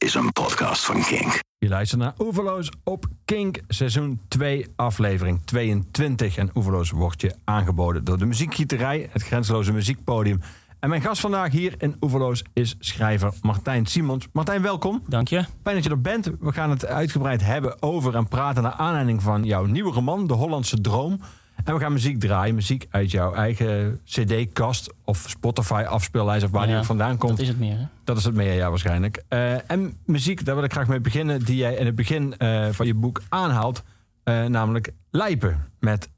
[0.00, 1.40] is een podcast van Kink.
[1.58, 6.36] Je luistert naar Oeverloos op Kink, seizoen 2, aflevering 22.
[6.36, 10.40] En Oeverloos wordt je aangeboden door de Muziekgieterij, het grenzeloze muziekpodium.
[10.78, 14.28] En mijn gast vandaag hier in Oeverloos is schrijver Martijn Simons.
[14.32, 15.02] Martijn, welkom.
[15.06, 15.44] Dank je.
[15.62, 16.30] Fijn dat je er bent.
[16.40, 20.34] We gaan het uitgebreid hebben over en praten naar aanleiding van jouw nieuwe roman, De
[20.34, 21.20] Hollandse Droom.
[21.64, 26.66] En we gaan muziek draaien, muziek uit jouw eigen CD-kast of Spotify afspeellijst of waar
[26.66, 27.30] die ook vandaan komt.
[27.32, 27.76] Dat is het meer.
[27.76, 27.84] Hè?
[28.04, 29.22] Dat is het meer, ja, waarschijnlijk.
[29.28, 32.68] Eh, en muziek, daar wil ik graag mee beginnen, die jij in het begin eh,
[32.70, 33.82] van je boek aanhaalt.
[34.22, 35.68] eh, namelijk Lijpen.
[35.78, 36.08] Met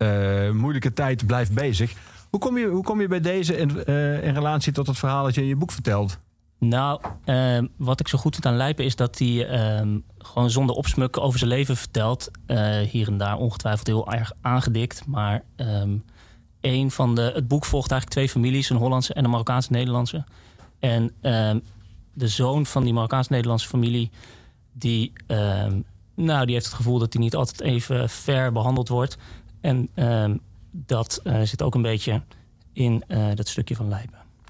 [0.53, 1.93] moeilijke tijd blijft bezig.
[2.31, 3.87] Hoe kom je, hoe kom je bij deze in,
[4.23, 6.19] in relatie tot het verhaal dat je in je boek vertelt?
[6.65, 10.77] Nou, ehm, wat ik zo goed vind aan Lijpen is dat hij ehm, gewoon zonder
[10.77, 12.31] opsmukken over zijn leven vertelt.
[12.47, 15.07] Eh, hier en daar ongetwijfeld heel erg aangedikt.
[15.07, 15.97] Maar ehm,
[16.61, 20.25] een van de, het boek volgt eigenlijk twee families, een Hollandse en een Marokkaans-Nederlandse.
[20.79, 21.59] En ehm,
[22.13, 24.11] de zoon van die Marokkaans-Nederlandse familie,
[24.73, 25.13] die,
[26.15, 29.17] nou, die heeft het gevoel dat hij niet altijd even fair behandeld wordt.
[29.61, 29.91] En
[30.73, 32.23] dat eh, zit ook een beetje
[32.73, 34.22] in eh, dat stukje van Lijpen.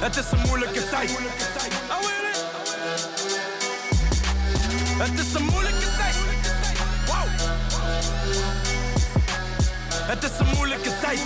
[0.00, 1.10] Het is een moeilijke tijd.
[4.98, 6.16] Het is een moeilijke tijd.
[7.06, 7.26] Wow.
[10.06, 11.20] Het is een moeilijke tijd.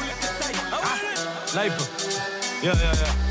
[0.70, 1.86] Ah, lijpen.
[2.62, 3.27] Ja, ja, ja.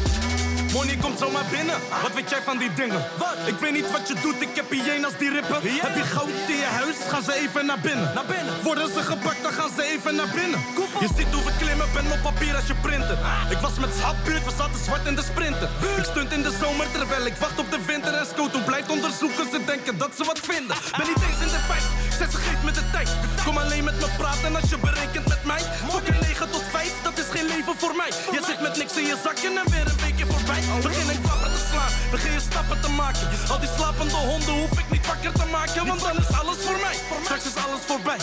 [0.73, 1.75] Money komt zomaar binnen.
[2.03, 3.01] Wat weet jij van die dingen?
[3.45, 5.59] Ik weet niet wat je doet, ik heb hyena's die rippen.
[5.85, 6.95] Heb je goud in je huis?
[7.11, 8.11] Gaan ze even naar binnen.
[8.15, 8.53] Naar binnen.
[8.63, 10.59] Worden ze gepakt, dan gaan ze even naar binnen.
[10.99, 13.17] Je ziet hoe we klimmen, pen op papier als je printen.
[13.49, 15.69] Ik was met schapbuurt, we zaten zwart in de sprinter.
[15.97, 18.13] Ik stunt in de zomer terwijl ik wacht op de winter.
[18.13, 20.75] En Scoto blijft onderzoeken, ze denken dat ze wat vinden.
[20.97, 21.85] Ben niet eens in de feit,
[22.19, 23.09] zet ze geeft me de tijd.
[23.45, 25.61] Kom alleen met me praten als je berekent met mij.
[25.91, 28.11] Fucking 9 tot 5, dat is geen leven voor mij.
[28.35, 30.61] Je zit met niks in je zakken en weer een weekje voorbij.
[30.87, 33.25] Begin een klapper te slaan, begin je stappen te maken.
[33.53, 36.79] Al die slapende honden hoef ik niet wakker te maken, want dan is alles voor
[36.85, 36.97] mij.
[37.23, 38.19] Straks is alles voorbij.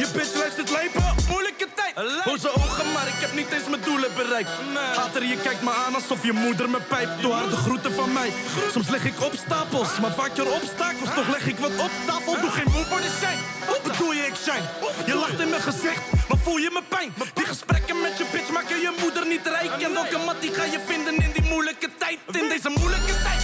[0.00, 1.94] Je bitch luistert lijpen, moeilijke tijd.
[2.24, 4.50] Boze ogen, maar ik heb niet eens mijn doelen bereikt.
[4.96, 7.22] Hater, je kijkt me aan alsof je moeder me pijpt.
[7.22, 8.30] Doe haar de groeten van mij.
[8.72, 11.10] Soms leg ik op stapels, maar vaker obstakels.
[11.14, 13.38] Toch leg ik wat op tafel, doe geen moe voor de zijn.
[13.70, 14.62] Wat bedoel je, ik zijn?
[15.06, 17.14] Je lacht in mijn gezicht, maar voel je mijn pijn?
[17.34, 19.82] Die gesprekken met je bitch maken je moeder niet rijk.
[19.82, 22.18] En welke mat die ga je vinden in die moeilijke tijd?
[22.26, 23.42] In deze moeilijke tijd.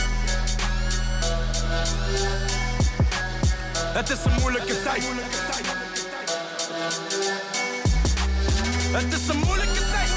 [3.94, 5.04] Het is een moeilijke tijd.
[8.92, 10.10] Het is een moeilijke tijd.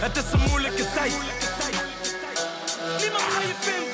[0.00, 1.14] Het is een moeilijke tijd.
[2.98, 3.91] Niemand van je vindt.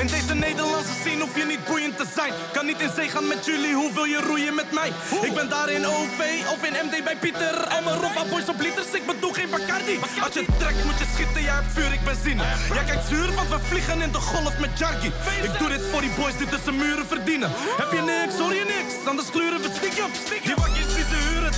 [0.00, 2.32] In deze Nederlandse scene hoef je niet boeiend te zijn.
[2.52, 4.92] Kan niet in zee gaan met jullie, hoe wil je roeien met mij?
[5.22, 6.20] Ik ben daar in OV
[6.52, 7.56] of in MD bij Pieter.
[7.76, 9.98] En mijn Roffa boys op liters, ik bedoel geen Bacardi.
[10.24, 12.42] Als je trekt moet je schieten, jij hebt vuur, ik benzine.
[12.76, 15.10] Jij kijkt zuur, want we vliegen in de golf met Jarky.
[15.46, 17.50] Ik doe dit voor die boys die tussen muren verdienen.
[17.82, 20.10] Heb je niks, hoor je niks, anders gluren we stiekem.
[20.42, 20.54] Die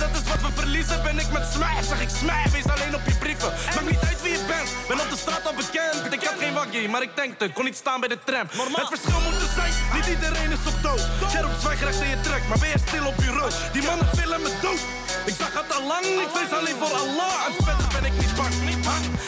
[0.03, 1.03] dat is wat we verliezen.
[1.03, 3.51] Ben ik met smij, zeg ik smij, wees alleen op je brieven.
[3.75, 6.13] Maakt niet uit wie je bent, ben op de straat al bekend.
[6.13, 8.47] Ik had geen wakkie, maar ik tankte, kon niet staan bij de tram.
[8.81, 11.03] Het verschil moet er zijn, niet iedereen is op dood.
[11.31, 13.51] Jij roept zwijgrecht in je trek, maar ben je stil op bureau?
[13.73, 14.81] Die mannen willen me dood.
[15.25, 17.35] Ik zag het al lang, ik wees alleen voor Allah.
[17.47, 18.72] En verder ben ik niet bang.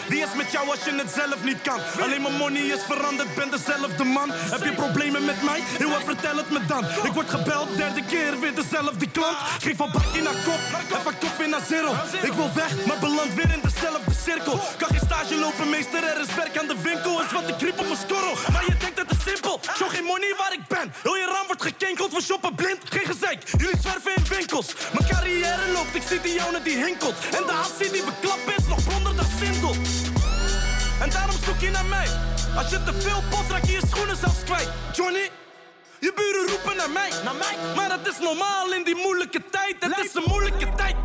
[0.08, 1.80] Wie is met jou als je het zelf niet kan?
[2.02, 4.30] Alleen mijn money is veranderd, ben dezelfde man.
[4.32, 5.60] Heb je problemen met mij?
[5.78, 6.84] Heel wat vertel het me dan.
[7.04, 9.38] Ik word gebeld, derde keer weer dezelfde klant.
[9.62, 10.62] Geef van bakkie naar kop,
[10.96, 11.92] en van kop weer naar zero.
[12.22, 14.60] Ik wil weg, maar beland weer in dezelfde cirkel.
[14.78, 17.22] Kan geen stage lopen, meester, er is werk aan de winkel.
[17.22, 19.60] Is wat ik kriep op mijn skorrel, maar je denkt het is simpel.
[19.78, 20.94] Show geen money waar ik ben.
[21.04, 23.40] Heel je raam wordt gekinkeld, we shoppen blind, geen gezeik.
[23.58, 24.68] Jullie zwerven in winkels.
[24.94, 27.16] Mijn carrière loopt, ik zie die jongen die hinkelt.
[27.38, 29.26] En de hassie die beklapt is, nog blonder dan
[31.02, 32.08] En daarom zoek je naar mij.
[32.58, 34.70] Als je te veel pot raak je je schoenen zelfs kwijt.
[34.94, 35.30] Johnny,
[36.00, 37.10] je buren roepen naar mij.
[37.24, 37.76] Naar mij.
[37.76, 39.76] Maar het is normaal in die moeilijke tijd.
[39.80, 40.96] Het is een moeilijke tijd.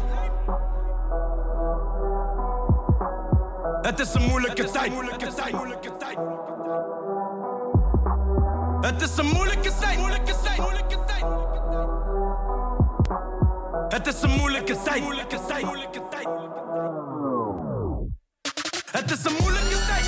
[3.82, 4.92] Het is een moeilijke tijd.
[8.80, 9.96] Het is een moeilijke tijd.
[9.96, 10.56] Moeilijke tijd.
[10.58, 11.26] Moeilijke tijd.
[13.88, 15.00] Het is een moeilijke tijd.
[15.02, 15.64] Moeilijke tijd.
[15.64, 16.28] Moeilijke tijd.
[18.90, 20.06] Het is een moeilijke tijd.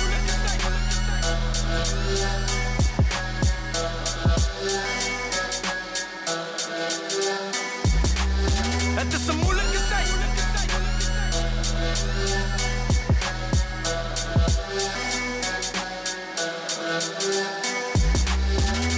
[8.95, 10.07] Het is een moeilijke tijd.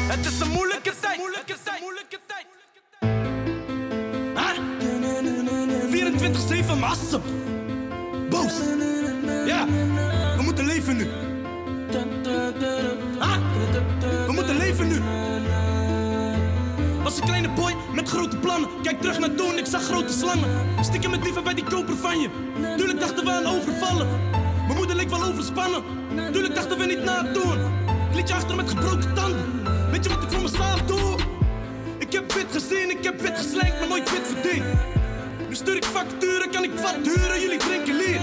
[0.07, 1.17] Het is een moeilijke tijd.
[1.17, 1.81] Moeilijke tijd.
[1.81, 2.45] Moeilijke tijd.
[4.35, 4.57] Ah.
[6.75, 7.23] 24-7 massap.
[8.29, 8.74] Boos.
[9.65, 11.07] We moeten leven nu.
[13.19, 13.37] Ah,
[14.25, 15.01] we moeten leven nu.
[17.03, 18.69] Was een kleine boy met grote plannen.
[18.83, 20.49] Kijk terug naar toen, ik zag grote slangen.
[20.81, 22.29] Stiekem met dieven bij die koper van je.
[22.77, 24.07] Tuurlijk dachten we aan overvallen.
[24.65, 25.83] Mijn moeder leek wel overspannen.
[26.31, 27.57] Tuurlijk dachten we niet na het doen.
[28.09, 29.63] Ik liet je achter met gebroken tanden.
[29.91, 31.15] Weet je wat ik voor mezelf doe?
[31.97, 34.65] Ik heb wit gezien, ik heb wit geslenkt, maar nooit wit verdiend.
[35.49, 38.21] Nu stuur ik facturen, kan ik wat huren, jullie drinken lier.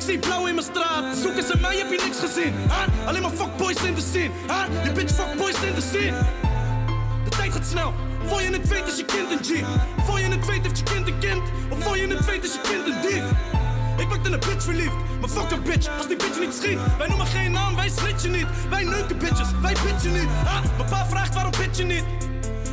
[0.00, 2.54] Ik zie blauw in mijn straat, zoeken ze mij, heb je niks gezien.
[2.54, 3.08] Huh?
[3.08, 4.30] Alleen maar fuckboys in de scene.
[4.46, 4.84] Huh?
[4.84, 6.16] Je bitch fuckboys in de scene.
[7.24, 7.94] De tijd gaat snel.
[8.26, 9.64] Voor je het weet is je kind een G.
[10.04, 11.42] Voor je het weet heeft je kind een kind.
[11.68, 13.24] Of voor je het weet is je kind een dief.
[13.98, 16.78] Ik in een bitch verliefd, maar fuck een bitch als die bitch niet schiet.
[16.98, 18.46] Wij noemen geen naam, wij snitchen niet.
[18.70, 20.28] Wij neuken bitches, wij bitchen niet.
[20.44, 22.04] Ah, mijn pa vraagt waarom bitch je niet.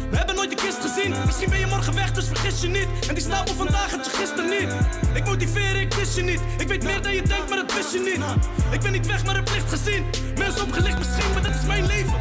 [0.09, 2.87] We hebben nooit de kist gezien, misschien ben je morgen weg, dus vergis je niet.
[3.07, 4.69] En die stapel vandaag had je gisteren niet.
[5.13, 6.39] Ik motiveer, ik wist je niet.
[6.57, 8.23] Ik weet meer dan je denkt, maar dat wist je niet.
[8.71, 10.05] Ik ben niet weg, maar heb licht gezien.
[10.37, 12.15] Mensen opgelicht misschien, maar dat is mijn leven.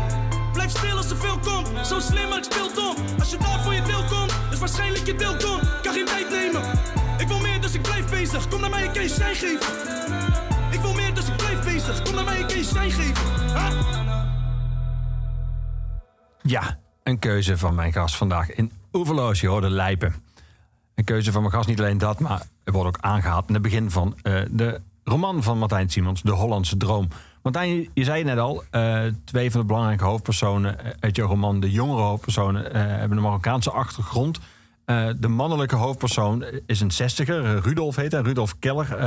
[0.52, 1.86] Blijf stil als er veel komt.
[1.86, 2.96] Zo slim, maar ik speel dom.
[3.18, 5.80] Als je daar voor je deel komt, is waarschijnlijk je deel komt.
[5.82, 6.62] Kan geen tijd nemen.
[7.18, 8.48] Ik wil meer, dus ik blijf bezig.
[8.48, 9.72] Kom naar mij, ik kan je shine geven.
[10.70, 12.02] Ik wil meer, dus ik blijf bezig.
[12.02, 13.24] Kom naar mij, ik kan je shine geven.
[16.42, 19.40] Ja, een keuze van mijn gast vandaag in Oeverloos.
[19.40, 20.14] Je hoorde Lijpen.
[20.94, 23.62] Een keuze van mijn gast, niet alleen dat, maar er wordt ook aangehaald in het
[23.62, 27.08] begin van eh, de roman van Martijn Simons, De Hollandse Droom.
[27.42, 31.60] Martijn, je zei net al, eh, twee van de belangrijke hoofdpersonen eh, uit jouw roman,
[31.60, 34.38] de jongere hoofdpersonen, hebben een Marokkaanse achtergrond.
[35.16, 38.98] De mannelijke hoofdpersoon is een zestiger, Rudolf heet hij, Rudolf Keller.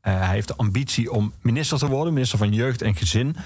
[0.00, 3.36] Hij heeft de ambitie om minister te worden, minister van Jeugd en Gezin.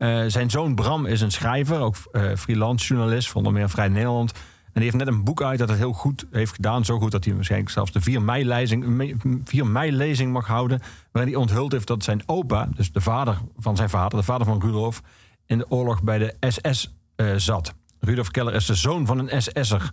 [0.00, 3.88] Eh, zijn zoon Bram is een schrijver, ook eh, freelance journalist, van onder meer Vrij
[3.88, 4.32] Nederland.
[4.32, 6.84] En die heeft net een boek uit dat het heel goed heeft gedaan.
[6.84, 9.14] Zo goed dat hij waarschijnlijk zelfs de 4 mei-lezing
[9.44, 10.80] 4 mei-lezing mag houden.
[11.12, 14.46] Waarin hij onthuld heeft dat zijn opa, dus de vader van zijn vader, de vader
[14.46, 15.02] van Rudolf,
[15.46, 17.74] in de oorlog bij de SS eh, zat.
[17.98, 19.90] Rudolf Keller is de zoon van een SS'er.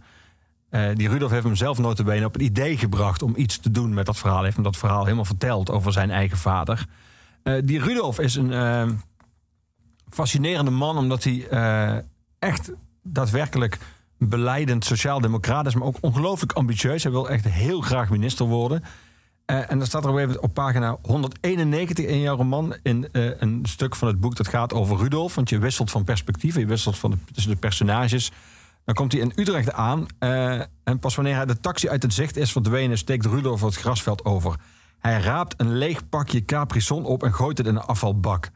[0.70, 3.94] Eh, die Rudolf heeft hem zelf notabene op het idee gebracht om iets te doen
[3.94, 4.36] met dat verhaal.
[4.36, 6.86] Hij heeft hem dat verhaal helemaal verteld over zijn eigen vader.
[7.64, 8.52] Die Rudolf is een
[10.10, 11.98] fascinerende man omdat hij eh,
[12.40, 12.72] echt
[13.04, 13.78] daadwerkelijk
[14.18, 17.04] beleidend sociaal-democraat is, maar ook ongelooflijk ambitieus.
[17.04, 18.84] Hij wil echt heel graag minister worden.
[19.46, 23.42] Eh, en dan staat er ook even op pagina 191 in jouw roman in eh,
[23.42, 25.36] een stuk van het boek dat gaat over Rudolf.
[25.36, 28.32] Want je wisselt van perspectieven, je wisselt van tussen de personages.
[28.86, 30.06] Dan komt hij in Utrecht aan
[30.84, 34.26] en pas wanneer hij de taxi uit het zicht is verdwenen, steekt Rudolf het grasveld
[34.26, 34.56] over.
[35.00, 38.50] Hij raapt een leeg pakje Capri-Sun op en gooit het in een afvalbak.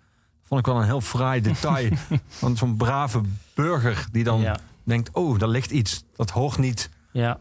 [0.51, 1.89] Vond ik wel een heel fraai detail
[2.27, 3.21] van zo'n brave
[3.53, 4.57] burger die dan Ja.
[4.83, 6.89] denkt: oh, daar ligt iets, dat hoort niet.
[7.11, 7.37] Ja,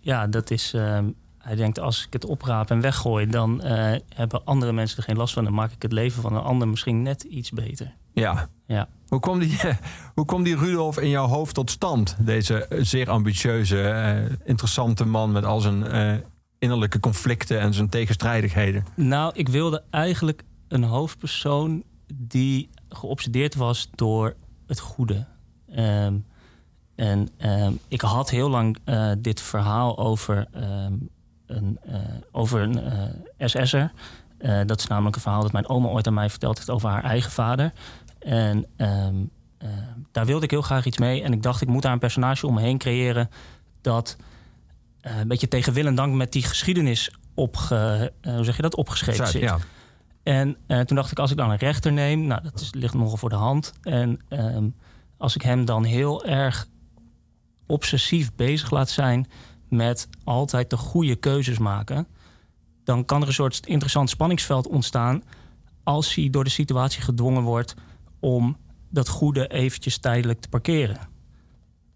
[0.00, 0.72] ja dat is.
[0.74, 1.04] ehm,
[1.38, 5.16] hij denkt, als ik het opraap en weggooi, dan eh, hebben andere mensen er geen
[5.16, 5.44] last van.
[5.44, 7.94] Dan maak ik het leven van een ander misschien net iets beter.
[8.12, 8.48] Ja.
[8.66, 8.88] Ja.
[9.08, 9.58] Hoe kwam die,
[10.14, 12.16] hoe kwam die Rudolf in jouw hoofd tot stand?
[12.18, 15.84] Deze eh, zeer ambitieuze, eh, interessante man met al zijn
[16.58, 18.84] innerlijke conflicten en zijn tegenstrijdigheden.
[18.94, 21.82] Nou, ik wilde eigenlijk een hoofdpersoon
[22.14, 25.26] die geobsedeerd was door het goede.
[25.74, 26.14] Ehm,
[26.94, 30.92] en ehm, ik had heel lang eh, dit verhaal over ehm,
[31.46, 31.98] een, eh,
[32.32, 33.92] over een eh, SS'er.
[34.66, 37.04] Dat is namelijk een verhaal dat mijn oma ooit aan mij verteld heeft over haar
[37.04, 37.72] eigen vader.
[38.18, 38.66] En
[40.12, 41.22] daar wilde ik heel graag iets mee.
[41.22, 43.30] En ik dacht, ik moet daar een personage om me heen creëren
[43.80, 44.16] dat
[45.00, 49.26] een beetje tegen wil en dank met die geschiedenis opge, hoe zeg je dat, opgeschreven
[49.26, 49.42] zit.
[49.42, 49.58] Ja.
[50.22, 53.16] En eh, toen dacht ik, als ik dan een rechter neem, nou, dat ligt nogal
[53.16, 53.72] voor de hand.
[53.82, 54.68] En ehm,
[55.16, 56.68] als ik hem dan heel erg
[57.66, 59.26] obsessief bezig laat zijn
[59.68, 62.06] met altijd de goede keuzes maken,
[62.84, 65.22] dan kan er een soort interessant spanningsveld ontstaan
[65.82, 67.74] als hij door de situatie gedwongen wordt
[68.20, 68.56] om
[68.90, 70.98] dat goede eventjes tijdelijk te parkeren.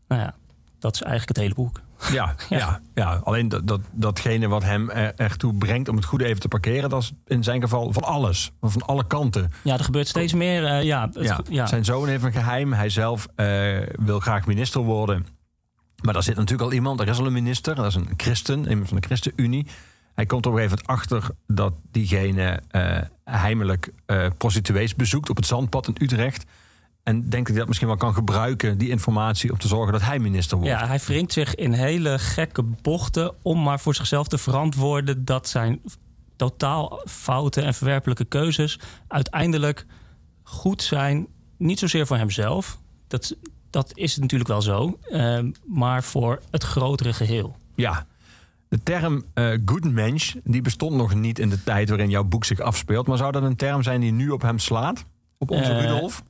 [0.09, 0.35] Nou ja,
[0.79, 1.81] dat is eigenlijk het hele boek.
[2.13, 2.81] Ja, ja.
[2.95, 6.49] Ja, alleen dat, dat, datgene wat hem er, ertoe brengt om het goede even te
[6.49, 9.53] parkeren, dat is in zijn geval van alles, van alle kanten.
[9.65, 10.65] Ja, er gebeurt steeds meer.
[10.65, 11.67] eh, ja, het- Ja, ja.
[11.67, 12.73] Zijn zoon heeft een geheim.
[12.73, 15.27] Hij zelf eh, wil graag minister worden.
[16.03, 17.01] Maar daar zit natuurlijk al iemand.
[17.01, 17.75] Er is al een minister.
[17.75, 19.67] Dat is een christen, iemand van de ChristenUnie.
[20.15, 23.93] Hij komt op een gegeven moment achter dat diegene eh, heimelijk
[24.37, 26.45] prostituees bezoekt op het zandpad in Utrecht.
[27.07, 30.19] En dat hij dat misschien wel kan gebruiken, die informatie, om te zorgen dat hij
[30.19, 30.73] minister wordt.
[30.73, 35.49] Ja, hij wringt zich in hele gekke bochten om maar voor zichzelf te verantwoorden dat
[35.49, 35.81] zijn
[36.37, 39.87] totaal foute en verwerpelijke keuzes uiteindelijk
[40.43, 41.27] goed zijn.
[41.57, 43.37] Niet zozeer voor hemzelf, dat,
[43.71, 47.57] dat is natuurlijk wel zo, eh, maar voor het grotere geheel.
[47.75, 48.07] Ja,
[48.69, 52.45] de term uh, good mensch, die bestond nog niet in de tijd waarin jouw boek
[52.45, 53.07] zich afspeelt.
[53.07, 55.05] Maar zou dat een term zijn die nu op hem slaat?
[55.39, 56.23] Op onze Eh, Rudolf?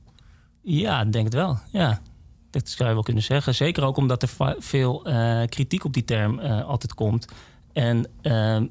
[0.69, 1.59] Ja, ik denk het wel.
[1.71, 2.01] Ja,
[2.49, 3.55] dat zou je wel kunnen zeggen.
[3.55, 7.27] Zeker ook omdat er veel eh, kritiek op die term eh, altijd komt.
[7.73, 8.65] En ehm,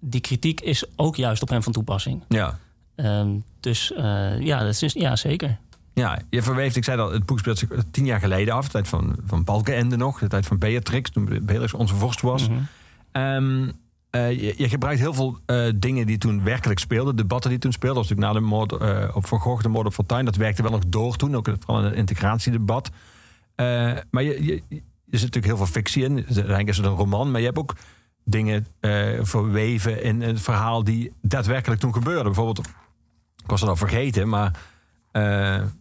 [0.00, 2.22] die kritiek is ook juist op hem van toepassing.
[2.28, 2.58] Ja.
[2.94, 3.28] Ehm,
[3.60, 5.58] dus eh, ja, dat is, ja, zeker.
[5.94, 8.64] Ja, je verweeft, ik zei al, het boek speelt zich tien jaar geleden af.
[8.64, 12.48] De tijd van, van Balkenende nog, de tijd van Beatrix, toen Beatrix onze vorst was.
[13.12, 13.68] Ehm,
[14.10, 17.16] eh, je, gebruikt heel veel eh, dingen die toen werkelijk speelden.
[17.16, 18.02] Debatten die toen speelden.
[18.02, 18.72] Dat was natuurlijk na de moord
[19.14, 20.24] op Van de moord op Fortuyn.
[20.24, 21.36] Dat werkte wel nog door toen.
[21.36, 22.90] Ook vooral in het integratiedebat.
[23.54, 26.16] Eh, maar je, er zit natuurlijk heel veel fictie in.
[26.16, 27.30] Uiteindelijk is het een roman.
[27.30, 27.74] Maar je hebt ook
[28.24, 28.66] dingen
[29.22, 32.24] verweven in het verhaal die daadwerkelijk toen gebeurden.
[32.24, 32.66] Bijvoorbeeld,
[33.36, 34.58] ik was het al vergeten, maar...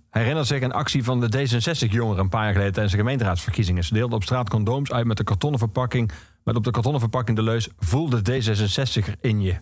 [0.09, 3.83] herinnert zich een actie van de D66-jongeren een paar jaar geleden tijdens de gemeenteraadsverkiezingen.
[3.83, 6.11] Ze deelden op straat condooms uit met een kartonnen verpakking.
[6.49, 9.55] Met op de kartonnen verpakking de leus: Voel de D66er in je.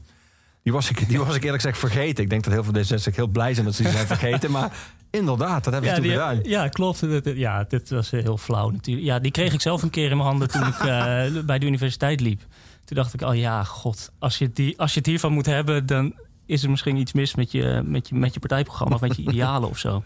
[0.63, 2.23] Die was, ik, die was ik eerlijk gezegd vergeten.
[2.23, 4.51] Ik denk dat heel veel D66 heel blij zijn dat ze die zijn vergeten.
[4.51, 4.71] Maar
[5.11, 6.39] inderdaad, dat hebben ze toen die- gedaan.
[6.43, 7.03] ja, klopt.
[7.23, 9.05] Ja, dit was eh, heel flauw natuurlijk.
[9.05, 11.65] Ja, die kreeg ik zelf een keer in mijn handen toen ik eh, bij de
[11.65, 12.41] universiteit liep.
[12.85, 15.85] Toen dacht ik, oh ja, god, als je, die, als je het hiervan moet hebben...
[15.85, 16.13] dan
[16.45, 18.95] is er misschien iets mis met je, met je, met je partijprogramma...
[18.95, 20.03] of met je idealen of zo.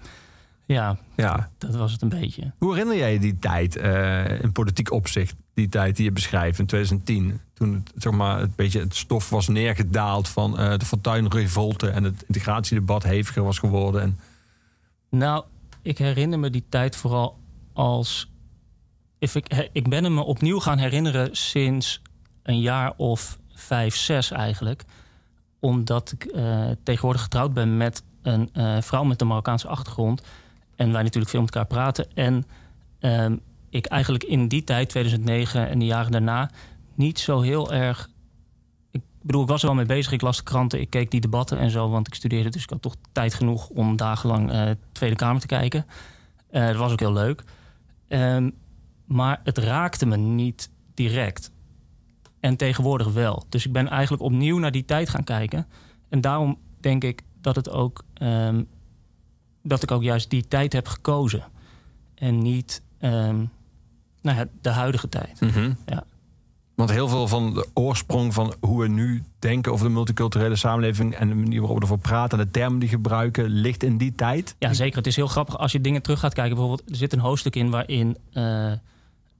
[0.71, 1.49] Ja, Ja.
[1.57, 2.51] dat was het een beetje.
[2.57, 5.35] Hoe herinner jij je die tijd eh, in politiek opzicht?
[5.53, 7.41] Die tijd die je beschrijft in 2010.
[7.53, 11.89] Toen het, zeg maar, het, beetje het stof was neergedaald van eh, de Fortuyn-revolte...
[11.89, 14.01] en het integratiedebat heviger was geworden.
[14.01, 14.19] En,
[15.09, 15.43] Nou,
[15.81, 17.39] ik herinner me die tijd vooral
[17.73, 18.31] als...
[19.19, 22.01] If ik, ik ben hem me opnieuw gaan herinneren sinds
[22.43, 24.83] een jaar of vijf, zes eigenlijk.
[25.59, 28.49] Omdat ik eh, tegenwoordig getrouwd ben met een
[28.83, 30.21] vrouw met een Marokkaanse achtergrond.
[30.81, 32.07] En wij natuurlijk veel met elkaar praten.
[32.13, 32.45] En
[32.99, 33.35] ehm,
[33.69, 36.49] ik eigenlijk in die tijd, 2009 en de jaren daarna...
[36.95, 38.09] niet zo heel erg...
[38.91, 40.11] Ik bedoel, ik was er wel mee bezig.
[40.11, 41.89] Ik las de kranten, ik keek die debatten en zo.
[41.89, 45.47] Want ik studeerde, dus ik had toch tijd genoeg om dagenlang eh Tweede Kamer te
[45.47, 45.85] kijken.
[46.49, 47.43] Eh, dat was ook heel leuk.
[48.07, 48.49] Ehm,
[49.05, 51.51] maar het raakte me niet direct.
[52.39, 53.45] En tegenwoordig wel.
[53.49, 55.67] Dus ik ben eigenlijk opnieuw naar die tijd gaan kijken.
[56.09, 58.63] En daarom denk ik dat het ook ehm,
[59.63, 61.43] dat ik ook juist die tijd heb gekozen.
[62.15, 63.45] En niet ehm,
[64.21, 65.39] nou ja, de huidige tijd.
[65.85, 66.03] Ja.
[66.75, 71.15] Want heel veel van de oorsprong van hoe we nu denken over de multiculturele samenleving...
[71.15, 73.49] en de manier waarop we ervoor praten en de termen die gebruiken...
[73.49, 74.55] ligt in die tijd.
[74.59, 74.97] Ja, zeker.
[74.97, 76.55] Het is heel grappig als je dingen terug gaat kijken.
[76.55, 78.71] Bijvoorbeeld, er zit een hoofdstuk in waarin eh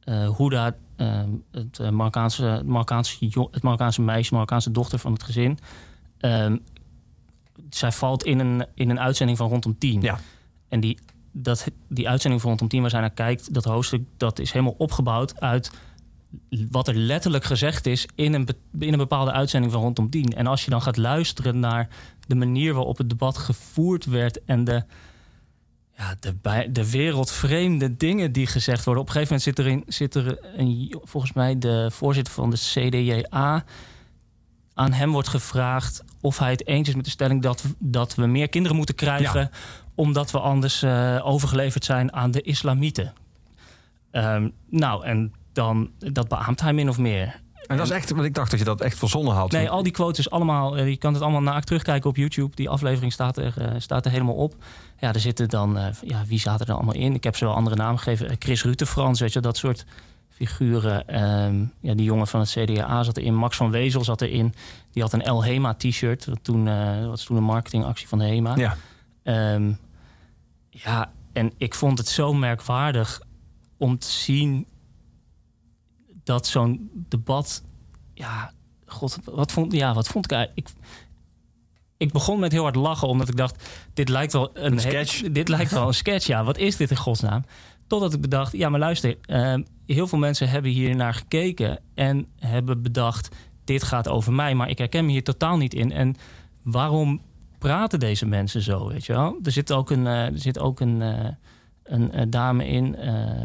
[0.02, 5.60] eh, Huda, eh, het, Marokkaanse, het, Marokkaanse, het Marokkaanse meisje, Marokkaanse dochter van het gezin,
[6.18, 6.58] ehm,
[7.76, 10.02] zij valt in een, in een uitzending van rondom tien.
[10.02, 10.20] Ja.
[10.70, 10.98] En die,
[11.32, 14.76] dat, die uitzending van rondom tien waar zij naar kijkt, dat hoofdstuk, dat is helemaal
[14.78, 15.72] opgebouwd uit
[16.72, 18.48] wat er letterlijk gezegd is in een,
[18.80, 20.36] in een bepaalde uitzending van rondom tien.
[20.36, 21.88] En als je dan gaat luisteren naar
[22.28, 24.84] de manier waarop het debat gevoerd werd en de,
[25.98, 29.04] ja, de, bij, de wereldvreemde dingen die gezegd worden.
[29.04, 32.50] Op een gegeven moment zit er, in, zit er een, volgens mij de voorzitter van
[32.50, 33.64] de CDJA.
[34.74, 38.26] Aan hem wordt gevraagd of hij het eens is met de stelling dat, dat we
[38.26, 39.50] meer kinderen moeten krijgen.
[39.96, 43.14] Omdat we anders eh, overgeleverd zijn aan de islamieten.
[44.12, 47.40] Ehm, nou, en dan, dat beaamt hij min of meer.
[47.68, 49.52] En dat is echt, want ik dacht dat je dat echt verzonnen had.
[49.52, 50.78] Nee, al die quotes allemaal.
[50.78, 52.56] eh, Je kan het allemaal naakt terugkijken op YouTube.
[52.56, 54.56] Die aflevering staat er, eh, staat er helemaal op.
[55.00, 55.80] Ja, er zitten dan.
[56.02, 57.14] ja, wie zaten er allemaal in?
[57.14, 58.36] Ik heb ze wel andere namen gegeven.
[58.40, 59.86] Chris Rutte, Frans, weet je, dat soort
[60.48, 61.08] figuren.
[61.08, 63.36] Ehm, ja, die jongen van het CDA zat erin.
[63.36, 64.54] Max van Wezel zat erin.
[64.92, 66.26] Die had een El Hema t-shirt.
[66.26, 68.56] Dat toen, eh, dat was toen een marketingactie van de Hema.
[68.56, 68.78] Ja.
[69.24, 69.72] Ehm,
[70.70, 73.22] ja, en ik vond het zo merkwaardig
[73.78, 74.68] om te zien
[76.24, 77.64] dat zo'n debat.
[78.14, 78.54] Ja,
[78.86, 80.50] god, wat vond, ja, wat vond ik?
[80.54, 80.70] Ik,
[81.98, 85.22] ik begon met heel hard lachen, omdat ik dacht: dit lijkt wel een, sketch.
[85.32, 86.44] dit lijkt wel een sketch, ja.
[86.44, 87.44] Wat is dit in godsnaam?
[87.88, 92.28] Totdat ik bedacht: ja, maar luister, ehm, heel veel mensen hebben hier naar gekeken en
[92.40, 95.92] hebben bedacht: dit gaat over mij, maar ik herken me hier totaal niet in.
[95.92, 96.16] En
[96.62, 97.22] waarom
[97.58, 99.40] praten deze mensen zo, weet je wel?
[99.44, 101.30] Er zit ook een, eh, er zit ook een, eh,
[101.84, 102.96] een eh, dame in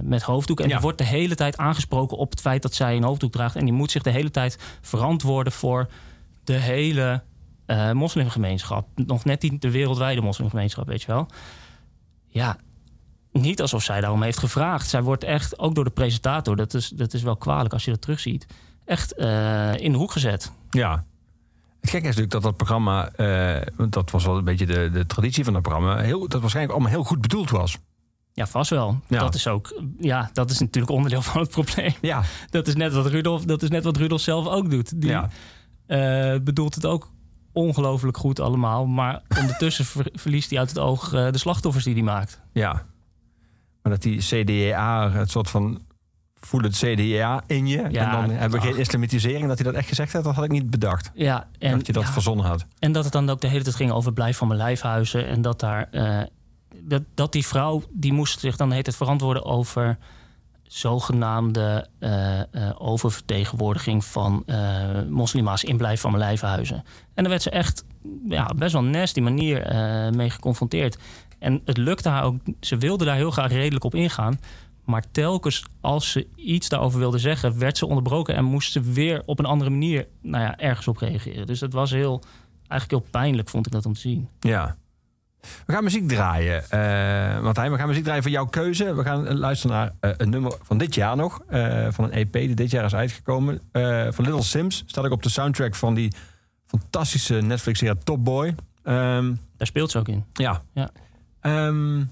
[0.02, 0.60] met hoofddoek.
[0.60, 0.72] En Ja.
[0.72, 3.56] die wordt de hele tijd aangesproken op het feit dat zij een hoofddoek draagt.
[3.56, 5.88] En die moet zich de hele tijd verantwoorden voor
[6.44, 7.22] de hele
[7.92, 8.88] moslimgemeenschap.
[8.94, 11.26] Nog net niet de wereldwijde moslimgemeenschap, weet je wel.
[12.26, 12.56] Ja,
[13.40, 14.88] niet alsof zij daarom heeft gevraagd.
[14.88, 17.90] Zij wordt echt, ook door de presentator, dat is, dat is wel kwalijk als je
[17.90, 18.46] dat terugziet,
[18.84, 20.52] echt eh, in de hoek gezet.
[20.70, 21.04] Ja.
[21.80, 23.10] Het gekke is natuurlijk dat dat programma,
[23.76, 26.74] want dat was wel een beetje de, de traditie van dat programma, heel, dat waarschijnlijk
[26.74, 27.78] allemaal heel goed bedoeld was.
[28.32, 29.00] Ja, vast wel.
[29.08, 29.18] Ja.
[29.18, 31.92] Dat is ook, ja, dat is natuurlijk onderdeel van het probleem.
[32.00, 35.00] Ja, Dat is net wat Rudolf, dat is net wat Rudolf zelf ook doet.
[35.00, 35.28] Die ja.
[35.86, 37.10] eh, bedoelt het ook
[37.52, 42.02] ongelooflijk goed allemaal, maar ondertussen ver- verliest hij uit het oog de slachtoffers die hij
[42.02, 42.40] maakt.
[42.52, 42.82] ja.
[43.86, 45.80] Maar dat die CDA, het soort van
[46.40, 47.86] voel het CDA in je.
[47.90, 49.46] Ja, en dan hebben we geen islamitisering.
[49.46, 51.10] Dat hij dat echt gezegd heeft, dat had ik niet bedacht.
[51.14, 52.66] Ja, en, dat je dat ja, verzonnen had.
[52.78, 55.26] en dat het dan ook de hele tijd ging over blijf van mijn lijfhuizen.
[55.26, 56.20] En dat daar eh,
[56.82, 59.98] dat, dat die vrouw die moest zich dan hele tijd verantwoorden over
[60.62, 62.46] zogenaamde eh, eh,
[62.78, 64.44] oververtegenwoordiging van
[65.08, 66.76] moslima's in blijf van mijn lijfhuizen.
[67.14, 67.84] En daar werd ze echt
[68.28, 69.74] ja, best wel nasty manier
[70.14, 70.98] mee geconfronteerd.
[71.38, 74.40] En het lukte haar ook, ze wilde daar heel graag redelijk op ingaan.
[74.84, 79.22] Maar telkens als ze iets daarover wilde zeggen, werd ze onderbroken en moest ze weer
[79.24, 81.46] op een andere manier nou ja, ergens op reageren.
[81.46, 82.22] Dus dat was heel,
[82.68, 84.28] eigenlijk heel pijnlijk, vond ik dat om te zien.
[84.40, 84.76] Ja.
[85.66, 86.70] We gaan muziek draaien.
[86.70, 88.94] eh Martijn, we gaan muziek draaien voor jouw keuze.
[88.94, 91.40] We gaan luisteren naar eh, een nummer van dit jaar nog.
[91.48, 93.60] eh, van een EP die dit jaar is uitgekomen.
[94.12, 94.82] van Little Sims.
[94.86, 96.12] Staat ook op de soundtrack van die
[96.66, 98.54] fantastische Netflix-serie Top Boy.
[98.82, 100.24] Ehm, Daar speelt ze ook in.
[100.32, 100.62] ja.
[100.72, 100.90] Ja.
[101.46, 102.04] Ehm,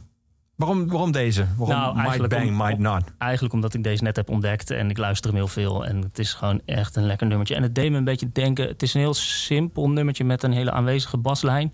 [0.54, 1.46] waarom, waarom deze?
[1.56, 3.02] Waarom Nou, Might eigenlijk Bang, om- Might om- Not?
[3.18, 5.86] Eigenlijk omdat ik deze net heb ontdekt en ik luister hem heel veel.
[5.86, 7.54] En het is gewoon echt een lekker nummertje.
[7.54, 8.66] En het deed me een beetje denken.
[8.68, 11.72] Het is een heel simpel nummertje met een hele aanwezige baslijn.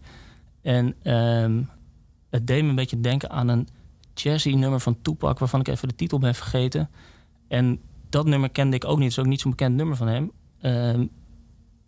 [0.62, 1.62] En ehm,
[2.30, 3.68] het deed me een beetje denken aan een
[4.14, 6.90] jazzy nummer van Tupac, waarvan ik even de titel ben vergeten.
[7.48, 9.08] En dat nummer kende ik ook niet.
[9.08, 10.32] Het is ook niet zo'n bekend nummer van hem.
[10.60, 11.06] Ehm,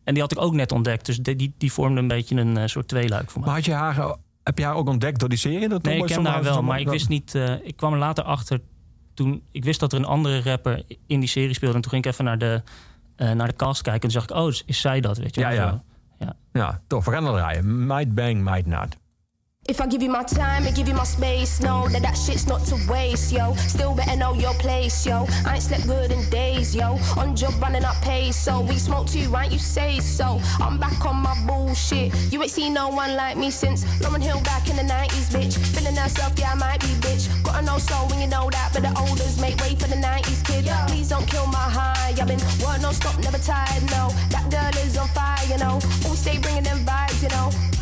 [0.04, 1.06] en die had ik ook net ontdekt.
[1.06, 3.48] Dus die, die, die vormde een beetje een eh, soort tweeluik voor mij.
[3.48, 5.68] Maar had je haar, heb je haar ook ontdekt door die serie?
[5.68, 7.34] Dat Nee, ik ken haar wel, maar ik wist niet.
[7.34, 8.60] eh, ik kwam er later achter
[9.14, 11.74] toen ik wist dat er een andere rapper in die serie speelde.
[11.76, 12.62] En toen ging ik even naar de,
[13.16, 14.02] eh, naar de cast kijken.
[14.02, 15.18] En toen zag ik, oh, is, is zij dat?
[15.18, 15.40] Weet je?
[15.40, 15.82] Ja, ja.
[16.18, 16.36] Ja.
[16.52, 17.04] Ja, tof.
[17.04, 17.86] We gaan er draaien.
[17.86, 18.96] Might Bang, Might Not.
[19.68, 22.48] If I give you my time and give you my space, know that that shit's
[22.48, 23.54] not to waste, yo.
[23.54, 25.24] Still better know your place, yo.
[25.46, 26.98] I ain't slept good in days, yo.
[27.16, 29.52] On job running up pace, so we smoke too, right?
[29.52, 30.40] You say so.
[30.58, 32.12] I'm back on my bullshit.
[32.32, 35.56] You ain't seen no one like me since Lauren Hill back in the 90s, bitch.
[35.76, 37.30] Feeling herself, yeah, I might be, bitch.
[37.44, 40.44] Gotta know so when you know that, but the olders make way for the 90s
[40.44, 40.66] kid.
[40.88, 42.12] Please don't kill my high.
[42.20, 44.10] I've been work no stop, never tired, no.
[44.30, 45.78] That girl is on fire, you know.
[46.02, 47.81] Always stay bringing them vibes, you know.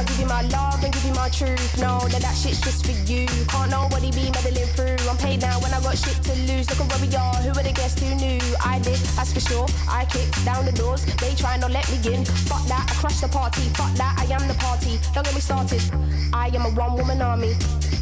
[0.00, 2.86] I give you my love and give you my truth, No, that that shit's just
[2.86, 3.28] for you.
[3.52, 4.96] Can't nobody be meddling through.
[5.04, 6.72] I'm paid now when I got shit to lose.
[6.72, 7.36] Look at where we are.
[7.44, 8.40] Who would have guessed who knew?
[8.64, 9.68] I did, that's for sure.
[9.90, 11.04] I kicked down the doors.
[11.20, 12.24] They try not let me in.
[12.24, 13.68] Fuck that, I crushed the party.
[13.76, 14.96] Fuck that, I am the party.
[15.12, 15.84] Don't get me started.
[16.32, 17.52] I am a one woman army.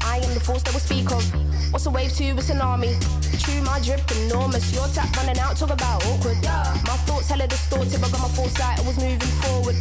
[0.07, 1.27] I am the force that will speak of.
[1.73, 2.95] What's a wave to a tsunami?
[3.43, 4.71] True, my drip enormous.
[4.73, 6.39] Your tap running out, talk about awkward.
[6.87, 8.79] My thoughts hella distorted, but got my foresight.
[8.79, 9.75] I was moving forward.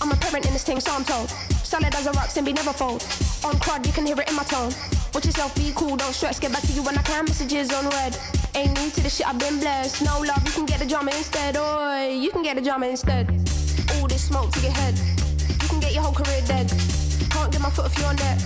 [0.00, 1.30] I'm a parent in this thing, so I'm told.
[1.62, 3.02] Solid as a rock, and be never fold.
[3.44, 4.72] On crud, you can hear it in my tone.
[5.14, 6.38] Watch yourself, be cool, don't stress.
[6.38, 7.24] Get back to you when I can.
[7.24, 8.18] Messages on red.
[8.54, 10.02] Ain't new to the shit, I've been blessed.
[10.04, 11.56] No love, you can get the drama instead.
[11.56, 13.53] Or you can get the drama instead.
[14.14, 14.94] This smoke to your head.
[15.60, 16.70] You can get your whole career dead.
[17.30, 18.38] Can't get my foot off your neck.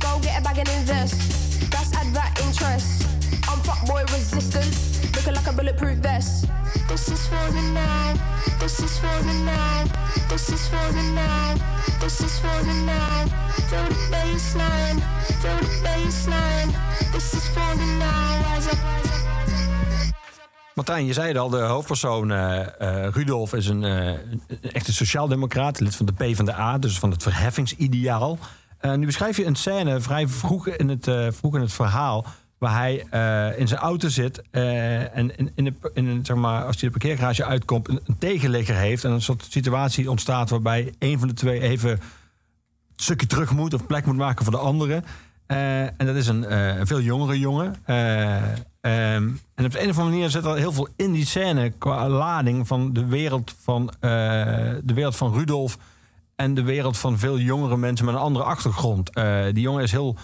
[0.00, 1.68] Go get a bag and invest.
[1.70, 3.04] That's advert interest.
[3.46, 4.72] I'm fuckboy resistant.
[5.14, 6.48] Looking like a bulletproof vest.
[6.88, 8.14] This is for you now.
[8.58, 9.84] This is for you now.
[10.30, 11.56] This is for you now.
[12.00, 13.26] This is for you now.
[13.68, 14.98] Feel the baseline.
[15.42, 16.72] Feel the baseline.
[17.12, 18.42] This is for you now.
[18.46, 19.21] Rise up.
[20.74, 24.14] Martijn, je zei het al, de hoofdpersoon eh, eh, Rudolf is een, eh,
[24.72, 28.38] echte sociaaldemocraat, lid van de PvdA, dus van het verheffingsideaal.
[28.96, 32.26] Nu beschrijf je een scène vrij vroeg in het, vroeg in het verhaal,
[32.58, 32.94] waar hij
[33.56, 37.88] in zijn auto zit en in, in, de, zeg maar, als hij de parkeergarage uitkomt,
[37.88, 41.90] een, een tegenligger heeft en een soort situatie ontstaat waarbij een van de twee even
[41.90, 42.00] een
[42.96, 45.02] stukje terug moet of plek moet maken voor de andere.
[45.46, 47.76] En dat is een veel jongere jongen.
[48.82, 51.26] Eh, Ehm, en op de een of andere manier zit er heel veel in die
[51.26, 54.10] scène qua lading van de wereld van, eh,
[54.82, 55.78] de wereld van Rudolf
[56.36, 59.10] en de wereld van veel jongere mensen met een andere achtergrond.
[59.10, 60.16] Eh, die jongen is heel,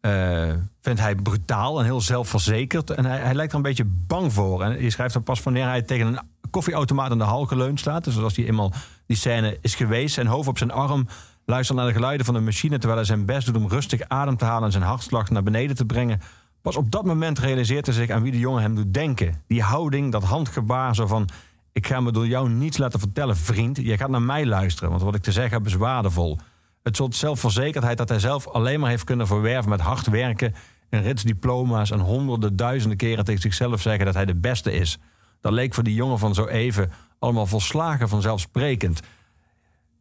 [0.00, 0.48] eh,
[0.80, 2.90] vindt hij brutaal en heel zelfverzekerd.
[2.90, 4.62] En hij, hij lijkt er een beetje bang voor.
[4.62, 6.20] En je schrijft dan pas wanneer hij tegen een
[6.50, 8.04] koffieautomaat aan de hal geleund staat.
[8.04, 8.72] Dus als hij eenmaal
[9.06, 11.06] die scène is geweest, zijn hoofd op zijn arm
[11.44, 14.36] luistert naar de geluiden van de machine terwijl hij zijn best doet om rustig adem
[14.36, 16.20] te halen en zijn hartslag naar beneden te brengen.
[16.62, 19.42] Pas op dat moment realiseert hij zich aan wie de jongen hem doet denken.
[19.46, 21.28] Die houding, dat handgebaar zo van...
[21.72, 23.76] ik ga me door jou niets laten vertellen, vriend.
[23.76, 26.38] Je gaat naar mij luisteren, want wat ik te zeggen heb is waardevol.
[26.82, 29.70] Het soort zelfverzekerdheid dat hij zelf alleen maar heeft kunnen verwerven...
[29.70, 30.54] met hard werken
[30.88, 31.90] en ritsdiploma's...
[31.90, 34.98] en honderden, duizenden keren tegen zichzelf zeggen dat hij de beste is.
[35.40, 39.00] Dat leek voor die jongen van zo even allemaal volslagen vanzelfsprekend.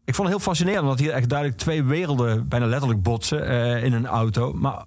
[0.05, 2.47] Ik vond het heel fascinerend, omdat hier echt duidelijk twee werelden...
[2.47, 4.53] bijna letterlijk botsen eh, in een auto.
[4.53, 4.85] Maar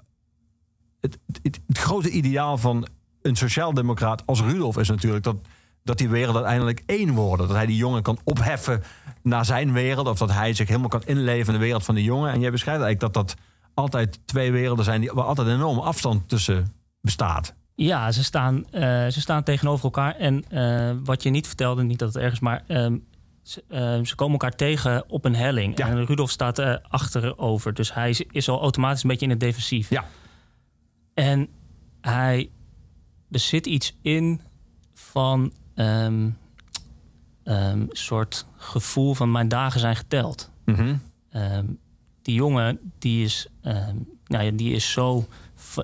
[1.02, 2.86] het, het, het grote ideaal van
[3.22, 5.36] een sociaaldemocraat als Rudolf is natuurlijk dat,
[5.84, 7.46] dat die wereld uiteindelijk één worden.
[7.46, 8.82] Dat hij die jongen kan opheffen
[9.22, 10.08] naar zijn wereld.
[10.08, 12.32] Of dat hij zich helemaal kan inleven in de wereld van die jongen.
[12.32, 13.36] En jij beschrijft eigenlijk dat dat
[13.74, 17.54] altijd twee werelden zijn die, waar altijd een enorme afstand tussen bestaat.
[17.74, 20.16] Ja, ze staan, uh, ze staan tegenover elkaar.
[20.16, 23.04] En uh, wat je niet vertelde, niet dat het ergens, maar um,
[23.42, 25.78] ze, uh, ze, komen elkaar tegen op een helling.
[25.78, 25.88] Ja.
[25.88, 27.74] En Rudolf staat uh, achterover.
[27.74, 29.90] Dus hij is, is al automatisch een beetje in het defensief.
[29.90, 30.04] Ja.
[31.14, 31.48] En
[32.01, 32.51] hij,
[33.31, 34.40] er zit iets in
[34.94, 36.37] van een
[37.44, 40.51] um, um, soort gevoel van mijn dagen zijn geteld.
[40.64, 41.01] Mm -hmm.
[41.33, 41.79] um,
[42.22, 43.46] die jongen die is,
[44.27, 45.27] nou ja, die is zo,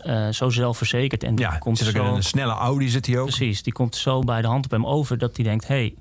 [0.05, 1.23] uh, zo zelfverzekerd.
[1.23, 3.27] En die ja, komt zit zo, in een snelle Audi zit hij ook.
[3.27, 5.67] Precies, die komt zo bij de hand op hem over dat hij denkt...
[5.67, 5.95] Hey,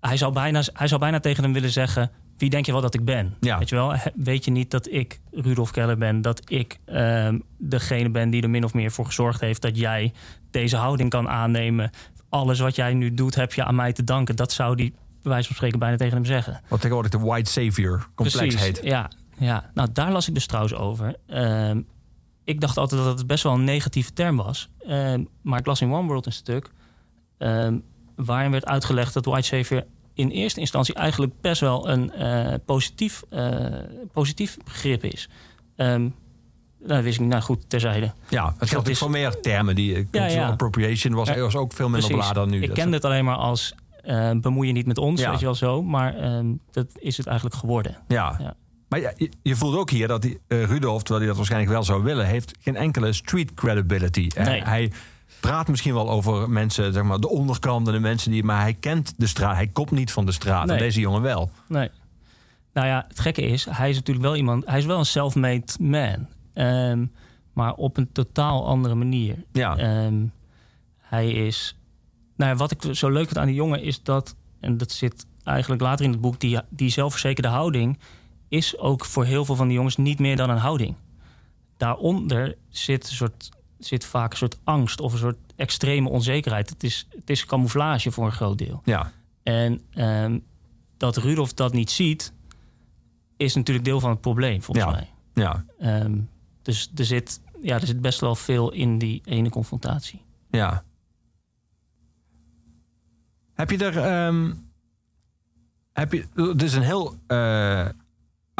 [0.00, 2.94] hij, zou bijna, hij zou bijna tegen hem willen zeggen wie denk je wel dat
[2.94, 3.36] ik ben?
[3.40, 3.58] Ja.
[3.58, 3.94] Weet je wel?
[4.14, 6.22] Weet je niet dat ik Rudolf Keller ben?
[6.22, 10.12] Dat ik um, degene ben die er min of meer voor gezorgd heeft dat jij
[10.50, 11.90] deze houding kan aannemen.
[12.28, 14.36] Alles wat jij nu doet, heb je aan mij te danken.
[14.36, 14.90] Dat zou die,
[15.22, 16.60] bij wijze van spreken, bijna tegen hem zeggen.
[16.68, 18.80] Wat tegenwoordig de White Savior complex Precies, heet.
[18.82, 21.16] Ja, ja, nou daar las ik dus trouwens over.
[21.26, 21.86] Um,
[22.44, 24.70] ik dacht altijd dat het best wel een negatieve term was.
[24.88, 26.70] Um, maar ik las in One World een stuk
[28.16, 29.84] waarin werd uitgelegd dat White Savior
[30.16, 33.66] in eerste instantie eigenlijk best wel een uh, positief, uh,
[34.12, 35.28] positief begrip is.
[35.76, 36.14] Um,
[36.84, 37.30] nou, wist ik niet.
[37.30, 38.12] Nou goed, terzijde.
[38.28, 39.74] Ja, het geldt is voor meer termen.
[39.74, 40.46] Die Ja, cultural ja.
[40.48, 42.62] appropriation was, Ja, was ook veel minder beladen dan nu.
[42.62, 43.74] Ik kende is- het alleen maar als
[44.04, 45.30] uh, bemoei je niet met ons, Ja.
[45.30, 45.82] weet je wel zo.
[45.82, 47.96] Maar ehm, dat is het eigenlijk geworden.
[48.08, 48.36] Ja.
[48.40, 48.54] Ja.
[48.88, 51.82] Maar ja, je, voelt ook hier dat die, eh, Rudolf, terwijl hij dat waarschijnlijk wel
[51.82, 54.28] zou willen, heeft geen enkele street credibility.
[54.34, 54.62] Eh, Nee.
[54.62, 54.92] Hij
[55.40, 58.74] praat misschien wel over mensen, zeg maar, de onderkant en de mensen die, maar hij
[58.74, 59.54] kent de straat.
[59.54, 60.68] Hij komt niet van de straat.
[60.68, 61.50] En deze jongen wel.
[61.68, 61.90] Nee.
[62.72, 64.66] Nou ja, het gekke is, hij is natuurlijk wel iemand...
[64.66, 66.26] Hij is wel een self-made man.
[66.54, 67.06] Ehm,
[67.52, 69.44] maar op een totaal andere manier.
[69.52, 69.76] Ja.
[69.76, 70.26] Ehm,
[70.98, 71.76] hij is...
[72.36, 74.34] Nou ja, wat ik zo leuk vind aan die jongen is dat...
[74.60, 76.40] En dat zit eigenlijk later in het boek...
[76.40, 77.98] Die, die zelfverzekerde houding
[78.48, 80.94] is ook voor heel veel van die jongens niet meer dan een houding.
[81.76, 86.70] Daaronder zit, een soort, zit vaak een soort angst of een soort extreme onzekerheid.
[86.70, 88.82] Het is, het is camouflage voor een groot deel.
[88.84, 89.12] Ja.
[89.42, 90.38] En ehm,
[90.96, 92.32] dat Rudolf dat niet ziet,
[93.36, 94.92] is natuurlijk deel van het probleem, volgens Ja.
[94.92, 95.10] mij.
[95.44, 95.64] Ja.
[95.78, 96.18] Ehm,
[96.62, 100.22] dus er zit, ja, er zit best wel veel in die ene confrontatie.
[100.50, 100.84] Ja.
[103.54, 103.96] Heb je er.
[103.98, 104.52] ehm,
[105.92, 107.86] heb je, is een heel eh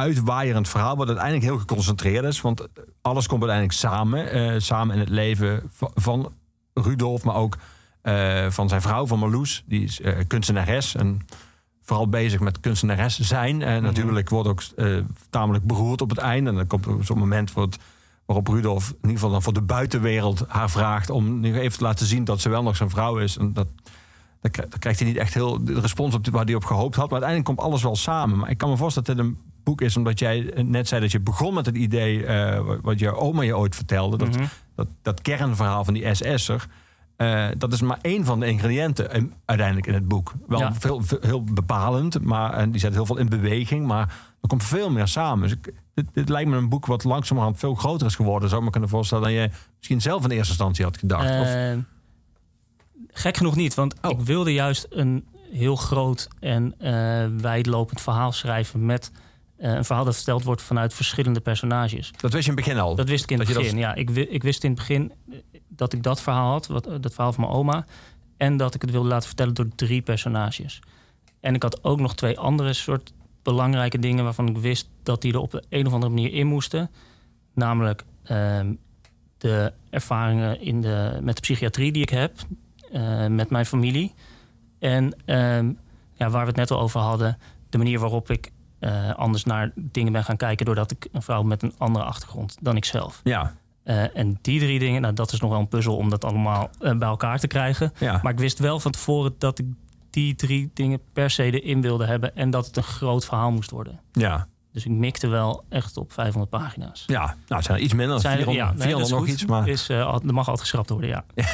[0.01, 2.41] uitwaaierend verhaal, wat uiteindelijk heel geconcentreerd is.
[2.41, 2.67] Want
[3.03, 4.31] alles komt uiteindelijk samen.
[4.31, 6.33] eh, samen in het leven van, van
[6.75, 7.57] Rudolf, maar ook
[8.03, 9.65] eh, van zijn vrouw, van Marloes.
[9.67, 11.21] Die is eh, kunstenares en
[11.83, 13.63] vooral bezig met kunstenares zijn.
[13.63, 14.63] En natuurlijk wordt ook
[15.31, 16.51] tamelijk beroerd op het einde.
[16.51, 17.77] En dan komt er zo'n moment wordt,
[18.27, 21.11] waarop Rudolf in ieder geval dan voor de buitenwereld haar vraagt...
[21.11, 23.37] om nu even te laten zien dat ze wel nog zijn vrouw is.
[23.37, 23.67] En dat,
[24.41, 26.65] dan kri- dan krijgt hij niet echt heel de respons op die- waar hij op
[26.65, 27.11] gehoopt had.
[27.11, 28.39] Maar uiteindelijk komt alles wel samen.
[28.39, 29.97] Maar ik kan me voorstellen dat dit een boek is...
[29.97, 32.25] omdat jij net zei dat je begon met het idee...
[32.27, 34.17] eh, wat- je oma je ooit vertelde.
[34.17, 34.45] Dat, Mhm.
[34.75, 36.67] dat, dat kernverhaal van die SS'er...
[37.17, 40.33] eh, dat is maar één van de ingrediënten in- uiteindelijk in het boek.
[40.49, 40.75] Wel Ja.
[40.75, 43.87] veel, veel- heel bepalend, maar en die zet heel veel in beweging.
[43.87, 44.07] Maar
[44.41, 45.49] er komt veel meer samen.
[45.49, 48.49] Dus ik, dit, dit lijkt me een boek wat langzamerhand veel groter is geworden.
[48.49, 51.41] Zou ik me kunnen voorstellen dan je misschien zelf in eerste instantie had gedacht.
[51.41, 51.79] of, Ehm,
[53.09, 54.11] gek genoeg niet, want Oh.
[54.11, 58.87] ik wilde juist een heel groot en eh wijdlopend verhaal schrijven...
[58.87, 59.11] met
[59.57, 62.13] eh, een verhaal dat verteld wordt vanuit verschillende personages.
[62.21, 62.95] dat wist je in het begin al.
[62.95, 63.79] Dat wist ik in het dat- begin.
[63.79, 65.39] Ja, ik, wi- ik wist in het begin eh,
[65.69, 67.85] dat ik dat verhaal had, wat, eh, dat verhaal van mijn oma.
[68.37, 70.81] En dat ik het wilde laten vertellen door drie personages.
[71.41, 75.33] En ik had ook nog twee andere soort belangrijke dingen waarvan ik wist dat die
[75.33, 76.91] er op de een of andere manier in moesten.
[77.55, 78.75] Namelijk ehm,
[79.39, 82.33] de ervaringen in de, met de psychiatrie die ik heb,
[83.29, 84.15] met mijn familie.
[84.79, 85.73] En ehm,
[86.13, 87.39] ja, waar we het net al over hadden,
[87.69, 91.43] de manier waarop ik eh, anders naar dingen ben gaan kijken, doordat ik een vrouw
[91.43, 93.21] met een andere achtergrond dan ik zelf.
[93.25, 96.25] Ja, Eh, en die drie dingen, nou, dat is nog wel een puzzel om dat
[96.25, 97.93] allemaal eh, bij elkaar te krijgen.
[97.99, 98.21] ja.
[98.23, 99.67] Maar ik wist wel van tevoren dat ik
[100.11, 103.71] die drie dingen per se erin wilde hebben en dat het een groot verhaal moest
[103.71, 104.01] worden.
[104.13, 104.47] ja.
[104.73, 107.05] Dus ik mikte wel echt op 500 pagina's.
[107.07, 109.11] Ja, nou, het zijn er iets minder dan Zijn er- 400, nee, dat 400 is
[109.11, 109.29] nog goed.
[109.29, 109.51] iets.
[109.51, 109.89] Maar Is,
[110.27, 111.25] er mag altijd geschrapt worden, ja.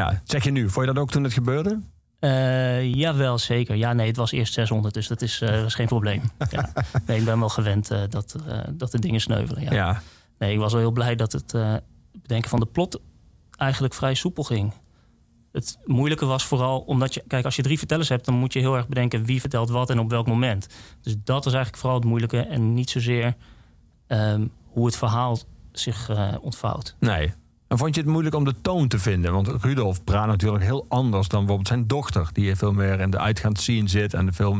[0.00, 1.80] ja, zeg je nu, vond je dat ook toen het gebeurde?
[2.18, 3.76] Eh jawel, zeker.
[3.76, 6.22] Ja, nee, het was eerst 600, dus dat is, eh, was geen probleem.
[6.50, 6.72] Ja.
[7.06, 9.62] Nee, ik ben wel gewend eh, dat, eh, dat de dingen sneuvelen.
[9.62, 9.72] Ja.
[9.72, 10.02] Ja.
[10.38, 11.74] Nee, ik was wel heel blij dat het eh,
[12.12, 13.00] bedenken van de plot
[13.56, 14.72] eigenlijk vrij soepel ging.
[15.52, 18.58] Het moeilijke was vooral omdat je, kijk, als je drie vertellers hebt, dan moet je
[18.58, 20.66] heel erg bedenken wie vertelt wat en op welk moment.
[21.02, 23.34] Dus dat was eigenlijk vooral het moeilijke en niet zozeer
[24.06, 25.38] ehm, hoe het verhaal
[25.72, 26.96] zich eh, ontvouwt.
[26.98, 27.32] Nee.
[27.68, 29.32] En vond je het moeilijk om de toon te vinden?
[29.32, 32.28] Want Rudolf praat natuurlijk heel anders dan bijvoorbeeld zijn dochter...
[32.32, 34.58] die veel meer in de uitgaand scene zit en veel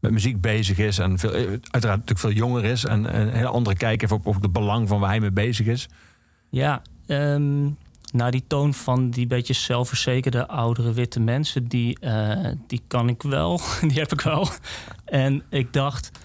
[0.00, 0.98] met muziek bezig is...
[0.98, 2.84] en veel, eh, uiteraard natuurlijk veel jonger is...
[2.84, 5.66] en een hele andere kijk heeft op, op het belang van waar hij mee bezig
[5.66, 5.88] is.
[6.48, 7.62] Ja, ehm,
[8.12, 13.22] nou die toon van die beetje zelfverzekerde oudere witte mensen, die, eh, die kan ik
[13.22, 14.48] wel, die heb ik wel.
[15.04, 16.17] En ik dacht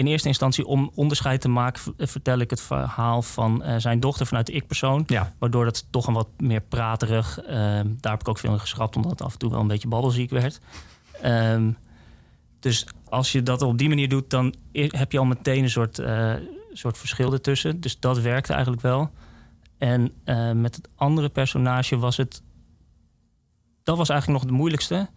[0.00, 4.00] in eerste instantie om onderscheid te maken, v- vertel ik het verhaal van eh, zijn
[4.00, 5.02] dochter vanuit de ik-persoon.
[5.06, 7.38] Ja, Waardoor het toch een wat meer praterig.
[7.40, 9.66] ehm, daar heb ik ook veel in geschrapt, omdat het af en toe wel een
[9.66, 10.60] beetje babbelziek werd.
[11.22, 11.70] Ehm,
[12.60, 15.98] dus als je dat op die manier doet, dan heb je al meteen een soort,
[15.98, 16.34] eh,
[16.72, 17.80] soort verschil ertussen.
[17.80, 19.10] Dus dat werkte eigenlijk wel.
[19.78, 22.42] En eh, met het andere personage was het.
[23.82, 25.08] Dat was eigenlijk nog het moeilijkste.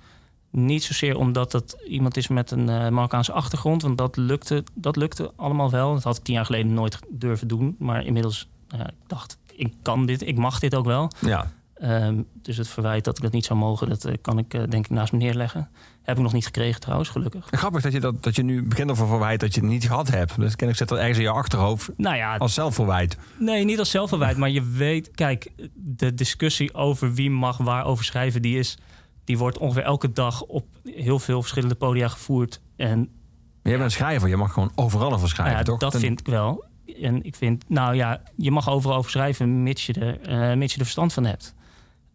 [0.55, 4.95] Niet zozeer omdat het iemand is met een eh, Marokkaanse achtergrond, want dat lukte, dat
[4.95, 5.93] lukte allemaal wel.
[5.93, 7.75] Dat had ik tien jaar geleden nooit durven doen.
[7.79, 11.11] Maar inmiddels uh, ik dacht ik kan dit, ik mag dit ook wel.
[11.19, 11.51] ja.
[11.81, 14.61] Um, dus het verwijt dat ik dat niet zou mogen, dat uh, kan ik uh,
[14.69, 15.69] denk ik naast me neerleggen.
[16.03, 17.47] Heb ik nog niet gekregen trouwens, gelukkig.
[17.51, 20.07] Grappig dat je, dat, dat je nu begint over verwijt dat je het niet gehad
[20.07, 20.39] hebt.
[20.39, 23.17] Dus ken ik zet dat ergens in je achterhoofd nou ja, als zelfverwijt.
[23.37, 25.11] Nee, niet als zelfverwijt, maar je weet...
[25.11, 28.41] Kijk, de discussie over wie mag waar over schrijven...
[28.41, 28.77] die, is,
[29.23, 32.61] die wordt ongeveer elke dag op heel veel verschillende podia gevoerd.
[32.75, 35.79] En, maar jij bent schrijver, je mag gewoon overal over schrijven, ja, toch?
[35.79, 35.99] Dat Ten...
[35.99, 36.63] vind ik wel.
[37.01, 39.63] En ik vind, nou ja, je mag overal over schrijven...
[39.63, 41.55] mits je er, uh, mits je er verstand van hebt.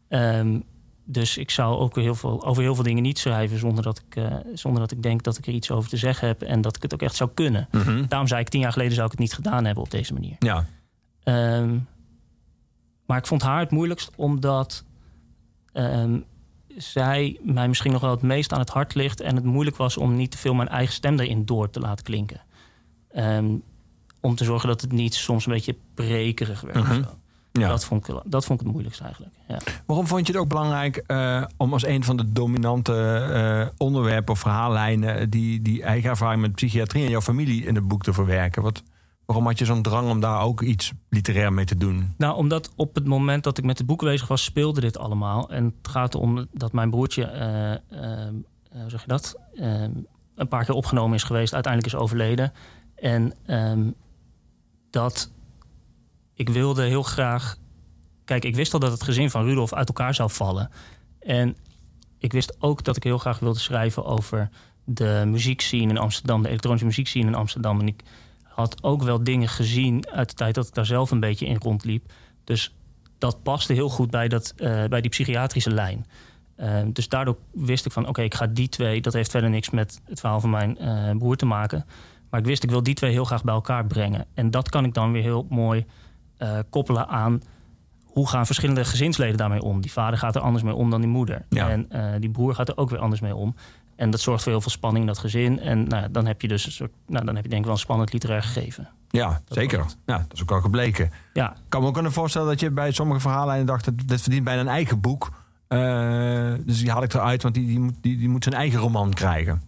[0.09, 0.65] Um,
[1.11, 4.17] dus ik zou ook heel veel, over heel veel dingen niet schrijven zonder dat, ik,
[4.17, 6.77] uh, zonder dat ik denk dat ik er iets over te zeggen heb en dat
[6.77, 7.69] ik het ook echt zou kunnen.
[7.71, 8.09] Mm -hmm.
[8.09, 10.37] Daarom zei ik tien jaar geleden zou ik het niet gedaan hebben op deze manier.
[10.39, 10.67] Ja.
[11.25, 11.87] Um,
[13.07, 14.85] maar ik vond haar het moeilijkst omdat
[15.73, 16.25] um,
[16.79, 19.97] zij mij misschien nog wel het meest aan het hart ligt en het moeilijk was
[19.97, 22.41] om niet te veel mijn eigen stem erin door te laten klinken.
[23.17, 23.63] Um,
[24.21, 26.77] om te zorgen dat het niet soms een beetje prekerig werd.
[26.77, 27.07] Mm -hmm.
[27.53, 27.69] Ja.
[27.69, 29.35] Dat, vond ik, dat vond ik het moeilijkst eigenlijk.
[29.49, 29.59] Ja.
[29.87, 32.93] Waarom vond je het ook belangrijk uh, om als een van de dominante
[33.33, 37.89] uh, onderwerpen of verhaallijnen die, die eigen ervaring met psychiatrie en jouw familie in het
[37.89, 38.63] boek te verwerken?
[38.63, 38.83] Wat,
[39.29, 42.15] waarom had je zo'n drang om daar ook iets literair mee te doen?
[42.17, 45.51] Nou, omdat op het moment dat ik met het boek bezig was, speelde dit allemaal.
[45.51, 47.23] En het gaat om dat mijn broertje,
[47.93, 49.39] uh, hoe zeg je dat,
[50.35, 52.53] een paar keer opgenomen is geweest, uiteindelijk is overleden.
[52.95, 53.95] En um,
[54.91, 55.31] dat
[56.35, 57.57] ik wilde heel graag.
[58.25, 60.71] Kijk, ik wist al dat het gezin van Rudolf uit elkaar zou vallen.
[61.21, 61.57] En
[62.19, 64.51] ik wist ook dat ik heel graag wilde schrijven over
[64.85, 67.81] de muziekscene in Amsterdam, de elektronische muziekscene in Amsterdam.
[67.81, 68.03] En ik
[68.59, 71.57] had ook wel dingen gezien uit de tijd dat ik daar zelf een beetje in
[71.57, 72.13] rondliep.
[72.45, 72.75] Dus
[73.19, 76.07] dat paste heel goed bij, dat, uh, bij die psychiatrische lijn.
[76.57, 79.01] Uh, dus daardoor wist ik van, oké, okay, ik ga die twee...
[79.01, 81.85] dat heeft verder niks met het verhaal van mijn uh, broer te maken.
[82.31, 84.27] Maar ik wist, ik wil die twee heel graag bij elkaar brengen.
[84.35, 85.87] En dat kan ik dan weer heel mooi
[86.39, 87.43] uh, koppelen aan
[88.05, 89.81] hoe gaan verschillende gezinsleden daarmee om.
[89.81, 91.45] Die vader gaat er anders mee om dan die moeder.
[91.49, 91.69] Ja.
[91.69, 91.89] En
[92.21, 93.55] die broer gaat er ook weer anders mee om.
[93.99, 95.61] En dat zorgt voor heel veel spanning in dat gezin.
[95.61, 97.75] En nou, dan heb je dus een soort, nou, dan heb je denk ik wel
[97.75, 98.89] een spannend literair gegeven.
[99.11, 99.85] Ja, dat zeker.
[100.07, 101.11] Ja, dat is ook al gebleken.
[101.33, 101.51] Ja.
[101.51, 104.09] Ik kan me ook kunnen voorstellen dat je bij sommige verhalen dacht...
[104.09, 105.31] dit verdient bijna een eigen boek.
[105.69, 108.81] Uh, dus die haal ik eruit, want die, die, moet, die, die moet zijn eigen
[108.81, 109.63] roman krijgen.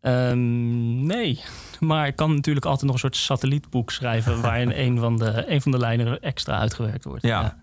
[0.00, 1.40] Um, nee,
[1.78, 4.40] maar ik kan natuurlijk altijd nog een soort satellietboek schrijven...
[4.42, 7.22] waarin een van, de, een van de lijnen extra uitgewerkt wordt.
[7.22, 7.40] Ja.
[7.40, 7.56] ja.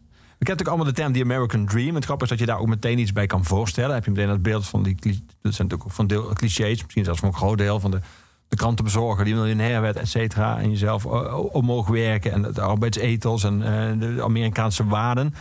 [0.45, 1.95] Kennen natuurlijk allemaal de term The American Dream.
[1.95, 3.93] Het grappige is dat je daar ook meteen iets bij kan voorstellen.
[3.93, 4.95] heb je meteen dat beeld van die...
[4.95, 6.81] Dat zijn natuurlijk ook van deel, clichés.
[6.83, 7.99] Misschien zelfs van een groot deel van de,
[8.47, 9.25] de krantenbezorger...
[9.25, 10.59] die miljonair werd, et cetera.
[10.59, 11.05] En jezelf
[11.51, 12.31] omhoog werken.
[12.31, 15.33] En de arbeidsethos en uh, de Amerikaanse waarden.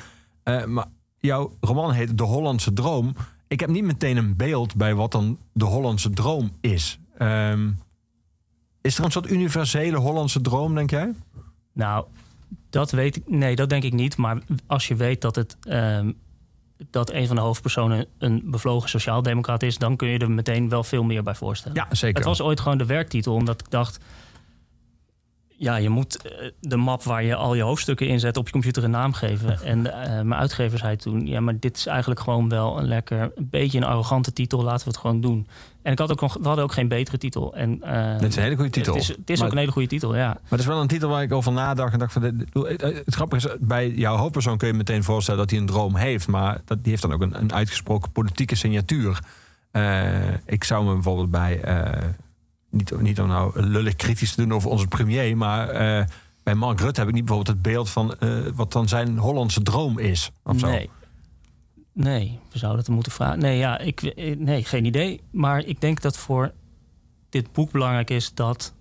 [0.44, 0.86] Uh, maar
[1.18, 3.14] jouw roman heet De Hollandse Droom...
[3.48, 6.98] Ik heb niet meteen een beeld bij wat dan de Hollandse droom is.
[7.18, 7.78] Um,
[8.80, 11.14] is er een soort universele Hollandse droom, denk jij?
[11.72, 12.04] Nou,
[12.70, 13.22] dat weet ik.
[13.28, 14.16] Nee, dat denk ik niet.
[14.16, 15.56] Maar als je weet dat het.
[15.60, 16.12] ehm,
[16.90, 20.84] dat een van de hoofdpersonen een bevlogen sociaaldemocraat is, dan kun je er meteen wel
[20.84, 21.76] veel meer bij voorstellen.
[21.76, 22.16] Ja, zeker.
[22.16, 23.98] Het was ooit gewoon de werktitel, omdat ik dacht.
[25.58, 28.52] Ja, je moet eh, de map waar je al je hoofdstukken in zet op je
[28.52, 29.58] computer een naam geven.
[29.64, 33.20] En eh, mijn uitgever zei toen: Ja, maar dit is eigenlijk gewoon wel een lekker,
[33.34, 34.62] een beetje een arrogante titel.
[34.62, 35.46] Laten we het gewoon doen.
[35.82, 37.54] En ik had ook we hadden ook geen betere titel.
[37.54, 38.92] En, eh, Dit is een hele goede titel.
[38.94, 40.26] Het is, het is Maar- ook een hele goede titel, ja.
[40.28, 42.22] Maar het is wel een titel waar ik over nadacht en dacht van...
[42.22, 42.48] dit-
[43.04, 46.26] Het grappige is, bij jouw hoofdpersoon kun je meteen voorstellen dat hij een droom heeft.
[46.28, 49.18] Maar dat, die heeft dan ook een, een uitgesproken politieke signatuur.
[50.46, 51.60] Ik zou me bijvoorbeeld bij...
[52.70, 55.36] niet, niet om nou lullig kritisch te doen over onze premier...
[55.36, 56.04] maar eh,
[56.42, 58.14] bij Mark Rutte heb ik niet bijvoorbeeld het beeld van...
[58.18, 60.30] eh, wat dan zijn Hollandse droom is.
[60.44, 60.66] Of zo.
[60.66, 60.90] Nee.
[61.92, 63.38] Nee, we zouden het moeten vragen.
[63.38, 65.20] Nee, ja, ik, eh, nee, geen idee.
[65.30, 66.52] Maar ik denk dat voor
[67.28, 68.74] dit boek belangrijk is dat,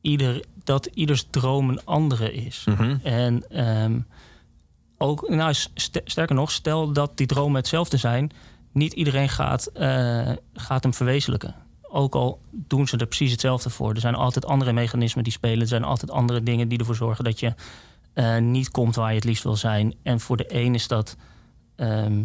[0.00, 2.64] ieder, dat ieders droom een andere is.
[2.68, 2.96] Mhm.
[3.02, 4.00] En ehm,
[4.98, 8.30] ook, nou, st- sterker nog, stel dat die dromen hetzelfde zijn,
[8.72, 9.70] niet iedereen gaat,
[10.54, 11.54] gaat hem verwezenlijken.
[11.90, 13.94] Ook al doen ze er precies hetzelfde voor.
[13.94, 15.60] Er zijn altijd andere mechanismen die spelen.
[15.60, 17.54] Er zijn altijd andere dingen die ervoor zorgen dat je
[18.12, 19.94] eh, niet komt waar je het liefst wil zijn.
[20.02, 21.16] En voor de een is dat.
[21.76, 22.22] ehm,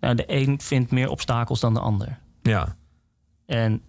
[0.00, 2.18] nou, de een vindt meer obstakels dan de ander.
[2.42, 2.76] Ja.
[3.46, 3.82] En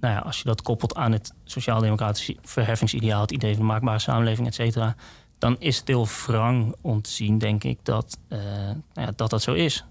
[0.00, 3.98] nou ja, als je dat koppelt aan het sociaal-democratische verheffingsideaal, het idee van een maakbare
[3.98, 4.94] samenleving, et cetera,
[5.38, 9.30] dan is het heel wrang om te zien, denk ik, dat eh, nou ja, dat,
[9.30, 9.84] dat zo is.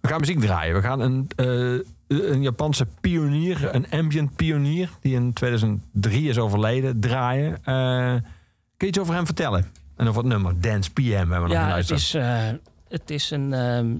[0.00, 0.74] We gaan muziek draaien.
[0.74, 4.90] We gaan een, eh, een Japanse pionier, een ambient pionier...
[5.00, 7.64] die in 2003 is overleden, draaien.
[7.64, 8.12] Eh,
[8.76, 9.66] kun je iets over hem vertellen?
[9.96, 12.00] En over het nummer Dance PM hebben we nog ja, het geluisterd.
[12.00, 12.48] is, eh,
[12.88, 13.52] het is een.
[13.52, 13.94] ehm,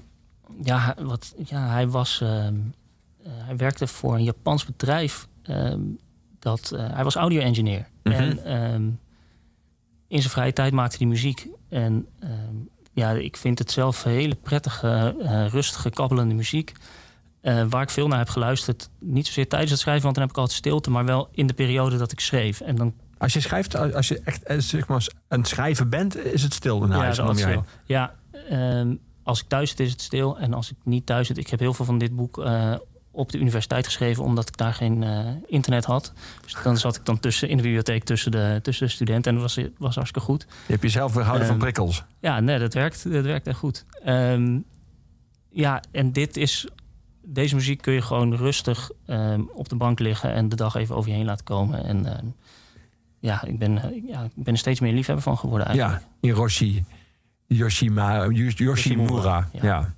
[0.62, 2.20] ja, wat, ja, hij was.
[2.20, 2.54] ehm,
[3.22, 5.28] eh, hij werkte voor een Japans bedrijf.
[5.42, 5.80] ehm,
[6.38, 7.88] dat, eh, hij was audio-engineer.
[8.02, 8.14] Mhm.
[8.44, 9.00] En
[10.08, 11.46] in zijn vrije tijd maakte hij muziek.
[11.68, 12.06] En
[12.92, 16.72] ja, ik vind het zelf hele prettige, eh, rustige, kabbelende muziek.
[17.46, 18.90] Eh, waar ik veel naar heb geluisterd.
[18.98, 20.90] Niet zozeer tijdens het schrijven, want dan heb ik altijd stilte.
[20.90, 22.60] Maar wel in de periode dat ik schreef.
[22.60, 26.16] En dan Als je schrijft, als je echt eh, zeg maar, aan het schrijven bent,
[26.16, 27.16] is het stil in huis.
[27.16, 27.64] ja, om je heen.
[27.84, 28.14] Ja,
[28.48, 30.38] ehm, als ik thuis zit is het stil.
[30.38, 31.38] En als ik niet thuis zit...
[31.38, 32.74] Ik heb heel veel van dit boek eh,
[33.10, 34.24] op de universiteit geschreven...
[34.24, 35.04] omdat ik daar geen
[35.46, 36.12] internet had.
[36.42, 39.32] Dus dan zat ik dan tussen, in de bibliotheek tussen de, tussen de studenten.
[39.32, 40.46] En dat was, was hartstikke goed.
[40.48, 42.04] Je hebt jezelf weerhouden van Ehm, prikkels.
[42.20, 43.84] Ja, nee, dat werkt, dat werkt echt goed.
[44.04, 44.58] Ehm,
[45.50, 46.66] ja, en dit is...
[47.28, 50.32] Deze muziek kun je gewoon rustig ehm, op de bank liggen...
[50.32, 51.84] en de dag even over je heen laten komen.
[51.84, 52.26] En ehm,
[53.18, 56.00] ja, ik ben, eh, ja, ik ben er steeds meer liefhebber van geworden eigenlijk.
[56.00, 56.84] Ja, Hiroshi,
[57.46, 58.54] Yoshima, Yoshimura.
[58.56, 59.60] Yoshimura, Ja.
[59.62, 59.94] ja.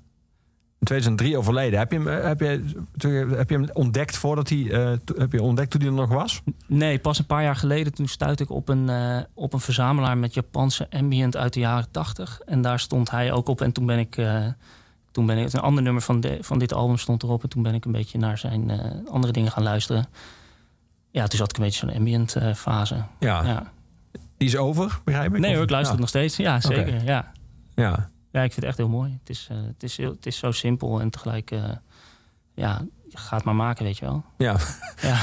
[0.78, 1.78] In 2003 overleden.
[1.78, 2.64] Heb je hem, eh, heb je,
[3.36, 6.42] heb je hem ontdekt voordat hij, eh, heb je ontdekt toen hij er nog was?
[6.66, 8.90] Nee, pas een paar jaar geleden toen stuitte ik op een,
[9.34, 12.40] op een verzamelaar met Japanse ambient uit de jaren 80.
[12.46, 13.60] En daar stond hij ook op.
[13.60, 14.16] En toen ben ik,
[15.18, 17.42] toen ben ik een ander nummer van, de, van dit album stond erop.
[17.42, 20.06] En toen ben ik een beetje naar zijn eh, andere dingen gaan luisteren.
[21.10, 23.02] Ja, toen zat ik een beetje zo'n ambient eh, fase.
[23.18, 23.44] Ja.
[23.44, 23.72] Ja.
[24.36, 25.40] Die is over, begrijp ik?
[25.40, 26.00] Nee Of- hoor, ik luister ja.
[26.00, 26.36] het nog steeds.
[26.36, 27.04] Ja, zeker.
[27.04, 27.32] Ja.
[27.74, 28.08] Ja.
[28.32, 29.18] ja, ik vind het echt heel mooi.
[29.20, 31.50] Het is, eh, het is, heel, het is zo simpel en tegelijk...
[32.54, 34.24] ja, ga het maar maken, weet je wel.
[34.36, 34.56] Ja.
[35.02, 35.18] Ja.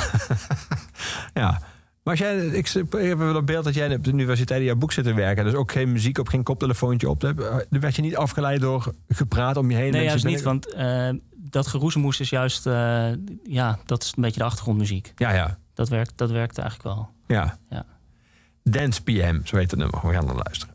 [1.41, 1.61] ja.
[2.05, 4.75] Maar als jij, ik heb wel een beeld dat jij op de universiteit in jouw
[4.75, 5.43] boek zit te werken.
[5.43, 7.19] Dus ook geen muziek op, geen koptelefoontje op.
[7.21, 7.35] Dan
[7.69, 9.91] werd je niet afgeleid door gepraat om je heen.
[9.91, 12.65] Nee, juist niet, want eh, dat geroezemoes is juist...
[12.65, 13.07] eh,
[13.43, 15.13] ja, dat is een beetje de achtergrondmuziek.
[15.15, 15.57] Ja, ja.
[15.73, 17.09] Dat werkt, dat werkt eigenlijk wel.
[17.27, 17.57] Ja.
[17.69, 17.85] Ja.
[18.63, 19.99] Dance PM, zo heet het nummer.
[20.07, 20.74] We gaan er luisteren.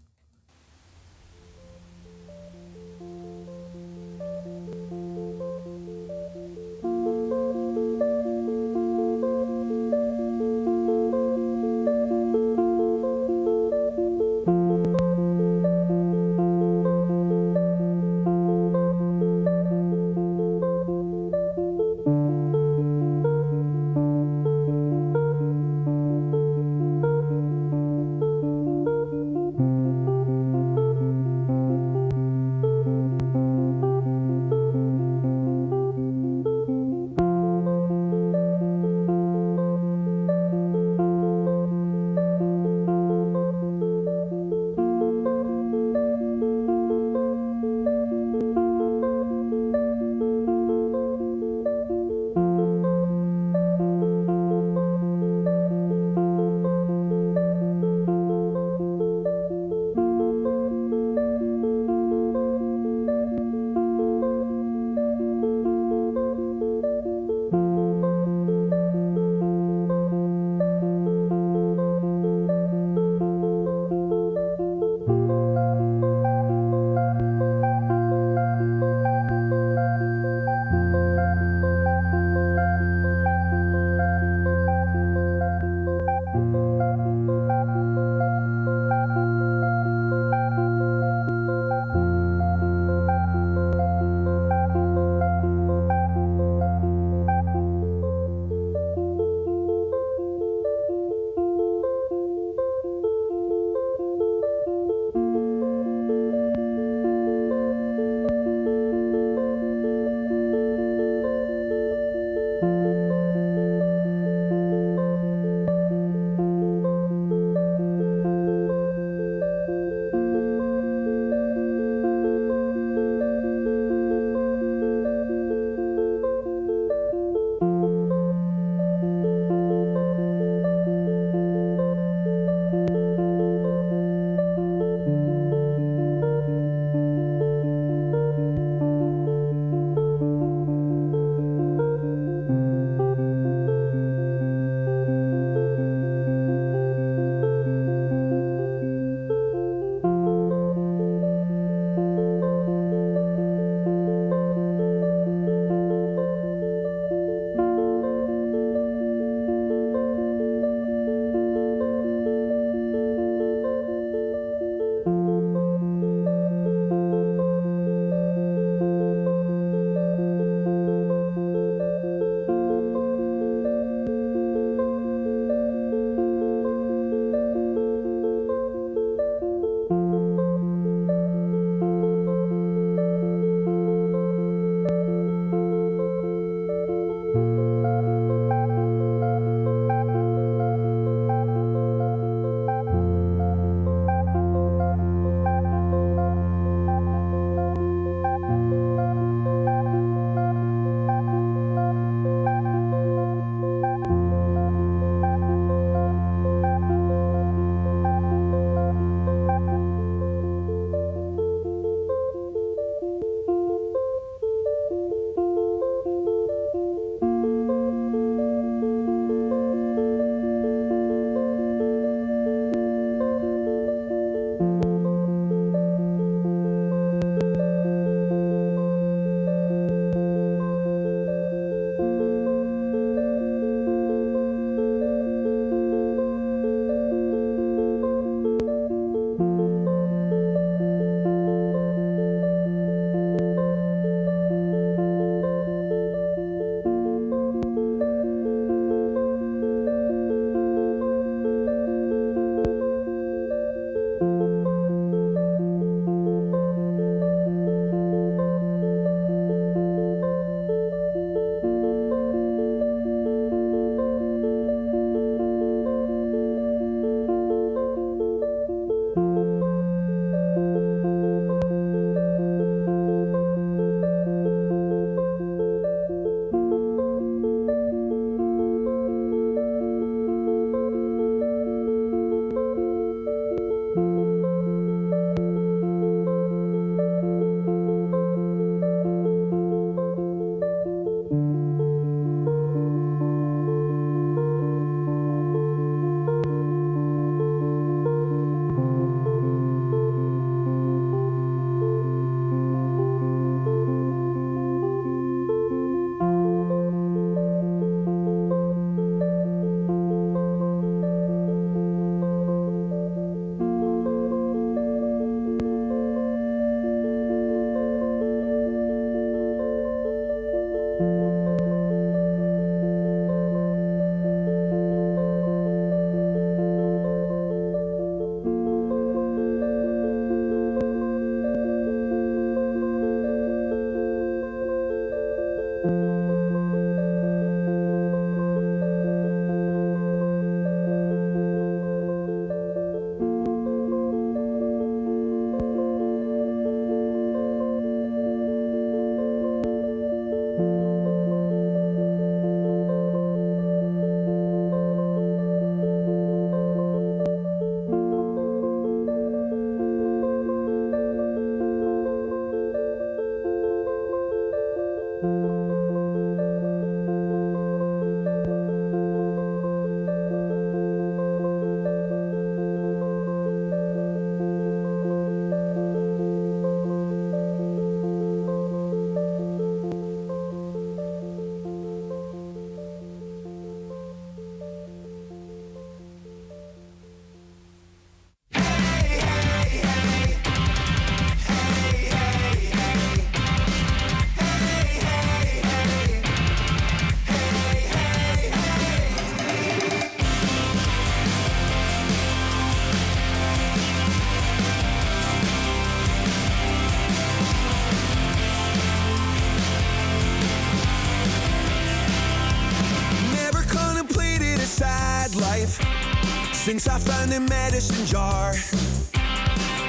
[417.31, 418.53] Found a medicine jar.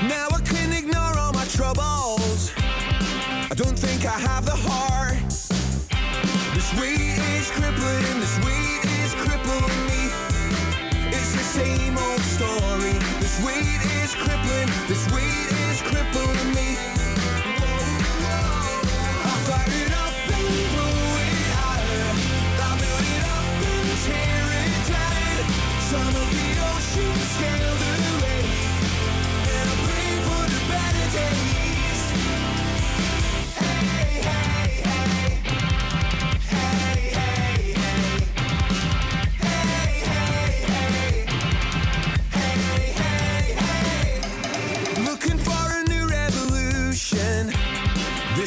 [0.08, 2.52] Now I can ignore all my troubles.
[2.58, 5.18] I don't think I have the heart.
[6.54, 10.02] This weight is crippling, this weight is crippling me.
[11.10, 12.94] It's the same old story.
[13.20, 17.01] This weight is crippling, this weight is crippling me.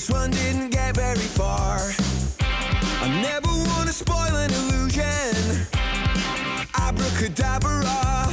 [0.06, 1.78] This one didn't get very far.
[3.00, 5.66] I never want to spoil an illusion.
[6.78, 8.23] Abracadabra.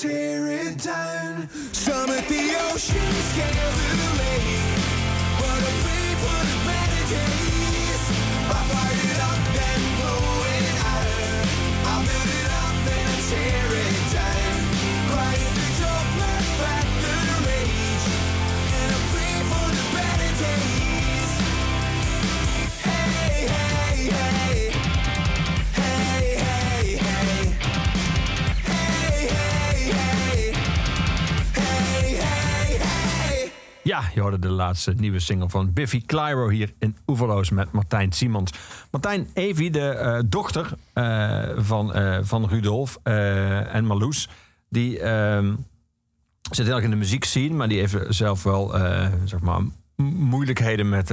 [0.00, 1.46] Tear it down.
[1.74, 4.09] Some at the ocean scale
[33.90, 38.12] Ja, je hoorde de laatste nieuwe single van Biffy Clyro hier in Oeverloos met Martijn
[38.12, 38.52] Simons.
[38.90, 44.28] Martijn Evie, de eh, dochter eh, van, eh, van Rudolf en Marloes,
[44.68, 45.54] die ehm,
[46.50, 48.68] zit heel erg in de muziek scene, maar die heeft zelf wel
[49.24, 49.60] zeg maar,
[49.96, 51.08] moeilijkheden met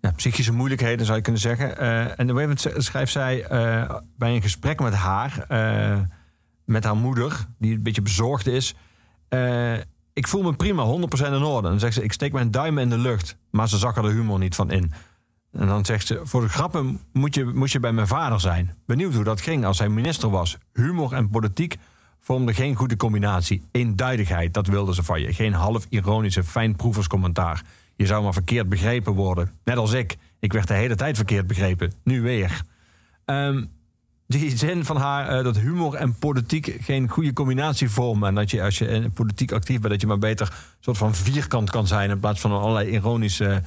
[0.00, 1.78] ja, psychische moeilijkheden, zou je kunnen zeggen.
[2.18, 3.46] En op een gegeven schrijft zij
[4.16, 5.46] bij een gesprek met haar,
[6.64, 8.74] met haar moeder, die een beetje bezorgd is.
[10.18, 11.68] Ik voel me prima, 100% in orde.
[11.68, 13.36] Dan zegt ze, ik steek mijn duimen in de lucht.
[13.50, 14.92] Maar ze zag er de humor niet van in.
[15.52, 18.74] En dan zegt ze, voor de grappen moet je, moest je bij mijn vader zijn.
[18.86, 20.58] Benieuwd hoe dat ging als hij minister was.
[20.72, 21.76] Humor en politiek
[22.20, 23.62] vormden geen goede combinatie.
[23.70, 25.32] Eenduidigheid, dat wilden ze van je.
[25.32, 27.62] Geen half ironische, fijnproeverscommentaar.
[27.96, 29.50] Je zou maar verkeerd begrepen worden.
[29.64, 30.16] Net als ik.
[30.38, 31.92] Ik werd de hele tijd verkeerd begrepen.
[32.02, 32.62] Nu weer.
[33.24, 33.64] Ehm,
[34.28, 38.28] die zin van haar eh, dat humor en politiek geen goede combinatie vormen.
[38.28, 40.96] En dat je als je in politiek actief bent, dat je maar beter een soort
[40.98, 42.10] van vierkant kan zijn.
[42.10, 43.62] In plaats van allerlei ironische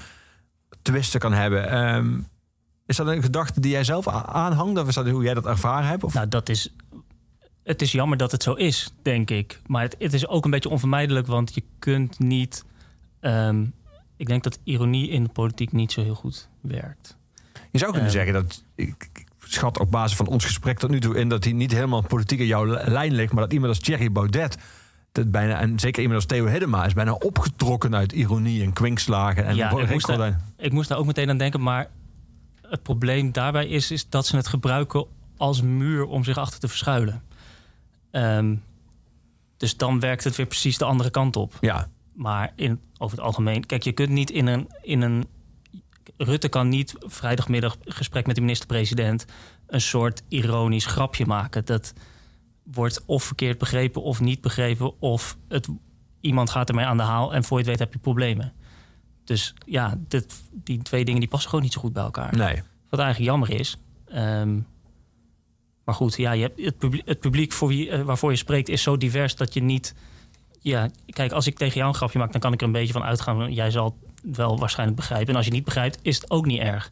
[0.81, 1.69] twisten kan hebben.
[1.69, 2.19] Ehm,
[2.85, 4.79] is dat een gedachte die jij zelf aanhangt?
[4.79, 6.03] Of is dat hoe jij dat ervaren hebt?
[6.03, 6.13] Of?
[6.13, 6.73] Nou, dat is.
[7.63, 9.61] Het is jammer dat het zo is, denk ik.
[9.67, 12.65] Maar het, het is ook een beetje onvermijdelijk, want je kunt niet.
[13.19, 13.65] ehm,
[14.17, 17.17] ik denk dat ironie in de politiek niet zo heel goed werkt.
[17.71, 18.17] Je zou kunnen Ehm.
[18.17, 18.63] zeggen dat.
[18.75, 22.01] Ik schat op basis van ons gesprek tot nu toe in dat hij niet helemaal
[22.01, 23.33] politiek in jouw li- lijn ligt.
[23.33, 24.57] Maar dat iemand als Thierry Baudet.
[25.11, 29.45] Dat bijna, en zeker iemand als Theo Hiddema is bijna opgetrokken uit ironie en kwinkslagen.
[29.45, 31.61] En Ja, ik moest, daar, ik moest daar ook meteen aan denken.
[31.61, 31.89] Maar
[32.67, 35.05] het probleem daarbij is, is dat ze het gebruiken
[35.37, 37.21] als muur om zich achter te verschuilen.
[38.11, 38.55] Ehm,
[39.57, 41.57] dus dan werkt het weer precies de andere kant op.
[41.61, 45.25] Ja, Maar in, over het algemeen, kijk, je kunt niet in een, in een.
[46.23, 49.25] Rutte kan niet vrijdagmiddag gesprek met de minister-president
[49.67, 51.65] een soort ironisch grapje maken.
[51.65, 51.93] Dat
[52.63, 55.67] wordt of verkeerd begrepen of niet begrepen, of het,
[56.19, 58.53] iemand gaat ermee aan de haal en voor je het weet heb je problemen.
[59.23, 62.35] Dus ja, dit, die twee dingen die passen gewoon niet zo goed bij elkaar.
[62.35, 62.61] nee.
[62.89, 63.77] Wat eigenlijk jammer is.
[64.07, 64.59] Ehm,
[65.83, 68.69] maar goed, ja, je hebt het, publiek, het publiek voor wie, eh, waarvoor je spreekt
[68.69, 69.95] is zo divers dat je niet
[70.61, 72.93] ja, kijk, als ik tegen jou een grapje maak, dan kan ik er een beetje
[72.93, 73.53] van uitgaan.
[73.53, 75.29] Jij zal wel waarschijnlijk begrijpen.
[75.29, 76.91] En als je niet begrijpt, is het ook niet erg.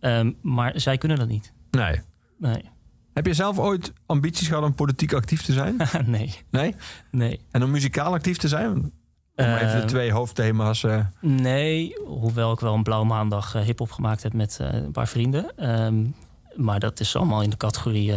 [0.00, 1.52] Ehm, maar zij kunnen dat niet.
[1.70, 2.00] Nee.
[2.38, 2.64] Nee.
[3.12, 5.76] Heb je zelf ooit ambities gehad om politiek actief te zijn?
[6.06, 6.34] nee.
[6.50, 6.74] Nee?
[7.10, 7.40] Nee.
[7.50, 8.72] En om muzikaal actief te zijn?
[8.72, 10.84] Om even de Ehm, twee hoofdthema's.
[10.84, 14.92] eh, Nee, hoewel ik wel een blauwe maandag eh, hip-hop gemaakt heb met eh, een
[14.92, 15.56] paar vrienden.
[15.56, 16.04] Ehm,
[16.54, 18.10] maar dat is allemaal in de categorie,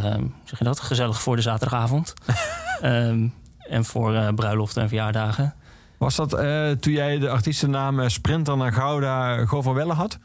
[0.43, 2.13] zeg je dat, gezellig voor de zaterdagavond.
[3.69, 5.53] En voor bruiloften en verjaardagen.
[5.99, 10.19] Was dat eh, toen jij de artiestennaam eh, Sprinter naar Gouda Go van Welle had?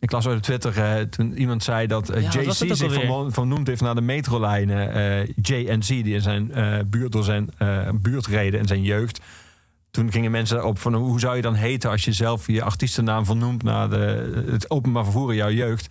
[0.00, 3.80] Ik las op Twitter eh, toen iemand zei dat eh, Ja, JC zich vernoemd heeft
[3.80, 8.60] naar de metrolijnen eh JNC, die in zijn eh, buurt door zijn eh, buurt reden
[8.60, 9.20] in zijn jeugd.
[9.90, 13.24] Toen gingen mensen op van hoe zou je dan heten als je zelf je artiestennaam
[13.24, 15.88] vernoemt naar de, het openbaar vervoer in jouw jeugd.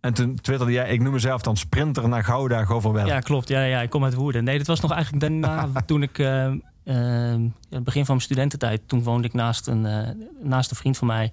[0.00, 3.08] En toen twitterde jij, ik noem mezelf dan Sprinter naar Gouda Go van Welle.
[3.08, 3.48] Ja, klopt.
[3.48, 4.44] Ja, ja, ik kom uit Woerden.
[4.44, 6.18] Nee, dat was nog eigenlijk daarna, toen ik...
[6.90, 8.80] eh, eh, ja, het begin van mijn studententijd.
[8.86, 10.08] Toen woonde ik naast een, eh,
[10.42, 11.32] naast een vriend van mij.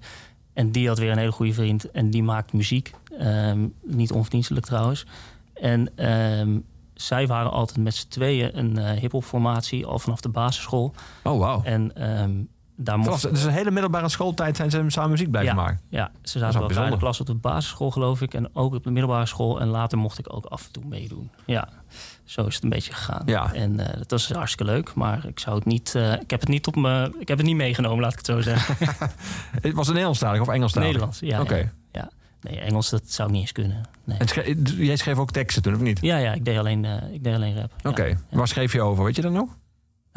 [0.52, 1.90] En die had weer een hele goede vriend.
[1.90, 2.90] En die maakt muziek.
[3.18, 5.06] Ehm, niet onverdienstelijk trouwens.
[5.54, 6.58] En ehm,
[6.94, 9.86] zij waren altijd met z'n tweeën een eh hip-hop formatie.
[9.86, 10.94] Al vanaf de basisschool.
[11.22, 11.62] Oh, wauw.
[11.62, 12.42] En ehm,
[12.80, 13.30] daar mocht...
[13.30, 15.60] dus een hele middelbare schooltijd zijn ze samen muziek blijven Ja.
[15.62, 15.80] maken.
[15.88, 18.34] Ja, ze zaten wel in de klas op de basisschool, geloof ik.
[18.34, 19.60] En ook op de middelbare school.
[19.60, 21.30] En later mocht ik ook af en toe meedoen.
[21.46, 21.68] Ja,
[22.24, 23.22] zo is het een beetje gegaan.
[23.26, 23.52] Ja.
[23.52, 24.94] En eh, dat was hartstikke leuk.
[24.94, 25.94] Maar ik zou het niet...
[25.94, 27.12] eh, ik heb het niet op me...
[27.18, 28.76] Ik heb het niet meegenomen, laat ik het zo zeggen.
[29.62, 30.86] Het was het Nederlandstalig of Engelstalig?
[30.88, 31.40] Nederlands, ja.
[31.40, 31.56] Oké.
[31.56, 32.10] ja, ja.
[32.40, 33.82] Nee, Engels, dat zou ik niet eens kunnen.
[34.04, 34.18] Nee.
[34.18, 35.98] En schre- jij schreef ook teksten toen, of niet?
[36.00, 37.72] Ja, ja, ik deed alleen, eh, ik deed alleen rap.
[37.82, 37.90] Ja.
[37.90, 38.18] Oké.
[38.30, 39.04] Waar schreef je over?
[39.04, 39.48] Weet je dat nog?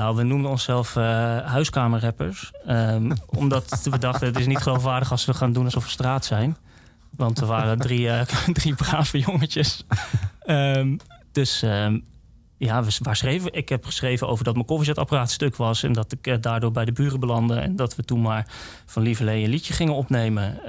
[0.02, 2.52] Nou, we noemden onszelf eh huiskamerrappers.
[2.66, 3.12] Ehm,
[3.43, 6.58] omdat we dachten, het is niet geloofwaardig als we gaan doen alsof we straat zijn.
[7.16, 8.22] Want we waren drie, eh,
[8.60, 9.86] drie brave jongetjes.
[10.45, 10.97] Ehm,
[11.32, 11.99] dus ehm,
[12.58, 13.54] ja, we, waar schreven?
[13.54, 15.84] Ik heb geschreven over dat mijn koffiezetapparaat stuk was...
[15.84, 17.56] en dat ik eh, daardoor bij de buren belandde...
[17.56, 18.47] en dat we toen maar
[18.86, 20.60] van Lieverlee een liedje gingen opnemen.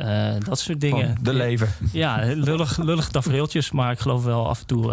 [0.45, 1.15] Dat soort dingen.
[1.15, 1.69] Van de leven.
[1.93, 4.93] Ja, lullig, lullig tafereeltjes, maar ik geloof wel af en toe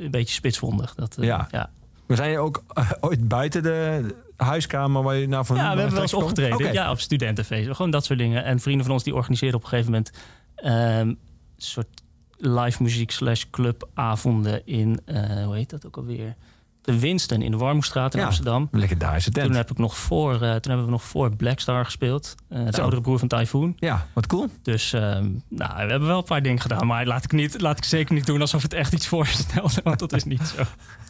[0.00, 0.94] een beetje spitsvondig.
[0.94, 1.48] Dat, Ja.
[1.50, 1.70] ja.
[2.08, 5.92] We zijn ook eh, ooit buiten de huiskamer waar je nou van Ja, we hebben
[5.92, 6.72] wel eens opgetreden.
[6.72, 7.76] Ja, op studentenfeesten.
[7.76, 8.44] Gewoon dat soort dingen.
[8.44, 10.12] En vrienden van ons die organiseerden op een gegeven moment...
[10.56, 11.18] een
[11.56, 11.88] soort
[12.36, 15.00] live muziek slash clubavonden in...
[15.04, 16.34] eh, hoe heet dat ook alweer?
[16.82, 18.26] De Winston in de Warmoestraat in Ja.
[18.26, 18.68] Amsterdam.
[18.72, 19.46] Legendarische tent.
[19.46, 22.34] Toen, heb ik nog voor, eh, toen hebben we nog voor Blackstar gespeeld.
[22.48, 22.80] eh, de Zo.
[22.80, 23.74] oudere broer van Typhoon.
[23.78, 24.48] Ja, wat cool.
[24.62, 26.86] Dus ehm, nou, we hebben wel een paar dingen gedaan.
[26.86, 29.80] Maar laat ik, niet, laat ik zeker niet doen alsof het echt iets voorstelde.
[29.84, 30.62] Want dat is niet zo.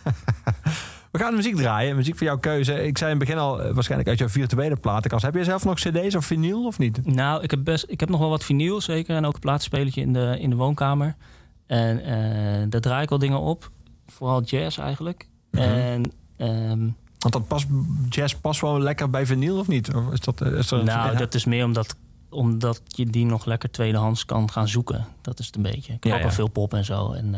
[1.10, 1.96] We gaan muziek draaien.
[1.96, 2.86] Muziek voor jouw keuze.
[2.86, 5.24] Ik zei in het begin al, eh, waarschijnlijk uit jouw virtuele platenkast.
[5.24, 7.06] Heb je zelf nog cd's of vinyl of niet?
[7.06, 9.16] Nou, ik heb, best, ik heb nog wel wat vinyl zeker.
[9.16, 11.16] En ook een plaatspelertje in de, in de woonkamer.
[11.66, 13.70] En eh, daar draai ik wel dingen op.
[14.06, 15.28] Vooral jazz eigenlijk.
[15.50, 15.62] Mhm.
[15.62, 16.80] En ehm,
[17.18, 17.66] Want dat past,
[18.08, 19.94] jazz past wel lekker bij vinyl of niet?
[19.94, 21.96] Of is dat, eh, is nou, dat is meer omdat,
[22.30, 25.06] omdat je die nog lekker tweedehands kan gaan zoeken.
[25.20, 25.92] Dat is het een beetje.
[25.92, 26.30] Ik heb Ja, ja.
[26.30, 27.12] veel pop en zo.
[27.12, 27.34] En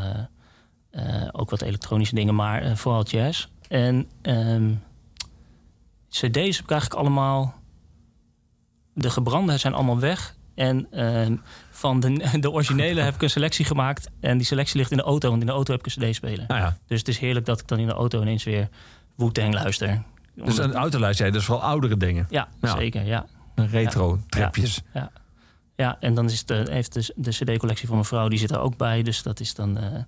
[1.32, 3.46] ook wat elektronische dingen, maar eh, vooral jazz.
[3.68, 4.74] En ehm,
[6.08, 7.54] cd's heb ik eigenlijk allemaal...
[8.94, 10.34] De gebrande zijn allemaal weg.
[10.54, 11.36] En ehm,
[11.70, 14.10] van de, de originele heb ik een selectie gemaakt.
[14.20, 16.44] En die selectie ligt in de auto, want in de auto heb ik een cd-speler.
[16.48, 16.76] Nou ja.
[16.86, 18.68] Dus het is heerlijk dat ik dan in de auto ineens weer
[19.14, 20.02] Wu-Tang luister.
[20.34, 22.26] Dus een autolijst, jij, dus vooral oudere dingen.
[22.30, 22.76] ja, Ja.
[22.76, 23.26] zeker, ja.
[23.54, 24.82] Retro tripjes.
[25.80, 28.58] Ja, en dan is de, heeft de, de CD-collectie van mijn vrouw, die zit er
[28.58, 29.02] ook bij.
[29.02, 30.02] Dus dat is dan, eh,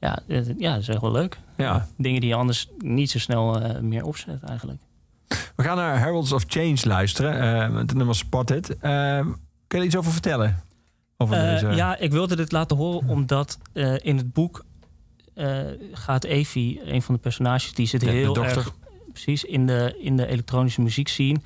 [0.00, 0.18] ja,
[0.58, 1.38] ja, dat is echt wel leuk.
[1.56, 1.88] Ja.
[1.96, 4.80] Dingen die je anders niet zo snel eh, meer opzet, eigenlijk.
[5.56, 7.72] We gaan naar Heralds of Change luisteren.
[7.72, 8.78] met het nummer Spotted.
[8.78, 9.38] Eh, kun
[9.68, 10.62] je er iets over vertellen?
[11.16, 11.66] Over deze...
[11.66, 13.58] Ja, ik wilde dit laten horen omdat
[13.96, 14.64] in het boek
[15.92, 18.74] gaat Evie, een van de personages, die zit De- heel erg
[19.12, 21.42] precies in de, in de elektronische muziek zien.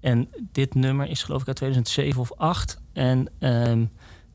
[0.00, 2.80] En dit nummer is geloof ik uit 2007 of 8.
[2.92, 3.84] En ehm,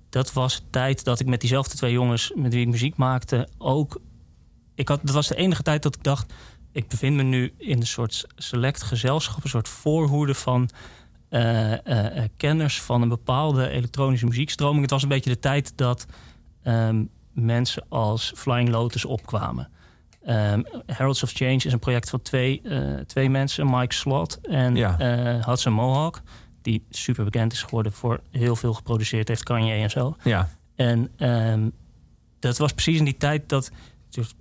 [0.09, 3.47] dat was de tijd dat ik met diezelfde twee jongens met wie ik muziek maakte
[3.57, 4.01] ook.
[4.75, 6.33] Ik had, dat was de enige tijd dat ik dacht.
[6.71, 10.69] Ik bevind me nu in een soort select gezelschap, een soort voorhoede van
[11.29, 11.73] eh,
[12.37, 14.81] kenners van een bepaalde elektronische muziekstroming.
[14.81, 16.05] Het was een beetje de tijd dat
[16.63, 17.03] ehm,
[17.33, 19.69] mensen als Flying Lotus opkwamen.
[20.23, 22.61] Ehm, Heralds of Change is een project van twee,
[23.05, 24.95] twee mensen, Mike Slot en Ja.
[25.45, 26.21] Hudson Mohawk,
[26.69, 30.15] die super bekend is geworden voor heel veel geproduceerd heeft, Kanye en zo.
[30.23, 30.49] Ja.
[30.75, 31.69] En ehm,
[32.39, 33.71] dat was precies in die tijd dat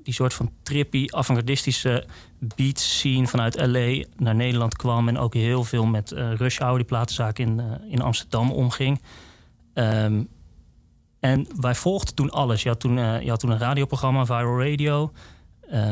[0.02, 2.06] die soort van trippy, avant-gardistische
[2.38, 5.08] beat scene vanuit LA naar Nederland kwam.
[5.08, 9.00] En ook heel veel met eh Rush Hour, die platenzaak in, eh, in Amsterdam, omging.
[9.74, 10.22] Ehm,
[11.20, 12.62] en wij volgden toen alles.
[12.62, 15.12] Je had toen, eh, je had toen een radioprogramma, Viral Radio.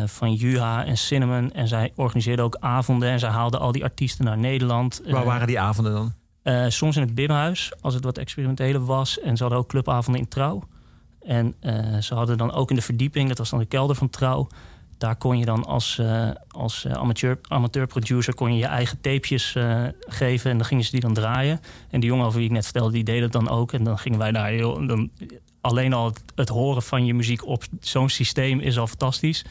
[0.07, 1.53] van Juha en Cinnamon.
[1.53, 5.03] En zij organiseerde ook avonden en zij haalde al die artiesten naar Nederland.
[5.07, 6.14] Waar waren die avonden dan?
[6.47, 9.20] Eh, soms in het Bimhuis, als het wat experimenteler was.
[9.20, 10.62] En ze hadden ook clubavonden in Trouw.
[11.20, 14.11] En eh, ze hadden dan ook in de verdieping, dat was dan de kelder van
[14.11, 14.47] Trouw.
[14.99, 19.57] Daar kon je dan als, eh, als eh, amateur, amateur-producer kon je, je eigen tapejes
[20.01, 20.51] geven.
[20.51, 21.61] En dan gingen ze die dan draaien.
[21.90, 23.72] En die jongen over wie ik net vertelde, die deed het dan ook.
[23.72, 24.86] En dan gingen wij daar heel...
[24.86, 25.11] Dan,
[25.61, 29.44] alleen al het horen van je muziek op zo'n systeem is al fantastisch.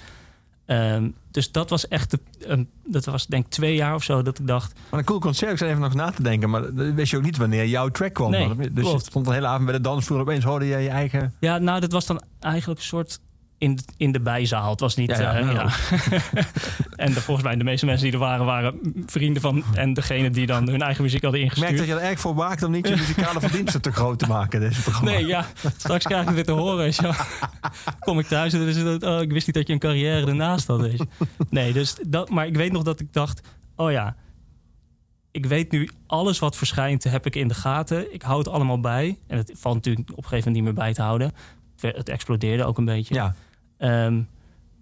[0.66, 4.40] Ehm, dus dat was echt, de, dat was denk ik twee jaar of zo dat
[4.40, 4.74] ik dacht...
[4.90, 6.50] Maar een cool concert, ik zat even nog na te denken.
[6.50, 8.32] Maar wist je ook niet wanneer jouw track kwam.
[8.32, 10.20] Nee, dus je stond de hele avond bij de dansvloer.
[10.20, 11.34] Opeens hoorde je je eigen...
[11.40, 13.20] Ja, nou, dat was dan eigenlijk een soort
[13.58, 14.70] in, in de bijzaal.
[14.70, 15.10] Het was niet.
[15.10, 15.56] Ja, ja, eh, nou.
[15.56, 15.70] ja.
[17.06, 19.64] en de, volgens mij de meeste mensen die er waren, waren vrienden van.
[19.74, 21.90] En degene die dan hun eigen muziek hadden Ik merk ingestuurd.
[21.90, 24.60] dat je er erg voor waakt om niet je muzikale verdiensten te groot te maken.
[24.60, 25.12] Deze programma.
[25.12, 25.46] Nee, ja,
[25.78, 26.94] straks krijg ik dit te horen.
[28.00, 30.28] Kom ik thuis en dan is het, oh, ik wist niet dat je een carrière
[30.28, 30.82] ernaast had.
[30.82, 31.08] Weet je.
[31.50, 33.42] Nee, dus dat, maar ik weet nog dat ik dacht,
[33.76, 34.16] oh ja,
[35.36, 38.14] ik weet nu alles wat verschijnt, heb ik in de gaten.
[38.14, 39.18] Ik hou het allemaal bij.
[39.28, 41.32] En het valt natuurlijk op een gegeven moment niet meer bij te houden.
[41.88, 43.14] Het explodeerde ook een beetje.
[43.14, 43.36] Ja,
[43.78, 44.22] Ehm,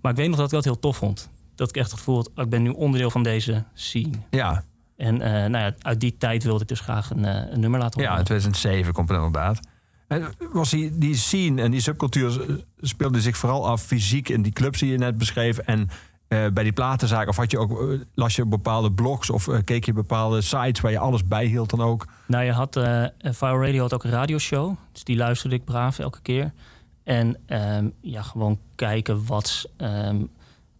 [0.01, 1.29] maar ik weet nog dat ik dat heel tof vond.
[1.55, 4.17] Dat ik echt het gevoel had, ik ben nu onderdeel van deze scene.
[4.29, 4.63] ja,
[4.97, 7.79] En eh, nou ja, uit die tijd wilde ik dus graag een, eh, een nummer
[7.79, 8.19] laten ja, horen.
[8.19, 9.59] in 2007 komt het inderdaad.
[10.07, 14.41] En was die, die scene en die subcultuur eh, speelde zich vooral af fysiek in
[14.41, 15.57] die clubs die je net beschreef.
[15.57, 15.89] En
[16.27, 19.57] eh, bij die platenzaak, of had je ook, eh, las je bepaalde blogs of eh,
[19.63, 22.07] keek je bepaalde sites waar je alles bijhield dan ook?
[22.25, 24.75] Nou, je had, eh Fire Radio had ook een radioshow.
[24.91, 26.53] Dus die luisterde ik braaf elke keer.
[27.03, 30.21] En ehm, ja, gewoon kijken wat, ehm,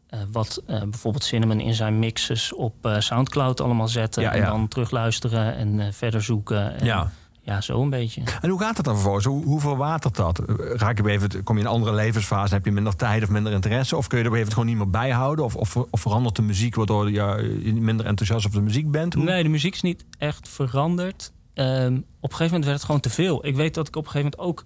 [0.08, 4.22] eh, wat eh, bijvoorbeeld Cinnamon in zijn mixes op eh, Soundcloud allemaal zetten.
[4.24, 4.50] Ja, en ja.
[4.50, 6.80] dan terugluisteren en verder zoeken.
[6.80, 7.12] En, Ja.
[7.42, 8.22] ja, zo een beetje.
[8.42, 9.26] En hoe gaat het dan vervolgens?
[9.26, 10.42] Hoe, hoe verwatert dat?
[10.74, 13.54] Raak je moment- kom je in een andere levensfase, heb je minder tijd of minder
[13.54, 13.98] interesse?
[13.98, 15.46] Of kun je er moment gewoon niet meer bijhouden?
[15.46, 19.14] Of, of, of verandert de muziek waardoor je minder enthousiast over de muziek bent?
[19.14, 21.32] Hoe- Nee, de muziek is niet echt veranderd.
[21.54, 23.46] Ehm, op een gegeven moment werd het gewoon te veel.
[23.46, 24.66] Ik weet dat ik op een gegeven moment ook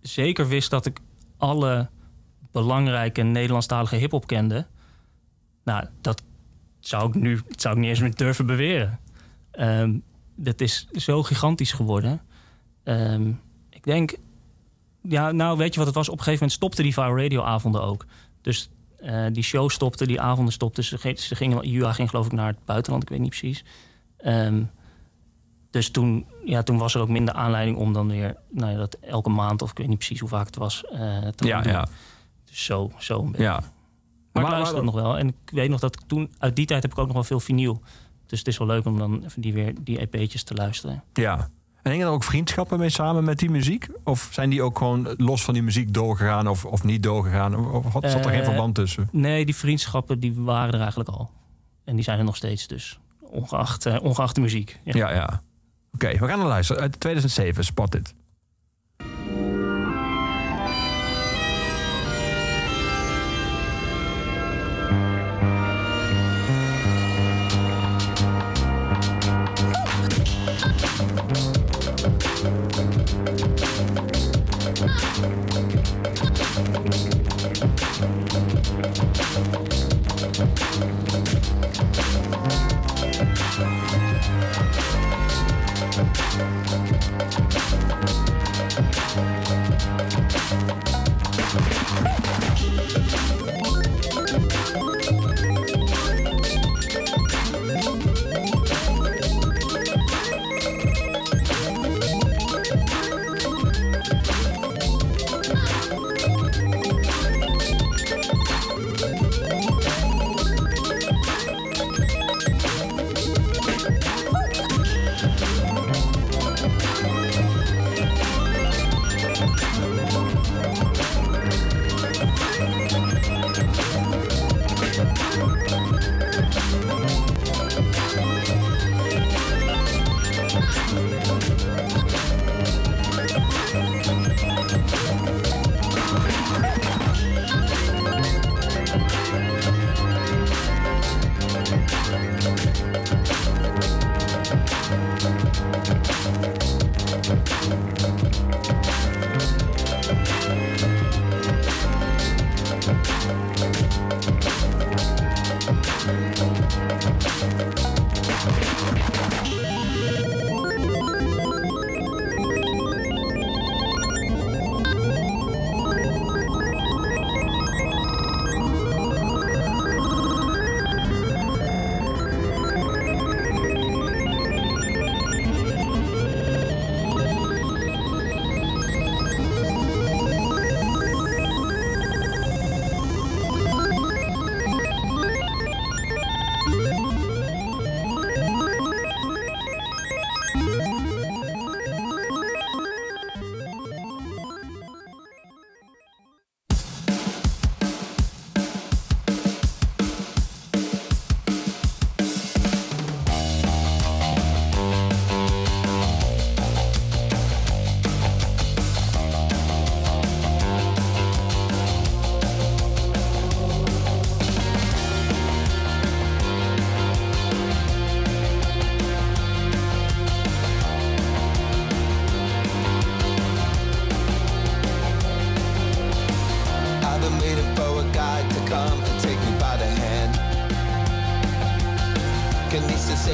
[0.00, 1.00] zeker wist dat ik
[1.36, 1.88] alle
[2.52, 4.66] belangrijke Nederlandstalige hip-hop kende.
[5.64, 6.22] Nou, dat
[6.80, 9.00] zou ik nu zou ik niet eens meer durven beweren.
[9.50, 9.90] Ehm
[10.44, 12.20] dat is zo gigantisch geworden.
[12.82, 13.28] Ehm,
[13.70, 14.16] ik denk,
[15.02, 16.08] ja, nou weet je wat het was?
[16.08, 18.06] Op een gegeven moment stopte die Fire Radio avonden ook.
[18.40, 20.84] Dus eh, die show stopte, die avonden stopten.
[20.84, 23.64] Ze, ze gingen, Jua ging geloof ik naar het buitenland, ik weet niet precies.
[24.16, 24.62] Ehm,
[25.70, 28.94] dus toen, ja, toen was er ook minder aanleiding om dan weer nou ja, dat
[29.00, 30.98] elke maand, of ik weet niet precies hoe vaak het was, eh,
[31.28, 31.72] te ja, doen.
[31.72, 31.86] ja,
[32.44, 33.42] Dus zo, zo een beetje.
[33.46, 33.62] ja.
[34.32, 35.18] Maar, Maar- ik luister nog wel.
[35.18, 37.24] En ik weet nog dat ik toen, uit die tijd heb ik ook nog wel
[37.24, 37.80] veel vinyl.
[38.26, 41.02] Dus het is wel leuk om dan even die, weer, die EP'tjes te luisteren.
[41.12, 41.48] ja.
[41.82, 43.88] En hingen er ook vriendschappen mee samen met die muziek?
[44.04, 47.72] Of zijn die ook gewoon los van die muziek doorgegaan of, of niet doorgegaan?
[47.72, 49.08] Of, of zat er geen Eh, verband tussen?
[49.12, 51.30] Nee, die vriendschappen die waren er eigenlijk al.
[51.84, 52.98] En die zijn er nog steeds dus.
[53.20, 54.80] Ongeacht, eh, ongeacht de muziek.
[54.84, 54.92] Ja.
[54.96, 55.42] Ja, ja.
[55.94, 56.82] Oké, we gaan naar luisteren.
[56.82, 58.14] Uit 2007, Spot It.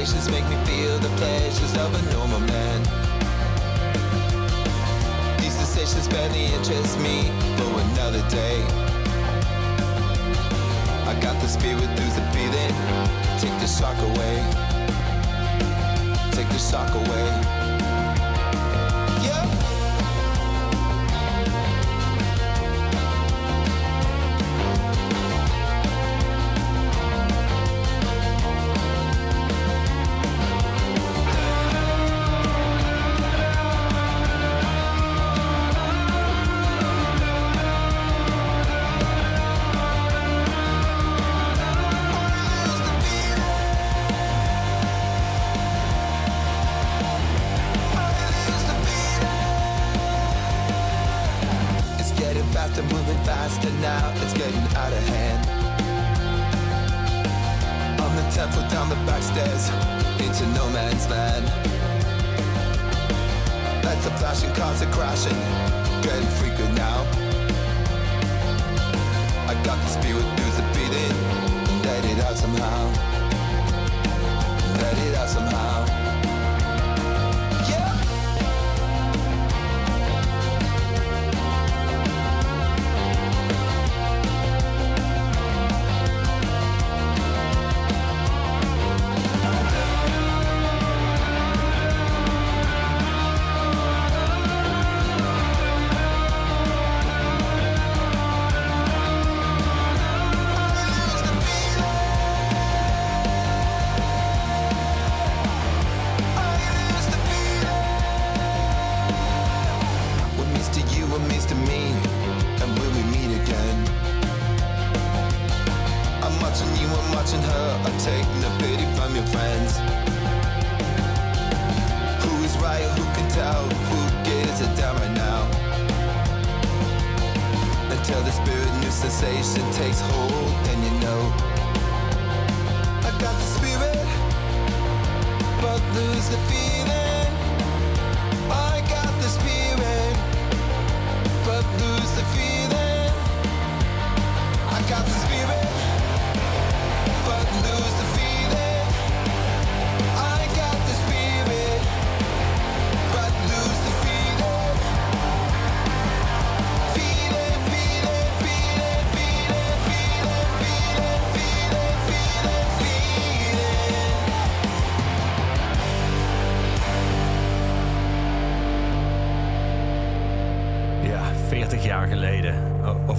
[0.07, 2.81] Sensations make me feel the pleasures of a normal man?
[5.39, 7.23] These sensations barely interest me
[7.57, 8.63] for another day.
[11.05, 12.73] I got the spirit, lose the feeling.
[13.39, 14.37] Take the shock away.
[16.31, 17.56] Take the shock away.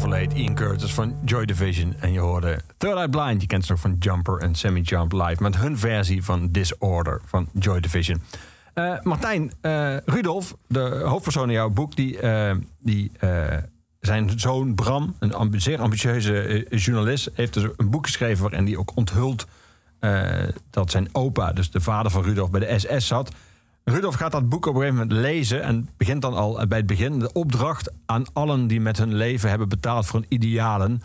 [0.09, 1.95] Overleed Ian Curtis van Joy Division.
[2.01, 3.41] En je hoorde Third Eye Blind.
[3.41, 5.43] Je kent ze nog van Jumper en Semi Jump Live.
[5.43, 8.23] Met hun versie van Disorder van Joy Division.
[8.75, 11.97] Eh, Martijn, eh, Rudolf, de hoofdpersoon in jouw boek...
[11.97, 13.13] die, eh, die
[14.01, 17.31] zijn zoon Bram, een zeer ambitieuze journalist...
[17.35, 19.47] heeft dus een boek geschreven waarin hij ook onthult...
[20.71, 23.33] dat zijn opa, dus de vader van Rudolf, bij de SS zat...
[23.89, 26.87] Rudolf gaat dat boek op een gegeven moment lezen en begint dan al bij het
[26.87, 31.03] begin de opdracht aan allen die met hun leven hebben betaald voor een idealen.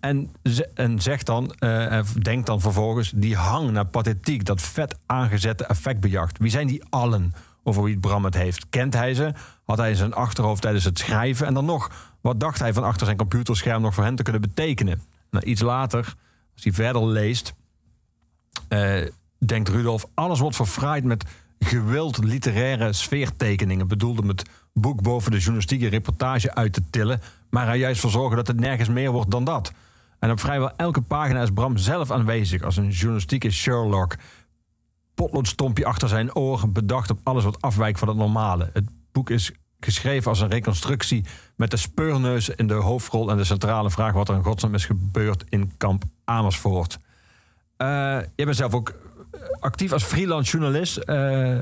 [0.00, 0.32] En,
[0.74, 6.38] en zegt dan, en denkt dan vervolgens, die hang naar pathetiek, dat vet aangezette effectbejacht.
[6.38, 8.68] Wie zijn die allen over wie Bram het heeft?
[8.68, 9.32] Kent hij ze?
[9.64, 11.46] Had hij in zijn achterhoofd tijdens het schrijven?
[11.46, 14.42] En dan nog, wat dacht hij van achter zijn computerscherm nog voor hen te kunnen
[14.42, 15.02] betekenen?
[15.30, 16.14] Nou, iets later,
[16.54, 17.54] als hij verder leest,
[18.68, 19.06] eh,
[19.38, 21.24] denkt Rudolf, alles wordt verfraaid met
[21.58, 23.88] gewild literaire sfeertekeningen.
[23.88, 28.10] Bedoeld om het boek boven de journalistieke reportage uit te tillen, maar er juist voor
[28.10, 29.72] zorgen dat het nergens meer wordt dan dat.
[30.18, 34.16] En op vrijwel elke pagina is Bram zelf aanwezig als een journalistieke Sherlock.
[35.14, 38.70] Potloodstompje achter zijn oor, bedacht op alles wat afwijkt van het normale.
[38.72, 41.24] Het boek is geschreven als een reconstructie
[41.56, 44.86] met de speurneus in de hoofdrol en de centrale vraag wat er in godsnaam is
[44.86, 46.98] gebeurd in kamp Amersfoort.
[47.76, 47.86] Eh
[48.34, 48.94] jij bent zelf ook
[49.60, 50.96] actief als freelance journalist.
[50.96, 51.58] Eh,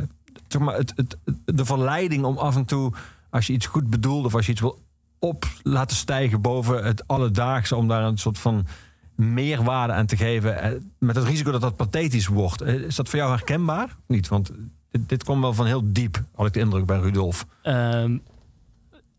[0.49, 2.93] zeg maar het, het, de verleiding om af en toe,
[3.31, 4.79] als je iets goed bedoelt of als je iets wil
[5.19, 8.67] op laten stijgen boven het alledaagse, om daar een soort van
[9.15, 10.63] meerwaarde aan te geven.
[10.63, 12.61] eh, Met het risico dat dat pathetisch wordt.
[12.61, 13.97] Eh, Is dat voor jou herkenbaar?
[14.07, 14.51] Niet, want
[14.91, 17.47] dit, dit kwam wel van heel diep, had ik de indruk bij Rudolf.
[17.63, 18.17] Ehm,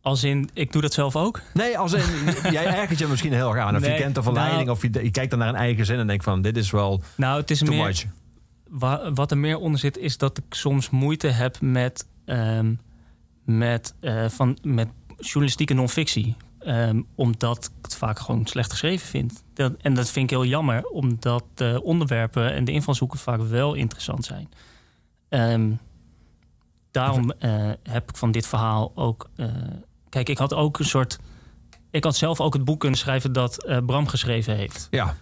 [0.01, 1.41] als in, ik doe dat zelf ook.
[1.53, 2.01] Nee, als in,
[2.51, 3.75] jij ergert je misschien heel erg aan.
[3.75, 5.99] Of je kent de verleiding, nou- of je, je kijkt dan naar een eigen zin
[5.99, 7.85] en denkt van, dit is wel Nou, het is too meer.
[7.85, 8.05] much.
[8.69, 12.73] Wa- wat er meer onder zit, is dat ik soms moeite heb met, ehm,
[13.43, 14.87] met, eh, van, met
[15.19, 16.35] journalistieke non-fictie.
[16.59, 19.43] Ehm, omdat ik het vaak gewoon slecht geschreven vind.
[19.53, 23.73] Dat, en dat vind ik heel jammer, omdat de onderwerpen en de invalshoeken vaak wel
[23.73, 24.49] interessant zijn.
[25.29, 25.71] Ehm,
[26.91, 29.29] daarom eh, heb ik van dit verhaal ook.
[29.35, 29.47] eh,
[30.09, 31.19] kijk, ik had ook een soort.
[31.91, 34.87] Ik had zelf ook het boek kunnen schrijven dat Bram geschreven heeft.
[34.91, 35.15] Ja,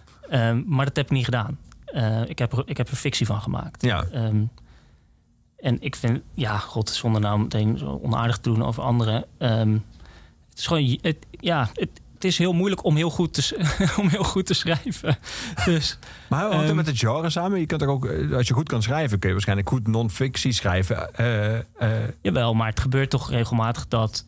[0.66, 1.58] maar dat heb ik niet gedaan.
[1.96, 3.82] Eh, ik, heb er, ik heb er fictie van gemaakt.
[3.82, 4.04] ja.
[4.12, 4.42] Ehm,
[5.56, 9.24] en ik vind, ja, god, zonder nou meteen zo onaardig te doen over anderen.
[9.38, 9.72] ehm,
[10.48, 13.66] het is gewoon, het, ja, het, het is heel moeilijk om heel goed te,
[14.00, 15.18] om heel goed te schrijven.
[15.64, 17.60] Dus Maar hoe hangt Ehm, met het genre samen?
[17.60, 20.52] Je kunt er ook, eh, als je goed kan schrijven, kun je waarschijnlijk goed non-fictie
[20.52, 21.14] schrijven.
[21.14, 24.26] Eh, jawel, maar het gebeurt toch regelmatig dat,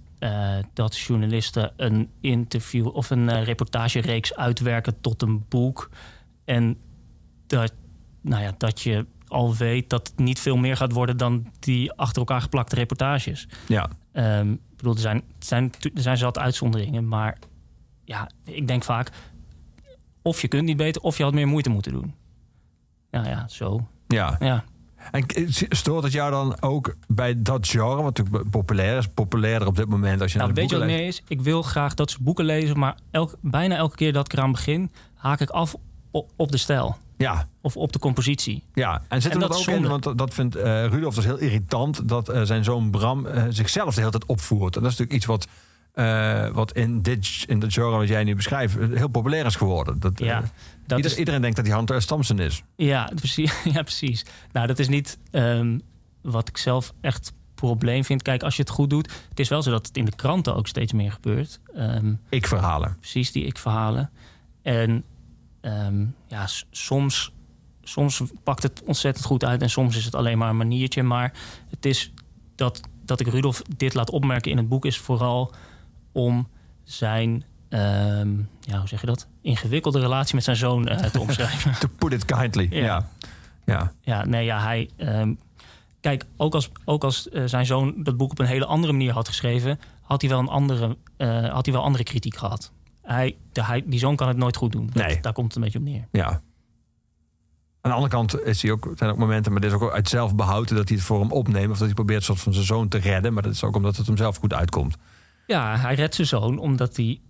[0.75, 5.91] dat journalisten een interview of een reportagereeks uitwerken tot een boek.
[6.45, 6.77] En
[7.49, 7.73] dat,
[8.21, 11.93] nou ja, dat je al weet dat het niet veel meer gaat worden dan die
[11.93, 13.49] achter elkaar geplakte reportages.
[13.67, 13.89] ja.
[14.13, 17.39] Ehm, ik bedoel, er zijn, er zijn, er zijn zat uitzonderingen, maar
[18.05, 19.11] ja, ik denk vaak...
[20.23, 22.15] of je kunt niet beter, of je had meer moeite moeten doen.
[23.11, 23.87] Nou ja, zo.
[24.09, 24.37] ja.
[24.41, 24.65] Ja,
[25.11, 25.25] En
[25.69, 29.89] stoort het jou dan ook bij dat genre, wat natuurlijk populair is, populairder op dit
[29.89, 31.23] moment als je nou, naar de weet je wat meer is?
[31.29, 34.53] Ik wil graag dat ze boeken lezen, maar elk, bijna elke keer dat ik eraan
[34.53, 34.93] begin...
[35.15, 35.75] haak ik af
[36.11, 38.63] op, op de stijl Ja, of op de compositie.
[38.75, 39.03] ja.
[39.09, 42.09] En zit En er dat ook in, want dat- vindt eh Rudolf dus heel irritant,
[42.09, 44.77] dat eh, zijn zoon Bram eh, zichzelf de hele tijd opvoert.
[44.77, 45.47] En dat is natuurlijk iets wat,
[45.93, 50.01] eh, wat in, dit, in dat genre wat jij nu beschrijft heel populair is geworden.
[50.01, 50.41] Dat, Ja,
[50.87, 52.07] dat ieder- is, Iedereen denkt dat hij Hunter S.
[52.07, 52.63] Thompson is.
[52.77, 53.53] Ja, precies.
[53.75, 54.25] Ja, precies.
[54.53, 55.79] Nou, dat is niet ehm,
[56.23, 58.23] wat ik zelf echt probleem vind.
[58.23, 59.13] Kijk, als je het goed doet...
[59.29, 61.61] Het is wel zo dat het in de kranten ook steeds meer gebeurt.
[61.75, 62.97] Ehm, Ik verhalen.
[63.01, 64.11] precies die ik-verhalen.
[64.63, 65.05] En
[65.69, 67.33] ehm, ja, soms,
[67.83, 69.63] soms pakt het ontzettend goed uit...
[69.63, 71.03] en soms is het alleen maar een maniertje.
[71.03, 71.33] Maar
[71.71, 72.13] het is
[72.55, 74.85] dat, dat ik Rudolf dit laat opmerken in het boek...
[74.85, 75.53] is vooral
[76.13, 76.49] om
[76.85, 77.45] zijn...
[77.69, 79.27] ehm, ja, hoe zeg je dat?
[79.43, 81.79] Ingewikkelde relatie met zijn zoon eh, te omschrijven.
[81.81, 82.69] To put it kindly.
[82.71, 82.85] Ja.
[82.85, 83.07] Ja.
[83.65, 83.93] ja.
[84.01, 84.91] Ja, nee, ja, hij.
[84.97, 85.35] ehm,
[86.01, 89.13] kijk, ook als, ook als eh, zijn zoon dat boek op een hele andere manier
[89.13, 92.73] had geschreven, had hij wel een andere, eh, had hij wel andere kritiek gehad.
[93.15, 94.87] Hij, de, hij, die zoon kan het nooit goed doen.
[94.93, 95.21] Dat- Nee.
[95.21, 96.09] Daar komt het een beetje op neer.
[96.13, 96.27] Ja.
[97.81, 100.09] Aan de andere kant is hij ook, zijn ook momenten, maar dit is ook uit
[100.09, 101.71] zelfbehoud dat hij het voor hem opneemt.
[101.71, 103.33] Of dat hij probeert soort van zijn zoon te redden.
[103.33, 104.97] Maar dat is ook omdat het hem zelf goed uitkomt.
[105.47, 107.21] Ja, hij redt zijn zoon omdat, hij,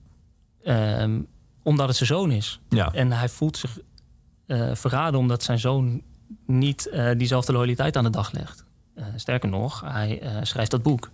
[0.62, 1.20] ehm,
[1.62, 2.60] omdat het zijn zoon is.
[2.68, 2.92] Ja.
[2.92, 3.78] En hij voelt zich
[4.46, 6.02] eh, verraden omdat zijn zoon
[6.46, 8.64] niet eh, diezelfde loyaliteit aan de dag legt.
[8.94, 11.10] Eh, sterker nog, hij schrijft dat boek.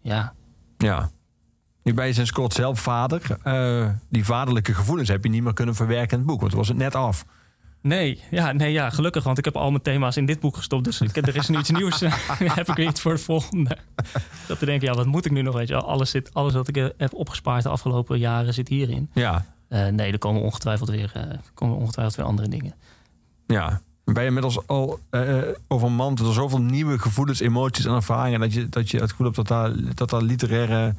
[0.00, 0.34] Ja,
[0.78, 1.10] ja.
[1.94, 3.22] Je sinds kort zelf vader.
[3.42, 6.40] Eh, die vaderlijke gevoelens heb je niet meer kunnen verwerken in het boek.
[6.40, 7.24] Want was het net af.
[7.80, 10.84] Nee, ja, nee, ja, gelukkig, want ik heb al mijn thema's in dit boek gestopt.
[10.84, 12.00] Dus ik, er is nu iets nieuws.
[12.60, 13.78] heb ik weer iets voor het volgende.
[14.46, 15.54] Dat te denken, ja, wat moet ik nu nog?
[15.54, 19.10] Weet je, alles, zit, alles wat ik eh, heb opgespaard de afgelopen jaren zit hierin.
[19.14, 19.44] Ja.
[19.68, 22.74] Eh, nee, er komen ongetwijfeld weer, komen ongetwijfeld weer andere dingen.
[23.46, 23.80] Ja.
[24.04, 28.40] Ben je inmiddels al eh overmand door zoveel nieuwe gevoelens, emoties en ervaringen...
[28.40, 30.94] dat je, dat je het gevoel hebt dat daar, dat daar literaire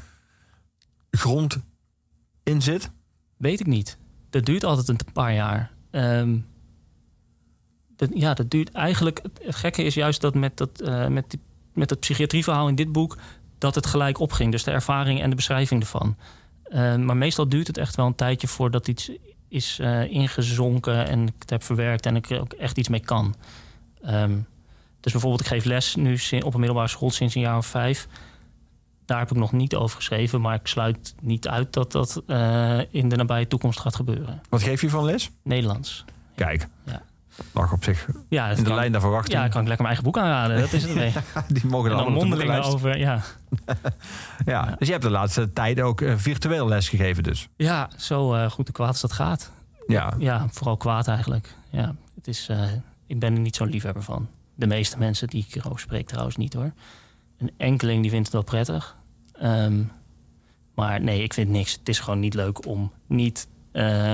[1.12, 1.60] grond
[2.44, 2.90] in zit?
[3.38, 3.98] Weet ik niet.
[4.30, 5.72] Dat duurt altijd een paar jaar.
[5.92, 6.38] Ehm,
[8.14, 9.20] ja, dat duurt eigenlijk.
[9.24, 11.40] Het, het gekke is juist dat met dat, eh, met, die,
[11.74, 13.18] met dat psychiatrieverhaal in dit boek.
[13.58, 14.52] dat het gelijk opging.
[14.52, 16.16] Dus de ervaring en de beschrijving ervan.
[16.64, 19.12] Ehm, maar meestal duurt het echt wel een tijdje voordat iets
[19.48, 21.08] is eh, ingezonken.
[21.08, 23.36] en ik het heb verwerkt en ik er ook echt iets mee kan.
[24.02, 24.38] Ehm,
[25.00, 28.08] dus bijvoorbeeld, ik geef les nu op een middelbare school sinds een jaar of vijf.
[29.10, 32.80] Daar heb ik nog niet over geschreven, maar ik sluit niet uit dat dat eh,
[32.94, 34.42] in de nabije toekomst gaat gebeuren.
[34.50, 35.32] Wat geef je van les?
[35.44, 36.06] Nederlands.
[36.36, 36.68] Kijk.
[36.84, 37.02] Ja.
[37.54, 39.38] Lag op zich Ja, in de kan- lijn der verwachting.
[39.38, 40.60] Ja, kan ik lekker mijn eigen boek aanraden.
[40.60, 41.12] Dat is het mee.
[41.62, 42.98] Die mogen En dan de mondelingen over.
[42.98, 43.22] Ja.
[44.46, 44.76] Ja.
[44.78, 47.48] Dus je hebt de laatste tijd ook eh, virtueel les gegeven dus.
[47.56, 49.52] ja, zo eh, goed en kwaad als dat gaat.
[49.88, 50.14] Ja.
[50.18, 51.56] Ja, vooral kwaad eigenlijk.
[51.70, 52.50] Ja, het is,
[53.08, 54.28] ik ben er niet zo'n liefhebber van.
[54.56, 56.72] De meeste mensen die ik erover spreek trouwens niet hoor.
[57.38, 58.98] Een enkeling die vindt het wel prettig.
[59.40, 59.82] Ehm,
[60.76, 61.72] maar nee, ik vind niks.
[61.72, 63.48] Het is gewoon niet leuk om niet...
[63.72, 64.14] eh,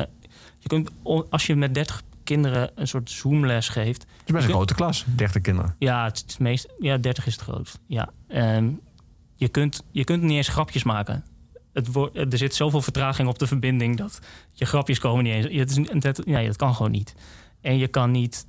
[0.60, 0.90] je kunt,
[1.30, 4.02] als je met 30 kinderen een soort Zoomles geeft...
[4.02, 5.76] Het is best een grote klas, 30 kinderen.
[5.80, 7.80] Ja, het is meest, ja 30 is het grootst.
[7.88, 8.10] Ja.
[8.28, 8.70] Ehm,
[9.36, 11.24] je, kunt, je kunt niet eens grapjes maken.
[11.74, 14.20] Het wordt, er zit zoveel vertraging op de verbinding dat
[14.52, 15.46] je grapjes komen niet eens.
[15.60, 15.78] Het
[16.26, 17.16] is, dat kan gewoon niet.
[17.62, 18.46] En je kan niet.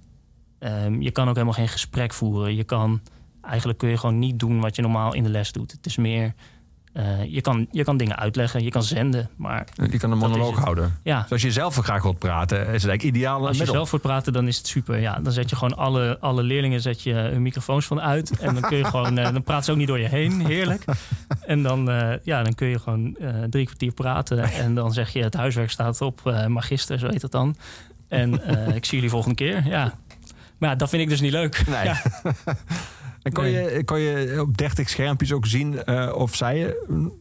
[0.59, 2.55] ehm, je kan ook helemaal geen gesprek voeren.
[2.57, 3.01] Je kan
[3.41, 5.73] eigenlijk kun je gewoon niet doen wat je normaal in de les doet.
[5.73, 6.35] Het is meer
[6.97, 9.29] eh, je, kan, je kan dingen uitleggen, je kan zenden.
[9.37, 10.97] Maar Je kan een monoloog houden.
[11.03, 13.75] ja, Dus als je zelf graag wilt praten, is het eigenlijk ideaal als je middel.
[13.75, 14.99] zelf wordt praten, dan is het super.
[14.99, 18.39] Ja, dan zet je gewoon alle, alle leerlingen zet je hun microfoons van uit.
[18.39, 20.47] En dan kun je gewoon, eh, dan praten ze ook niet door je heen.
[20.47, 20.85] Heerlijk.
[21.47, 24.43] En dan, eh, ja, dan kun je gewoon eh, drie kwartier praten.
[24.43, 27.57] En dan zeg je, het huiswerk staat op eh, magister, zo heet dat dan.
[28.09, 29.67] En eh, ik zie jullie volgende keer.
[29.67, 29.95] Ja.
[30.59, 31.67] Maar ja, dat vind ik dus niet leuk.
[31.67, 31.85] Nee.
[31.85, 31.97] Ja.
[33.27, 36.73] En kon, je, kon je op 30 schermpjes ook zien eh, of zij eh,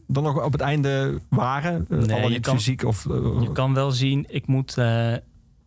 [0.06, 1.86] dan nog op het einde waren?
[1.90, 3.06] Uh, Nee, al je niet kan- fysiek of...
[3.06, 5.20] eh, Je kan wel zien, ik moet, eh, eh,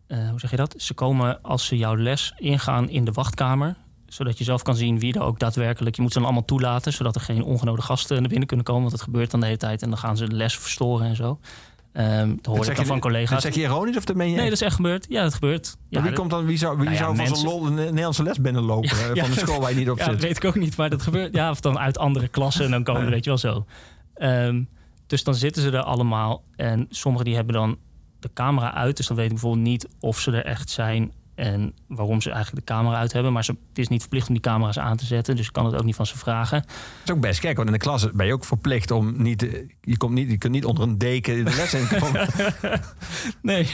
[0.06, 0.74] hoe zeg je dat?
[0.78, 3.76] Ze komen als ze jouw les ingaan in de wachtkamer.
[4.06, 5.96] Zodat je zelf kan zien wie er ook daadwerkelijk.
[5.96, 8.80] Je moet ze dan allemaal toelaten, zodat er geen ongenode gasten naar binnen kunnen komen.
[8.82, 9.82] Want dat gebeurt dan de hele tijd.
[9.82, 11.38] En dan gaan ze de les verstoren en zo.
[11.92, 13.42] Ehm dat hoor dat ik dan van Dat collega's.
[13.42, 14.50] zeg je ironisch of dat meen je Nee, echt?
[14.50, 15.06] dat is echt gebeurd.
[15.08, 15.66] Ja, dat gebeurt.
[15.76, 17.66] Maar Ja, wie, dat- komt dan, wie zou, wie Nou ja, zou van zo'n lol
[17.66, 20.14] een Nederlandse les binnenlopen eh, Ja, van de school waar je niet op ja, dat
[20.14, 20.22] zit?
[20.22, 21.34] weet ik ook niet, maar dat gebeurt.
[21.34, 23.66] Ja, of dan uit andere klassen en dan komen, weet je wel zo.
[24.14, 24.62] Ehm,
[25.06, 27.76] dus dan zitten ze er allemaal en sommigen die hebben dan
[28.20, 28.96] de camera uit.
[28.96, 32.66] Dus dan weet ik bijvoorbeeld niet of ze er echt zijn en waarom ze eigenlijk
[32.66, 33.32] de camera uit hebben.
[33.32, 35.64] Maar ze, het is niet verplicht om die camera's aan te zetten, dus ik kan
[35.66, 36.60] het ook niet van ze vragen.
[36.60, 36.70] Dat
[37.04, 39.38] is ook best gek, want in de klas ben je ook verplicht om niet...
[39.38, 42.28] te- Je, komt niet, je kunt niet onder een deken de les in komen.
[43.42, 43.66] Nee,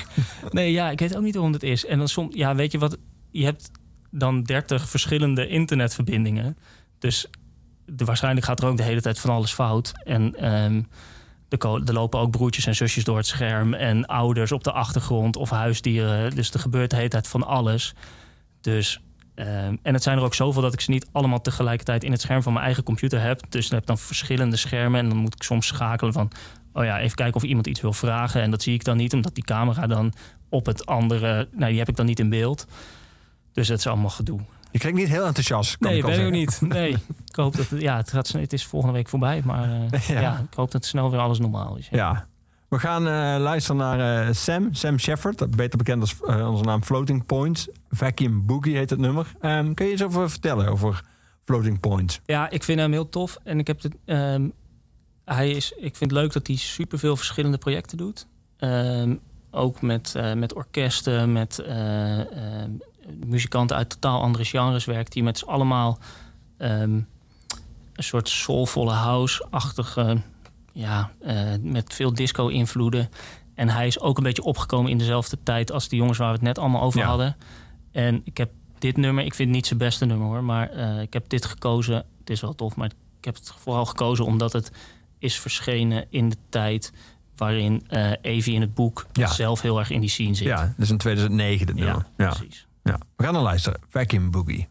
[0.51, 1.87] nee, ja, ik weet ook niet waarom dat is.
[1.87, 2.97] En dan soms, ja, weet je wat,
[3.31, 3.71] je hebt
[4.11, 6.57] dan 30 verschillende internetverbindingen.
[6.99, 7.27] Dus
[7.87, 9.93] de, waarschijnlijk gaat er ook de hele tijd van alles fout.
[10.05, 10.83] En ehm,
[11.49, 13.75] er, lopen ook broertjes en zusjes door het scherm.
[13.75, 16.35] En ouders op de achtergrond of huisdieren.
[16.35, 17.95] Dus er gebeurt de hele tijd van alles.
[18.61, 19.01] Dus,
[19.35, 22.21] ehm, en het zijn er ook zoveel dat ik ze niet allemaal tegelijkertijd in het
[22.21, 23.41] scherm van mijn eigen computer heb.
[23.49, 25.01] Dus dan heb ik dan verschillende schermen.
[25.01, 26.31] En dan moet ik soms schakelen van.
[26.73, 28.43] Oh ja, even kijken of iemand iets wil vragen.
[28.43, 30.13] En dat zie ik dan niet, omdat die camera dan
[30.49, 31.49] op het andere.
[31.53, 32.67] Nou, die heb ik dan niet in beeld.
[33.53, 34.41] Dus dat is allemaal gedoe.
[34.77, 36.61] Je klinkt niet heel enthousiast, Nee, ik ben ik ook niet.
[36.61, 36.91] Nee,
[37.31, 40.21] ik hoop dat het, ja, het, gaat, het is volgende week voorbij, maar eh, Ja.
[40.21, 40.39] ja.
[40.51, 41.89] ik hoop dat snel weer alles normaal is.
[41.91, 42.27] Ja.
[42.69, 47.27] We gaan eh, luisteren naar eh, Sam, Sam Shepard, beter bekend als onze naam Floating
[47.27, 47.69] Points.
[47.91, 49.27] Vacuum Boogie heet het nummer.
[49.41, 51.03] Ehm, kun je eens over vertellen over
[51.45, 52.21] Floating Points?
[52.27, 53.97] Ja, ik vind hem heel tof en ik heb het.
[54.05, 54.49] ehm,
[55.25, 58.27] hij is, ik vind het leuk dat hij superveel verschillende projecten doet.
[58.57, 59.15] Ehm,
[59.51, 61.63] ook met, met orkesten, met
[63.27, 65.99] muzikanten uit totaal andere genres werkt hij met z'n allemaal
[66.59, 67.01] ehm,
[67.93, 70.21] een soort soulvolle house-achtige,
[70.73, 73.09] ja, eh, met veel disco-invloeden.
[73.55, 76.35] En hij is ook een beetje opgekomen in dezelfde tijd als die jongens waar we
[76.35, 77.07] het net allemaal over Ja.
[77.07, 77.37] hadden.
[77.93, 81.01] En ik heb dit nummer, ik vind het niet zijn beste nummer hoor, maar eh,
[81.01, 81.95] ik heb dit gekozen.
[82.19, 82.87] Het is wel tof, maar
[83.19, 84.71] ik heb het vooral gekozen omdat het
[85.19, 86.93] is verschenen in de tijd
[87.37, 87.87] waarin
[88.21, 89.27] Evie in het boek Ja.
[89.27, 90.47] zelf heel erg in die scene zit.
[90.47, 92.07] Ja, dat is in 2009 dit nummer.
[92.17, 92.66] Ja, precies.
[92.87, 92.99] Ja.
[93.17, 93.81] We gaan dan luisteren.
[93.89, 94.69] Vacuum Boogie.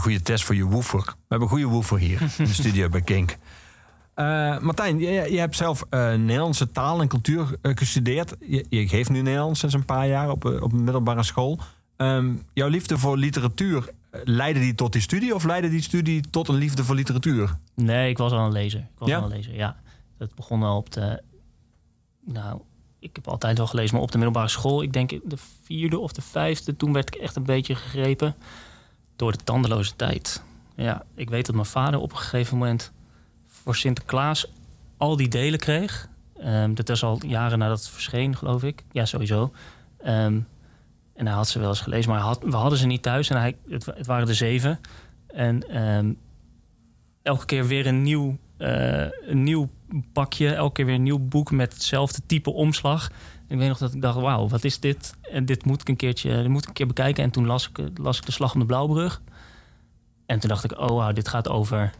[0.00, 1.00] Een goede test voor je woofer.
[1.04, 3.36] We hebben een goede woofer hier in de studio bij Kink.
[4.14, 8.36] Eh, Martijn, je, je hebt zelf eh, Nederlandse taal en cultuur eh, gestudeerd.
[8.40, 11.58] Je, je geeft nu Nederlands sinds een paar jaar op, op een middelbare school.
[11.96, 13.90] Ehm, jouw liefde voor literatuur,
[14.24, 17.56] leidde die tot die studie of leidde die studie tot een liefde voor literatuur?
[17.74, 18.80] Nee, ik was al een lezer.
[18.80, 19.18] Ik was Ja?
[19.18, 19.76] al een lezer, ja.
[20.18, 21.22] Dat begon al op de...
[22.24, 22.60] Nou,
[22.98, 24.82] ik heb altijd wel gelezen, maar op de middelbare school...
[24.82, 26.76] ik denk de vierde of de vijfde...
[26.76, 28.34] toen werd ik echt een beetje gegrepen
[29.20, 30.42] door de tandeloze tijd.
[30.76, 32.92] Ja, ik weet dat mijn vader op een gegeven moment...
[33.46, 34.52] voor Sinterklaas
[34.96, 36.08] al die delen kreeg.
[36.36, 38.84] Ehm, dat was al jaren nadat het verscheen, geloof ik.
[38.92, 39.52] Ja, sowieso.
[39.98, 40.40] Ehm,
[41.14, 43.30] en hij had ze wel eens gelezen, maar had, we hadden ze niet thuis.
[43.30, 44.80] En hij, het waren er zeven.
[45.26, 46.12] En ehm,
[47.22, 49.68] elke keer weer een nieuw, eh, een nieuw
[50.12, 50.54] pakje.
[50.54, 53.10] Elke keer weer een nieuw boek met hetzelfde type omslag.
[53.50, 55.14] Ik weet nog dat ik dacht, wauw, wat is dit?
[55.22, 57.24] En dit moet ik een keertje, dit moet ik een keer bekijken.
[57.24, 59.22] En toen las ik, las ik De Slag om de Blauwbrug.
[60.26, 61.92] En toen dacht ik, oh wauw, dit gaat over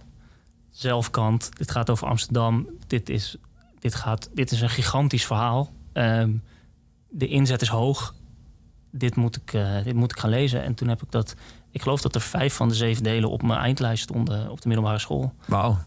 [0.71, 1.57] zelfkant.
[1.57, 2.69] Dit gaat over Amsterdam.
[2.87, 3.37] Dit is,
[3.79, 5.73] dit gaat, dit is een gigantisch verhaal.
[5.93, 6.31] Ehm,
[7.09, 8.15] de inzet is hoog.
[8.91, 10.63] Dit moet, ik, eh, dit moet ik gaan lezen.
[10.63, 11.35] En toen heb ik dat...
[11.71, 14.69] Ik geloof dat er vijf van de zeven delen op mijn eindlijst stonden op de
[14.69, 15.33] middelbare school.
[15.47, 15.79] Wauw.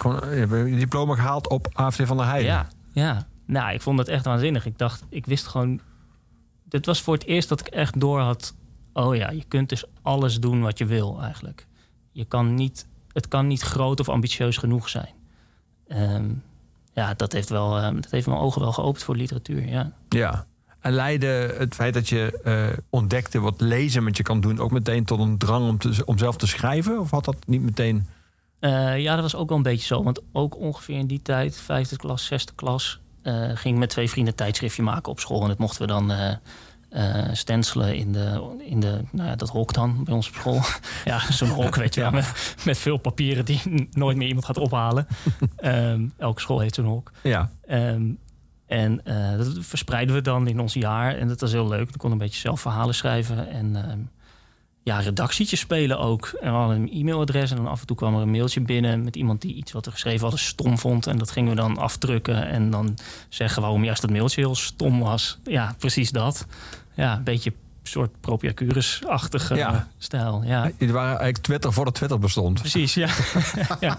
[0.00, 2.50] Gewoon, je je diploma gehaald op AFT van der Heijden.
[2.50, 3.26] ja, ja.
[3.48, 4.66] Nou, ik vond dat echt waanzinnig.
[4.66, 5.80] Ik dacht, ik wist gewoon...
[6.64, 8.54] Dit was voor het eerst dat ik echt door had...
[8.92, 11.66] Oh ja, je kunt dus alles doen wat je wil eigenlijk.
[12.12, 15.14] Je kan niet, het kan niet groot of ambitieus genoeg zijn.
[15.86, 16.30] Ehm,
[16.92, 19.92] ja, dat heeft, wel, ehm, dat heeft mijn ogen wel geopend voor literatuur, ja.
[20.08, 20.46] Ja.
[20.80, 24.58] En leidde het feit dat je eh, ontdekte wat lezen met je kan doen...
[24.58, 27.00] ook meteen tot een drang om, te, om zelf te schrijven?
[27.00, 28.06] Of had dat niet meteen...
[28.58, 30.02] Eh, ja, dat was ook wel een beetje zo.
[30.02, 33.00] Want ook ongeveer in die tijd, vijfde klas, zesde klas...
[33.28, 35.42] eh, ging met twee vrienden een tijdschriftje maken op school.
[35.42, 36.12] En dat mochten we dan
[37.32, 40.60] stencelen in, de, in de, nou ja, dat hok dan bij ons op school.
[41.04, 43.60] ja, zo'n hok, weet je wel, met, met veel papieren die
[43.90, 45.06] nooit meer iemand gaat ophalen.
[45.56, 47.10] Ehm, elke school heeft zo'n hok.
[47.22, 48.10] Ja, Ehm,
[48.66, 51.16] en eh, dat verspreiden we dan in ons jaar.
[51.16, 51.88] En dat was heel leuk.
[51.88, 53.48] Ik kon een beetje zelf verhalen schrijven.
[53.48, 53.98] En ehm,
[54.88, 56.26] ja, redactietjes spelen ook.
[56.40, 57.50] En we hadden een e-mailadres.
[57.50, 59.84] En dan af en toe kwam er een mailtje binnen met iemand die iets wat
[59.84, 61.06] we geschreven hadden stom vond.
[61.06, 62.46] En dat gingen we dan afdrukken.
[62.48, 62.98] En dan
[63.28, 65.38] zeggen waarom juist dat mailtje heel stom was.
[65.44, 66.46] Ja, precies dat.
[66.94, 69.88] Ja, een beetje een soort Propiacurus-achtige Ja.
[69.98, 70.42] stijl.
[70.44, 72.60] Ja, jullie waren eigenlijk Twitter voordat Twitter bestond.
[72.60, 72.94] precies.
[72.94, 73.08] Ja.
[73.80, 73.98] ja.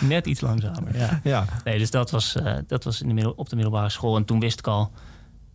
[0.00, 0.96] Net iets langzamer.
[0.98, 1.20] Ja.
[1.24, 4.16] Ja, Nee, dus dat was, eh, dat was in de middel, op de middelbare school.
[4.16, 4.90] En toen wist ik al...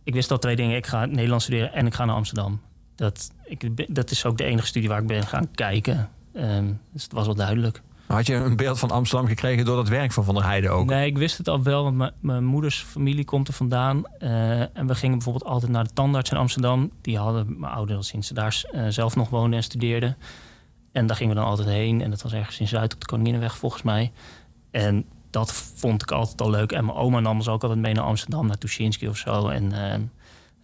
[0.04, 0.76] Ik wist al twee dingen.
[0.76, 2.60] Ik ga Nederlands studeren en ik ga naar Amsterdam.
[2.96, 6.08] Dat, ik, dat is ook de enige studie waar ik ben gaan kijken.
[6.34, 7.82] Ehm, dus het was wel duidelijk.
[8.06, 10.86] had je een beeld van Amsterdam gekregen door dat werk van Van der Heijden ook?
[10.86, 14.02] Nee, ik wist het al wel, want mijn- mijn moeders familie komt er vandaan.
[14.18, 16.90] Eh, en we gingen bijvoorbeeld altijd naar de tandarts in Amsterdam.
[17.00, 20.16] Die hadden mijn ouders sinds ze daar eh, zelf nog woonden en studeerden.
[20.92, 22.02] En daar gingen we dan altijd heen.
[22.02, 24.12] En dat was ergens in Zuid op de Koninginnenweg volgens mij.
[24.70, 26.72] En dat vond ik altijd al leuk.
[26.72, 29.48] En mijn oma nam ons ook altijd mee naar Amsterdam, naar Tuschinski of zo.
[29.48, 29.98] En eh,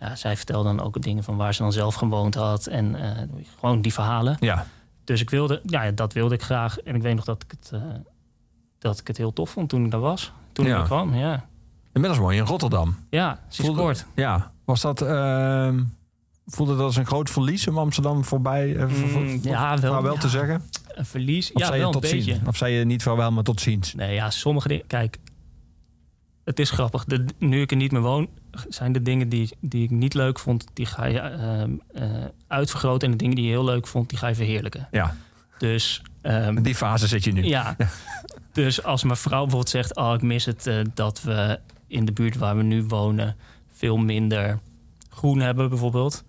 [0.03, 2.67] ja, zij vertelde dan ook dingen van waar ze dan zelf gewoond had.
[2.67, 3.23] En eh,
[3.59, 4.37] gewoon die verhalen.
[4.41, 4.67] Ja,
[5.05, 6.79] Dus ik wilde, ja, dat wilde ik graag.
[6.79, 7.81] En ik weet nog dat ik het, eh,
[8.79, 10.33] dat ik het heel tof vond toen ik daar was.
[10.53, 10.79] Toen Ja.
[10.79, 11.45] ik kwam, ja.
[11.93, 12.97] inmiddels woon je in Rotterdam.
[13.11, 14.07] Ja, sinds Voelde- kort.
[14.15, 15.03] Ja, was dat...
[15.03, 15.83] ehm,
[16.47, 20.19] voelde dat als een groot verlies om Amsterdam voorbij eh, Mm, voor- ja, wel, ja.
[20.21, 20.63] te zeggen?
[20.89, 21.53] Een verlies.
[21.53, 22.41] Of ja, zei je wel een beetje.
[22.47, 23.95] Of zei je niet vaarwel, maar tot ziens?
[23.95, 24.87] Nee, ja, sommige dingen...
[24.87, 25.19] Kijk,
[26.45, 27.05] het is grappig.
[27.05, 28.29] De, nu ik er niet meer woon,
[28.69, 30.67] zijn de dingen die, die ik niet leuk vond...
[30.73, 32.11] die ga je ehm, eh,
[32.47, 33.07] uitvergroten.
[33.07, 34.89] En de dingen die je heel leuk vond, die ga je verheerlijken.
[34.91, 35.15] Ja,
[35.59, 36.03] Dus...
[36.23, 37.43] ehm, die fase zit je nu.
[37.45, 37.77] Ja.
[38.53, 42.13] Dus als mijn vrouw bijvoorbeeld zegt: Oh, ik mis het eh, dat we in de
[42.13, 43.37] buurt waar we nu wonen
[43.73, 44.59] veel minder
[45.11, 46.25] groen hebben, bijvoorbeeld.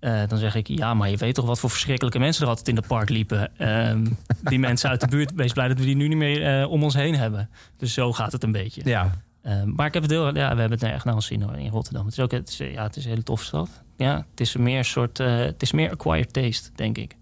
[0.00, 2.68] Eh, dan zeg ik: Ja, maar je weet toch wat voor verschrikkelijke mensen er altijd
[2.68, 3.58] in het park liepen.
[3.58, 4.06] Ehm,
[4.42, 6.94] die mensen uit de buurt, wees blij dat we die nu niet meer om ons
[6.94, 7.50] heen hebben.
[7.76, 8.80] Dus zo gaat het een beetje.
[8.84, 11.42] Ja, Ehm, maar ik heb het heel, ja, we hebben het erg naar ons zien
[11.42, 12.04] hoor, in Rotterdam.
[12.04, 13.68] Het is ook, het is, ja, het is een hele toffe stad.
[13.96, 17.16] Ja, het is meer een soort, eh, het is meer acquired taste, denk ik.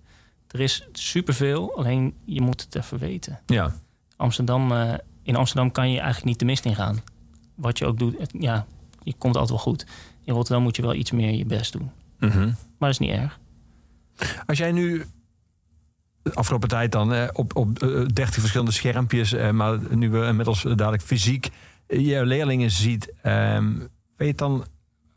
[0.50, 3.38] Er is superveel, alleen je moet het even weten.
[3.46, 3.72] ja.
[4.16, 7.00] Amsterdam, eh, in Amsterdam kan je eigenlijk niet de mist ingaan.
[7.54, 8.66] Wat je ook doet, het- ja,
[9.02, 9.86] je komt altijd wel goed.
[10.24, 11.90] In Rotterdam moet je wel iets meer je best doen.
[12.18, 12.38] Mhm.
[12.46, 13.38] Maar dat is niet erg.
[14.46, 15.04] Als jij nu
[16.22, 20.62] de afgelopen tijd dan eh, op, op eh, 30 verschillende schermpjes, maar nu we inmiddels
[20.62, 21.48] dadelijk fysiek
[21.86, 23.72] je leerlingen ziet, ehm,
[24.16, 24.64] weet dan,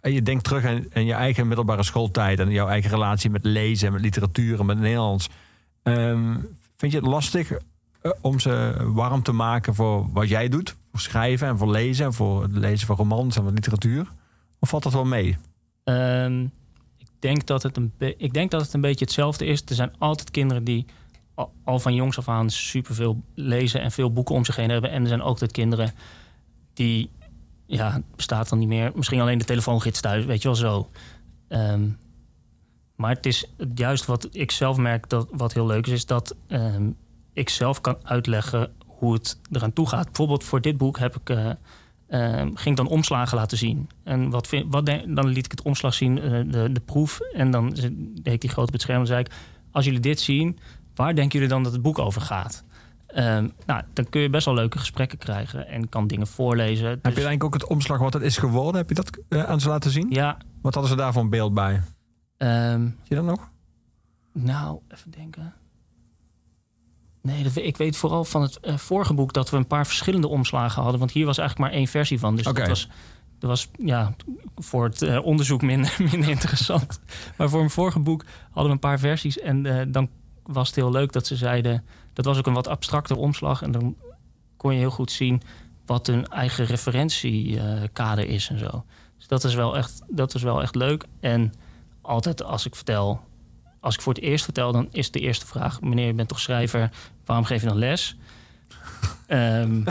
[0.02, 3.88] je denkt terug aan, aan je eigen middelbare schooltijd en jouw eigen relatie met lezen
[3.88, 5.30] en met literatuur en met Nederlands.
[5.84, 6.34] Ehm,
[6.78, 10.76] vind je het lastig eh, om ze warm te maken voor wat jij doet?
[10.92, 14.08] Voor schrijven en voor lezen en voor het lezen van romans en van literatuur?
[14.60, 15.38] Of valt dat wel mee?
[15.84, 16.44] Ehm,
[16.98, 19.62] ik denk dat het een, ik denk dat het een beetje hetzelfde is.
[19.66, 20.86] Er zijn altijd kinderen die
[21.64, 24.92] al van jongs af aan superveel lezen en veel boeken om zich heen hebben.
[24.92, 25.94] En er zijn ook altijd kinderen
[26.80, 27.10] die,
[27.66, 28.92] ja, bestaat dan niet meer.
[28.96, 30.90] Misschien alleen de telefoongids thuis, weet je wel zo.
[31.48, 31.90] Ehm,
[32.96, 33.46] maar het is
[33.76, 36.90] juist wat ik zelf merk dat wat heel leuk is, is dat ehm,
[37.34, 40.06] ik zelf kan uitleggen hoe het eraan toe gaat.
[40.06, 41.50] Bijvoorbeeld voor dit boek heb ik, eh,
[42.08, 43.90] ehm, ging ik dan omslagen laten zien.
[44.04, 47.20] En wat wat dan liet ik het omslag zien, eh, de, de proef.
[47.20, 47.70] En dan
[48.22, 49.32] deed ik die het scherm en zei ik...
[49.72, 50.60] als jullie dit zien,
[50.96, 52.64] waar denken jullie dan dat het boek over gaat?
[53.10, 56.88] Ehm, nou, dan kun je best wel leuke gesprekken krijgen en kan dingen voorlezen.
[56.88, 58.76] Heb Dus- je eigenlijk ook het omslag wat het is geworden?
[58.76, 60.08] Heb je dat eh, aan ze laten zien?
[60.10, 61.82] Ja, Wat hadden ze daar voor een beeld bij?
[62.38, 63.50] ehm, Zie je dat nog?
[64.34, 65.54] Nou, even denken.
[67.22, 70.28] Nee, dat, ik weet vooral van het eh, vorige boek dat we een paar verschillende
[70.28, 71.00] omslagen hadden.
[71.00, 72.36] Want hier was eigenlijk maar één versie van.
[72.36, 72.90] Dus dat was,
[73.40, 74.14] dat was ja,
[74.56, 77.00] voor het eh, onderzoek minder, minder interessant.
[77.38, 79.40] Maar voor mijn vorige boek hadden we een paar versies.
[79.40, 80.10] En dan
[80.44, 81.84] was het heel leuk dat ze zeiden...
[82.14, 83.62] Dat was ook een wat abstracter omslag.
[83.62, 83.96] En dan
[84.58, 85.42] kon je heel goed zien
[85.86, 88.86] wat hun eigen referentiekader is en zo.
[89.18, 91.06] Dus dat is, wel echt, dat is wel echt leuk.
[91.20, 91.54] En
[92.02, 93.22] altijd als ik vertel
[93.80, 96.40] als ik voor het eerst vertel, dan is de eerste vraag: meneer, je bent toch
[96.40, 96.92] schrijver,
[97.26, 98.18] waarom geef je dan les?
[99.28, 99.84] Ehm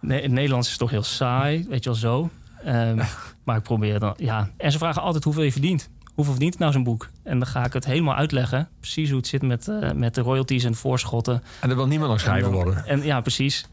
[0.00, 2.30] nee, het Nederlands is toch heel saai, weet je wel zo.
[2.64, 3.02] Ehm,
[3.44, 4.50] maar ik probeer dan, ja.
[4.56, 5.90] En ze vragen altijd hoeveel je verdient.
[6.20, 7.10] Hoeveel verdient nou zo'n boek?
[7.22, 8.68] En dan ga ik het helemaal uitleggen.
[8.80, 11.42] Precies hoe het zit met, eh, met de royalties en voorschotten.
[11.60, 12.86] En er wil niemand nog schrijver En dan- worden.
[12.86, 13.66] En ja, precies.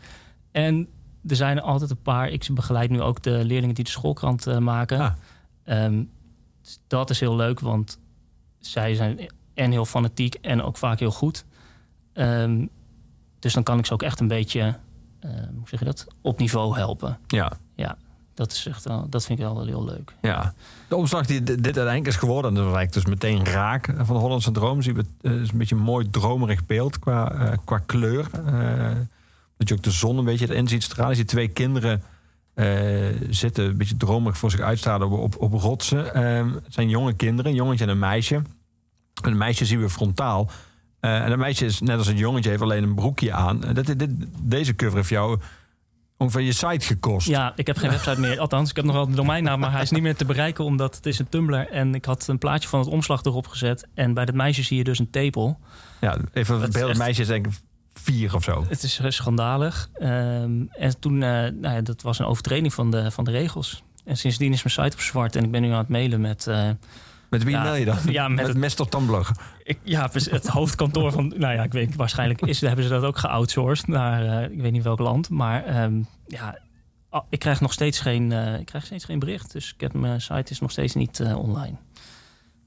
[0.51, 0.87] En
[1.27, 2.29] er zijn er altijd een paar.
[2.29, 4.99] Ik begeleid nu ook de leerlingen die de schoolkrant eh, maken.
[4.99, 5.11] Ah.
[5.63, 6.03] Ehm,
[6.87, 7.99] dat is heel leuk, want
[8.59, 9.19] zij zijn
[9.53, 11.45] en heel fanatiek en ook vaak heel goed.
[12.13, 12.65] Ehm,
[13.39, 14.61] dus dan kan ik ze ook echt een beetje,
[15.19, 17.17] eh, hoe zeg je dat, op niveau helpen.
[17.75, 17.97] Ja.
[18.37, 20.13] Dat, is echt dat vind ik wel heel leuk.
[20.21, 20.53] Ja.
[20.87, 24.21] De omslag die dit uiteindelijk is geworden, en dat lijkt dus meteen raak van de
[24.21, 24.81] Hollandse droom.
[24.81, 28.29] Zien we, het is een beetje een mooi dromerig beeld qua, eh, qua kleur.
[28.45, 28.91] Eh,
[29.57, 31.11] dat je ook de zon een beetje erin ziet stralen.
[31.11, 32.03] Je ziet twee kinderen
[32.53, 36.13] eh, zitten, een beetje dromerig voor zich uitstralen op, op, op rotsen.
[36.13, 38.35] Eh, het zijn jonge kinderen, een jongetje en een meisje.
[38.35, 40.49] En een meisje zien we frontaal.
[40.99, 43.63] Eh, en een meisje is net als een jongetje, heeft alleen een broekje aan.
[43.63, 44.09] Eh, dit,
[44.39, 45.39] deze cover heeft jou
[46.17, 47.27] ongeveer je site gekost.
[47.27, 48.39] Ja, ik heb geen website meer.
[48.39, 50.95] Althans, ik heb nog wel de domeinnaam, maar hij is niet meer te bereiken omdat
[50.95, 51.67] het is een Tumblr.
[51.69, 53.87] En ik had een plaatje van het omslag erop gezet.
[53.93, 55.59] En bij dat meisje zie je dus een tepel.
[56.01, 56.89] Ja, even het beeld.
[56.89, 57.53] Echt- meisje is denk ik
[57.93, 58.65] vier of zo.
[58.69, 59.89] Het is eh, schandalig.
[59.93, 63.83] Ehm, en toen, eh, nou ja, dat was een overtreding van de, van de regels.
[64.05, 65.35] En sindsdien is mijn site op zwart.
[65.35, 66.47] En ik ben nu aan het mailen met...
[66.47, 66.69] eh,
[67.29, 67.97] Met wie Ja, mail je dan?
[68.09, 68.89] ja, met met het- Mr.
[68.89, 69.27] Tumblr.
[69.63, 71.33] ik, ja, het hoofdkantoor van...
[71.37, 74.41] Nou ja, ik weet waarschijnlijk is, hebben ze dat ook geoutsourced naar...
[74.43, 75.29] eh, ik weet niet welk land.
[75.29, 76.57] Maar ehm, ja,
[77.29, 79.51] ik krijg nog steeds geen, eh, ik krijg steeds geen bericht.
[79.51, 81.75] Dus ik heb, mijn site is nog steeds niet eh, online.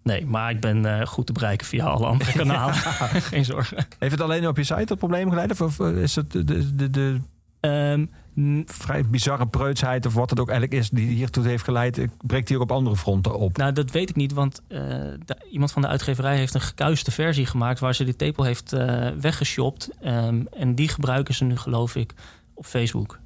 [0.03, 2.75] Nee, maar ik ben goed te bereiken via alle andere kanalen.
[3.33, 3.87] geen zorgen.
[3.99, 5.51] Heeft het alleen op je site dat probleem geleid?
[5.51, 7.21] Of, of is het de, de, de,
[7.61, 8.07] de
[8.37, 10.07] Ehm, vrij bizarre preutsheid...
[10.07, 11.99] of wat het ook eigenlijk is die hiertoe heeft geleid...
[11.99, 13.57] eh, breekt die ook op andere fronten op?
[13.57, 14.79] Nou, dat weet ik niet, want eh,
[15.25, 18.73] de- iemand van de uitgeverij heeft een gekuiste versie gemaakt waar ze die tepel heeft
[18.73, 19.89] eh weggeshopt.
[20.01, 22.15] Ehm, en die gebruiken ze nu, geloof ik,
[22.55, 23.19] op Facebook.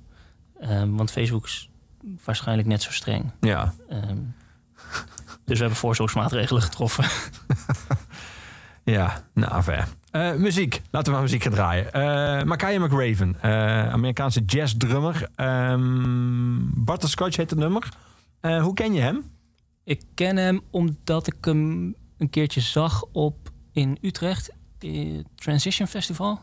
[0.61, 1.69] Ehm, want Facebook is
[2.25, 3.31] waarschijnlijk net zo streng.
[3.41, 3.75] Ja.
[5.45, 7.05] Dus we hebben voorzorgsmaatregelen getroffen.
[8.85, 9.89] Ja, nou, ver.
[10.15, 10.83] Eh, muziek.
[10.91, 12.47] Laten we maar muziek gaan draaien.
[12.49, 15.29] Makaya McRaven, eh, Amerikaanse jazzdrummer.
[15.35, 17.89] Ehm Butterscotch heet het nummer.
[18.41, 19.25] Hoe ken je hem?
[19.85, 23.37] ik ken hem omdat ik hem een keertje zag op
[23.73, 24.51] in Utrecht,
[25.35, 26.41] Transition Festival.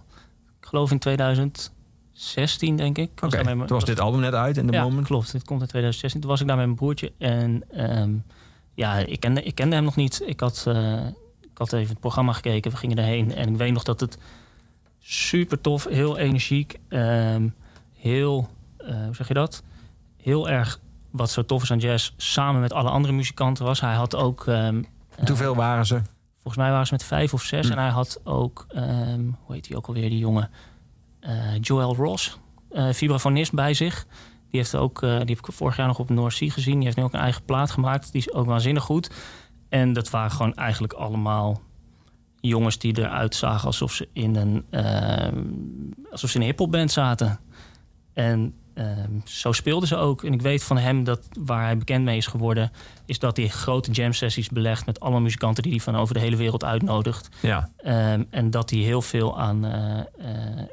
[0.59, 3.09] Ik geloof in 2016, denk ik.
[3.23, 5.07] Oké, toen was dit album net uit in de ja, moment.
[5.07, 5.31] klopt.
[5.31, 6.21] Dit komt in 2016.
[6.21, 7.11] Toen was ik daar met mijn broertje.
[7.17, 8.11] En ehm,
[8.73, 10.21] ja, ik kende, ik kende hem nog niet.
[10.25, 10.65] Ik had,
[11.61, 12.71] had even het programma gekeken.
[12.71, 13.35] We gingen erheen.
[13.35, 14.17] En ik weet nog dat het
[14.99, 16.79] super tof, heel energiek.
[16.89, 17.47] ehm,
[17.97, 19.63] heel, eh, hoe zeg je dat?
[20.17, 20.79] Heel erg
[21.11, 22.11] wat zo tof is aan jazz.
[22.17, 23.81] Samen met alle andere muzikanten was.
[23.81, 24.47] Hij had ook...
[24.47, 24.83] ehm,
[25.27, 26.01] Hoeveel waren ze?
[26.33, 27.65] Volgens mij waren ze met vijf of zes.
[27.65, 27.71] Hm.
[27.71, 30.49] En hij had ook, ehm, hoe heet hij ook alweer, die jongen?
[31.19, 32.37] Eh, Joel Ross,
[32.71, 34.05] eh vibrafonist bij zich.
[34.49, 36.75] Die, heeft ook, eh, die heb ik vorig jaar nog op North Sea gezien.
[36.75, 38.11] Die heeft nu ook een eigen plaat gemaakt.
[38.11, 39.11] Die is ook waanzinnig goed.
[39.71, 41.61] En dat waren gewoon eigenlijk allemaal
[42.41, 45.43] jongens die eruit zagen alsof ze in een, ehm,
[46.11, 47.39] alsof ze in een hiphopband zaten.
[48.13, 50.23] En ehm, zo speelden ze ook.
[50.23, 52.71] En ik weet van hem dat waar hij bekend mee is geworden,
[53.05, 56.19] is dat hij grote jam sessies belegt met allemaal muzikanten die hij van over de
[56.19, 57.29] hele wereld uitnodigt.
[57.41, 57.69] Ja.
[57.77, 60.05] Ehm, en dat hij heel veel aan eh, eh,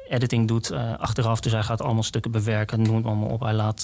[0.09, 1.39] editing doet achteraf.
[1.39, 3.41] Dus hij gaat allemaal stukken bewerken, noem het allemaal op.
[3.41, 3.83] Hij laat,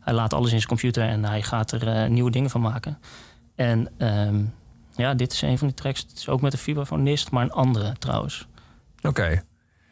[0.00, 2.98] hij laat alles in zijn computer en hij gaat er nieuwe dingen van maken.
[3.54, 4.40] En ehm,
[4.96, 6.00] Ja, dit is een van die tracks.
[6.00, 8.46] Het is ook met een vibrafonist, maar een andere trouwens.
[9.02, 9.42] Oké.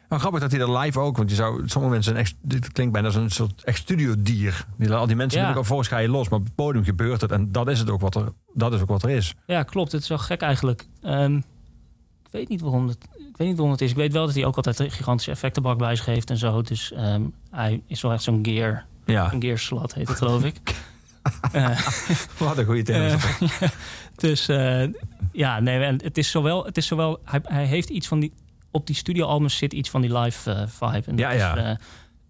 [0.09, 2.71] Maar grappig dat hij dat live ook, want je zou, sommige mensen, zijn echt, dit
[2.71, 4.65] klinkt bijna als een soort echt studiodier.
[4.77, 5.53] Die, al die mensen Ja.
[5.53, 7.89] ook volgens ga je los, maar op het podium gebeurt het en dat is het
[7.89, 9.33] ook wat er, dat is ook wat er is.
[9.45, 9.91] Ja, klopt.
[9.91, 10.87] Het is wel gek eigenlijk.
[11.01, 12.97] Ehm, ik weet niet waarom het.
[13.17, 13.89] Ik weet niet waarom het is.
[13.89, 16.61] Ik weet wel dat hij ook altijd een gigantische effectenbak bij zich heeft en zo.
[16.61, 17.21] Dus ehm,
[17.51, 18.85] hij is wel echt zo'n gear.
[19.05, 20.59] Ja, Een gearslat heet het, geloof ik.
[21.51, 21.79] Eh,
[22.37, 23.19] wat een goede term.
[23.19, 23.69] Eh,
[24.15, 24.83] dus eh,
[25.31, 28.33] ja, nee, en het is zowel, het is zowel hij, hij heeft iets van die,
[28.71, 31.03] op die studioalbums zit iets van die live vibe.
[31.05, 31.55] En Ja, dat ja.
[31.55, 31.77] Is,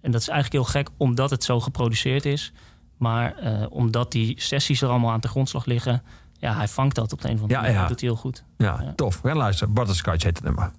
[0.02, 2.52] en dat is eigenlijk heel gek, omdat het zo geproduceerd is.
[2.98, 3.36] Maar
[3.70, 6.04] omdat die sessies er allemaal aan de grondslag liggen,
[6.40, 7.76] ja, hij vangt dat op de een of andere manier.
[7.76, 7.80] ja.
[7.80, 8.44] Dat doet hij heel goed.
[8.58, 8.94] Ja, Ja.
[8.96, 9.22] tof.
[9.22, 9.74] We gaan luisteren.
[9.74, 10.72] Butterscotch heet het nummer.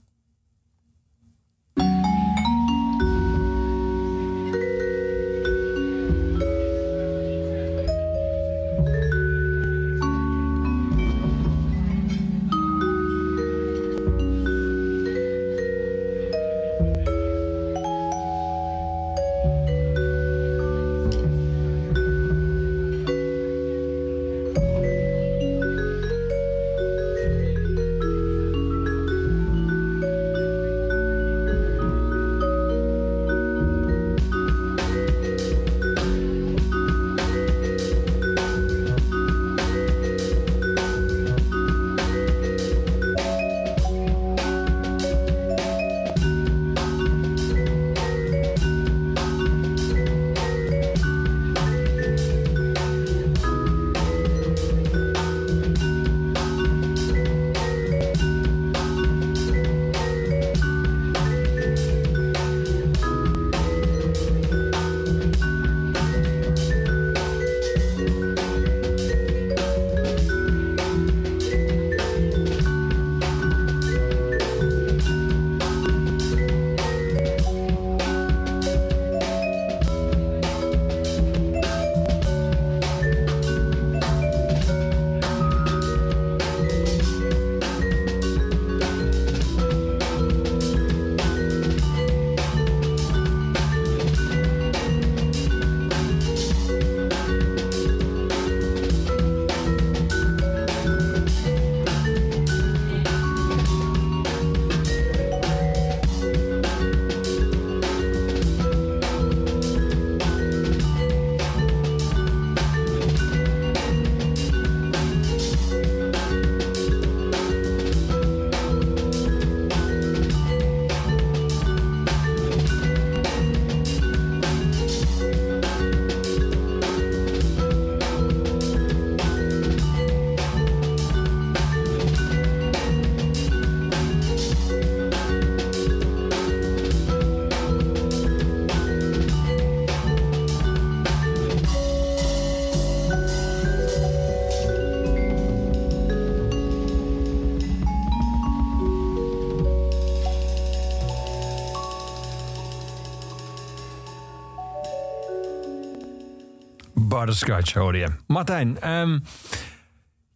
[157.25, 158.09] Butterscotch hoorde je.
[158.27, 159.19] Martijn, ehm,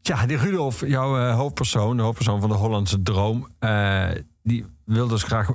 [0.01, 4.09] ja, die Rudolf, jouw eh, hoofdpersoon, de hoofdpersoon van de Hollandse Droom, eh,
[4.43, 5.51] die wil dus graag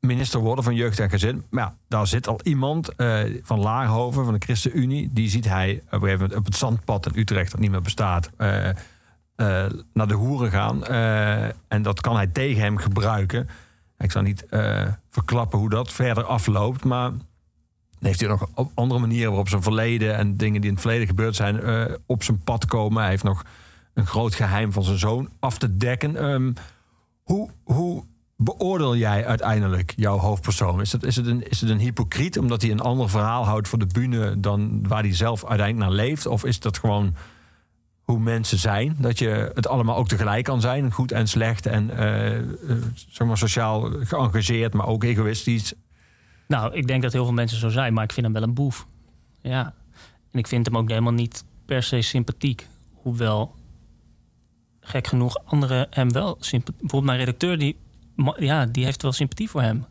[0.00, 1.44] minister worden van Jeugd en Gezin.
[1.50, 5.10] Maar ja, daar zit al iemand eh, van Laarhoven, van de ChristenUnie.
[5.12, 7.82] Die ziet hij op een gegeven moment op het zandpad in Utrecht, dat niet meer
[7.82, 8.30] bestaat,
[9.92, 10.84] naar de hoeren gaan.
[11.68, 13.48] En dat kan hij tegen hem gebruiken.
[13.98, 14.46] Ik zal niet
[15.10, 17.10] verklappen hoe dat verder afloopt, maar
[18.04, 21.06] heeft hij nog op andere manieren waarop zijn verleden en dingen die in het verleden
[21.06, 23.00] gebeurd zijn eh, op zijn pad komen.
[23.00, 23.44] Hij heeft nog
[23.94, 26.16] een groot geheim van zijn zoon af te dekken.
[26.16, 26.52] Ehm,
[27.22, 28.04] hoe, hoe
[28.36, 30.80] beoordeel jij uiteindelijk jouw hoofdpersoon?
[30.80, 33.68] Is het, is, het een, is het een hypocriet omdat hij een ander verhaal houdt
[33.68, 36.26] voor de bühne dan waar hij zelf uiteindelijk naar leeft?
[36.26, 37.14] Of is dat gewoon
[38.00, 38.96] hoe mensen zijn?
[38.98, 42.44] Dat je het allemaal ook tegelijk kan zijn, goed en slecht en eh, eh,
[43.08, 45.74] zeg maar sociaal geëngageerd, maar ook egoïstisch.
[46.48, 48.54] Nou, ik denk dat heel veel mensen zo zijn, maar ik vind hem wel een
[48.54, 48.86] boef.
[49.40, 49.74] Ja.
[50.30, 52.66] En ik vind hem ook helemaal niet per se sympathiek.
[52.92, 53.54] Hoewel,
[54.80, 56.80] gek genoeg, anderen hem wel sympathiek...
[56.80, 57.76] Bijvoorbeeld mijn redacteur, die,
[58.36, 59.84] ja, die heeft wel sympathie voor hem.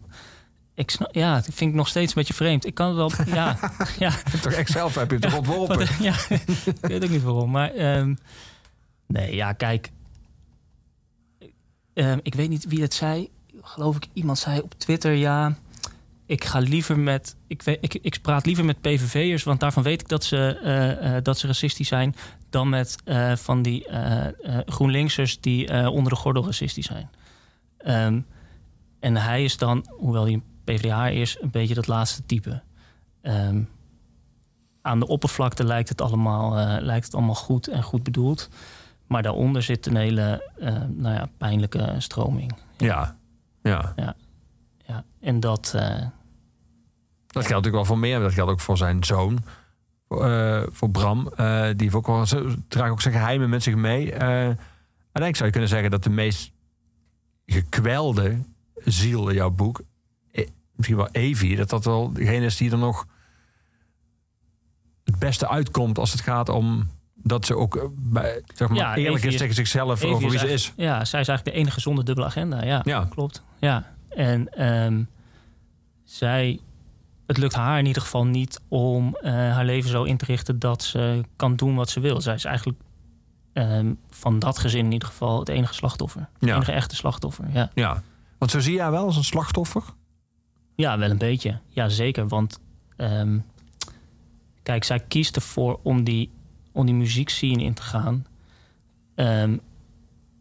[0.76, 2.66] Ik snap, ja, dat vind ik nog steeds een beetje vreemd.
[2.66, 3.12] Ik kan het wel...
[3.36, 3.58] Ja,
[4.00, 4.12] ja,
[4.42, 5.78] Toch echt zelf heb je het toch ontworpen?
[5.78, 6.16] wat- ja,
[6.66, 7.52] ik weet ook niet waarom.
[7.52, 8.16] Maar ehm,
[9.08, 9.92] nee, ja, kijk.
[11.94, 13.30] Ehm, ik weet niet wie dat zei.
[13.62, 15.56] Geloof ik, iemand zei op Twitter, ja.
[16.26, 17.36] Ik ga liever met.
[17.48, 21.24] Ik, ik, ik praat liever met PVV'ers, want daarvan weet ik dat ze, eh, eh,
[21.24, 22.16] dat ze racistisch zijn.
[22.50, 23.88] dan met eh, van die
[24.66, 27.10] GroenLinksers die onder de gordel racistisch zijn.
[27.78, 28.20] Ehm,
[29.00, 32.62] en hij is dan, hoewel hij een PvdA is, een beetje dat laatste type.
[33.22, 33.62] Ehm,
[34.82, 38.50] aan de oppervlakte lijkt het, allemaal, lijkt het allemaal goed en goed bedoeld.
[39.08, 40.52] Maar daaronder zit een hele
[40.88, 42.52] nou ja, pijnlijke stroming.
[42.78, 43.16] Ja.
[43.62, 43.94] Ja.
[43.96, 44.16] Ja,
[45.20, 45.82] en dat, eh,
[47.28, 48.20] Dat geldt natuurlijk wel voor meer.
[48.20, 49.40] Dat geldt ook voor zijn zoon.
[50.08, 51.28] eh, voor Bram.
[51.36, 54.12] eh, die heeft ook wel, zo- draagt ook zijn geheimen met zich mee.
[54.12, 54.28] Eh
[55.12, 56.52] uiteindelijk zou je kunnen zeggen dat de meest
[57.46, 58.38] gekwelde
[58.76, 59.82] ziel in jouw boek...
[60.32, 63.06] eh, misschien wel Evie, dat dat wel degene is die er nog
[65.04, 68.96] het beste uitkomt als het gaat om dat ze ook eh, bij, zeg maar, Ja,
[68.96, 70.74] eerlijk Evie is tegen zichzelf Evie over wie ze is.
[70.76, 72.64] Ja, zij is eigenlijk de enige zonder dubbele agenda.
[72.64, 73.08] Ja, Ja.
[73.10, 73.44] klopt.
[73.60, 75.04] Ja, en ehm,
[76.04, 76.60] zij,
[77.28, 80.60] het lukt haar in ieder geval niet om eh, haar leven zo in te richten
[80.60, 82.22] dat ze kan doen wat ze wil.
[82.22, 82.80] Zij is eigenlijk
[83.54, 86.22] ehm, van dat gezin in ieder geval het enige slachtoffer.
[86.40, 86.56] Het Ja.
[86.56, 87.46] enige echte slachtoffer.
[87.54, 87.70] Ja.
[87.74, 88.04] Ja.
[88.38, 89.84] Want zo zie je haar wel als een slachtoffer.
[90.76, 91.60] ja, wel een beetje.
[91.68, 92.28] Ja, zeker.
[92.28, 92.60] Want
[92.96, 93.40] ehm,
[94.64, 96.32] kijk, zij kiest ervoor om die,
[96.72, 98.26] om die muziekscene in te gaan.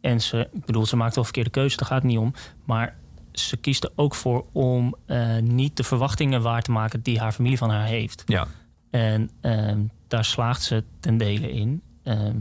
[0.00, 2.32] En ze, ik bedoel, ze maakt wel verkeerde keuzes, daar gaat het niet om.
[2.64, 2.96] Maar
[3.32, 7.32] ze kiest er ook voor om eh, niet de verwachtingen waar te maken die haar
[7.32, 8.22] familie van haar heeft.
[8.26, 8.46] Ja.
[8.90, 11.82] En ehm, daar slaagt ze ten dele in.
[12.02, 12.36] Ehm,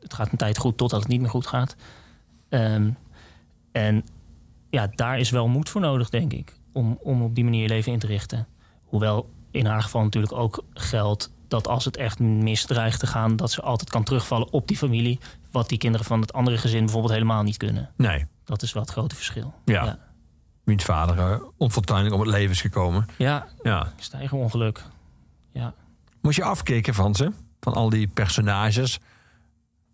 [0.00, 1.76] het gaat een tijd goed totdat het niet meer goed gaat.
[2.48, 2.90] Ehm,
[3.72, 4.04] en
[4.70, 6.52] ja, daar is wel moed voor nodig, denk ik.
[6.72, 8.46] Om, om op die manier je leven in te richten.
[8.84, 13.36] Hoewel in haar geval natuurlijk ook geldt dat als het echt mis dreigt te gaan,
[13.36, 15.18] dat ze altijd kan terugvallen op die familie.
[15.50, 17.90] Wat die kinderen van het andere gezin bijvoorbeeld helemaal niet kunnen.
[17.96, 18.26] Nee.
[18.44, 19.54] Dat is wel het grote verschil.
[19.64, 19.84] Ja.
[19.84, 19.98] Ja,
[20.64, 23.06] Wiens vader uh, onfortuinlijk om het leven is gekomen.
[23.18, 23.92] ja Ja.
[23.96, 24.82] stijgerongeluk.
[25.52, 25.74] Ja.
[26.20, 27.30] Moest je afkeken van ze?
[27.60, 28.98] Van al die personages?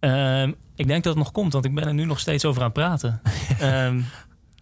[0.01, 2.61] Ehm, ik denk dat het nog komt, want ik ben er nu nog steeds over
[2.61, 3.21] aan het praten.
[3.59, 4.01] Ehm,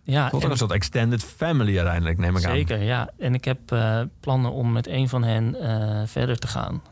[0.03, 2.51] ja, Tot en- een soort extended family uiteindelijk, neem ik aan.
[2.53, 2.83] zeker.
[2.83, 6.83] Ja, en ik heb eh, plannen om met een van hen eh, verder te gaan.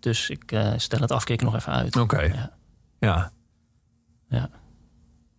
[0.00, 1.96] Dus ik stel het afkeken nog even uit.
[1.96, 2.20] Oké.
[2.22, 2.50] Ja.
[2.98, 3.30] Ja.
[4.28, 4.48] Ja.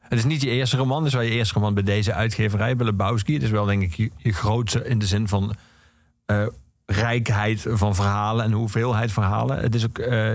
[0.10, 2.76] Het is niet je eerste roman, het is wel je eerste roman bij deze uitgeverij,
[2.76, 3.34] bij Lebowski.
[3.34, 5.56] Het is wel denk ik je, je grootste in de zin van
[6.26, 6.48] eh,
[6.86, 9.60] rijkheid van verhalen en hoeveelheid verhalen.
[9.60, 10.32] Het is ook, eh,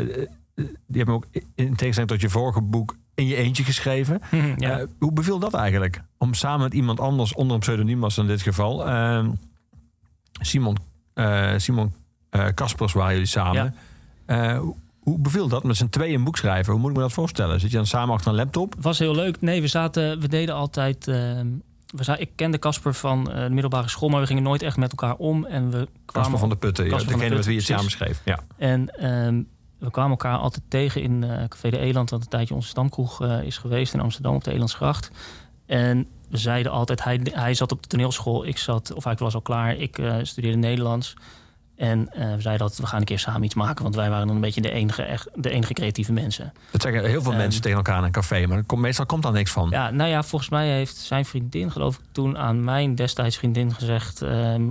[0.87, 4.21] die hebben ook in tegenstelling tot je vorige boek in je eentje geschreven.
[4.57, 4.79] ja.
[4.79, 6.03] Eh, hoe beviel dat eigenlijk?
[6.19, 8.87] Om samen met iemand anders onder een pseudoniem was in dit geval.
[8.87, 9.29] eh,
[10.41, 10.77] Simon
[11.57, 11.93] Simon
[12.55, 13.75] Kaspers waren jullie samen.
[14.27, 14.63] Eh,
[15.03, 16.73] hoe- beviel dat met z'n tweeën een boek schrijven?
[16.73, 17.61] Hoe moet ik me dat voorstellen?
[17.61, 18.75] Zit je dan samen achter een laptop?
[18.75, 19.41] Het was heel leuk.
[19.41, 21.09] Nee, we zaten, we deden altijd.
[21.09, 21.47] ehm,
[21.93, 24.91] we ik kende Casper van eh, de middelbare school, maar we gingen nooit echt met
[24.91, 25.45] elkaar om.
[25.45, 27.91] En we kwamen Kasper van de Putten, ja, degene de met wie je het samen
[27.91, 28.21] schreef.
[28.25, 28.39] Ja.
[28.57, 29.43] En ehm,
[29.79, 33.23] we kwamen elkaar altijd tegen in eh, Café de Eland, wat een tijdje onze stamkroeg
[33.23, 35.11] eh, is geweest in Amsterdam op de Elandsgracht.
[35.67, 39.35] En we zeiden altijd, hij, hij zat op de toneelschool, ik zat, of hij was
[39.35, 41.15] al klaar, ik studeerde Nederlands.
[41.83, 44.27] En eh, we zeiden altijd, we gaan een keer samen iets maken, want wij waren
[44.27, 46.53] dan een beetje de enige, echt, de enige creatieve mensen.
[46.71, 47.41] Dat zeggen heel veel Ehm.
[47.41, 49.71] mensen tegen elkaar in een café, maar meestal komt daar niks van.
[49.71, 53.75] Ja, nou ja, volgens mij heeft zijn vriendin, geloof ik, toen aan mijn destijds vriendin
[53.75, 54.63] gezegd: ehm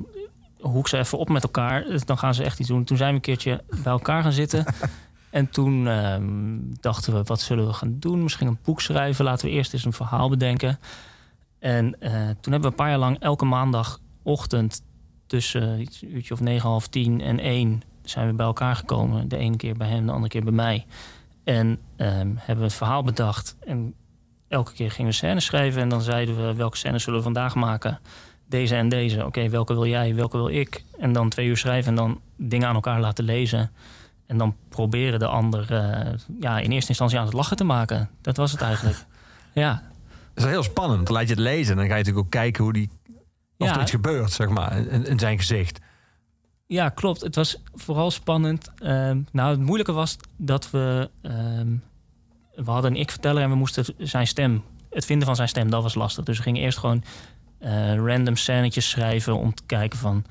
[0.59, 2.83] hoek ze even op met elkaar, dus dan gaan ze echt iets doen.
[2.83, 4.65] Toen zijn we een keertje bij elkaar gaan zitten.
[5.29, 8.23] en toen ehm, dachten we: wat zullen we gaan doen?
[8.23, 9.25] Misschien een boek schrijven.
[9.25, 10.79] Laten we eerst eens een verhaal bedenken.
[11.59, 14.81] En eh, toen hebben we een paar jaar lang elke maandagochtend
[15.31, 19.27] tussen iets, een uurtje of negen, half tien en één zijn we bij elkaar gekomen.
[19.27, 20.85] De ene keer bij hem, de andere keer bij mij.
[21.43, 23.55] En ehm, hebben we het verhaal bedacht.
[23.59, 23.93] En
[24.47, 25.81] elke keer gingen we scènes schrijven.
[25.81, 27.99] En dan zeiden we welke scènes zullen we vandaag maken.
[28.47, 29.25] Deze en deze.
[29.25, 30.83] Oké, welke wil jij, welke wil ik?
[30.99, 33.71] En dan twee uur schrijven en dan dingen aan elkaar laten lezen.
[34.25, 38.09] En dan proberen de ander eh, ja, in eerste instantie aan het lachen te maken.
[38.21, 39.05] Dat was het eigenlijk.
[39.53, 39.83] Ja,
[40.33, 41.05] Dat is heel spannend.
[41.05, 42.89] Dan laat je het lezen en dan ga je natuurlijk ook kijken hoe die,
[43.61, 43.75] of Ja.
[43.75, 45.79] er iets gebeurt, zeg maar, in, in zijn gezicht.
[46.67, 47.21] Ja, klopt.
[47.21, 48.71] Het was vooral spannend.
[48.77, 51.09] Ehm, nou, het moeilijke was dat we...
[51.21, 51.75] ehm,
[52.55, 54.63] we hadden een ik-verteller en we moesten zijn stem...
[54.89, 56.23] Het vinden van zijn stem, dat was lastig.
[56.23, 57.03] Dus we gingen eerst gewoon
[57.59, 59.37] eh, random scènetjes schrijven...
[59.37, 60.25] om te kijken van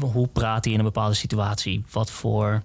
[0.00, 1.84] hoe praat hij in een bepaalde situatie?
[1.90, 2.62] Wat voor,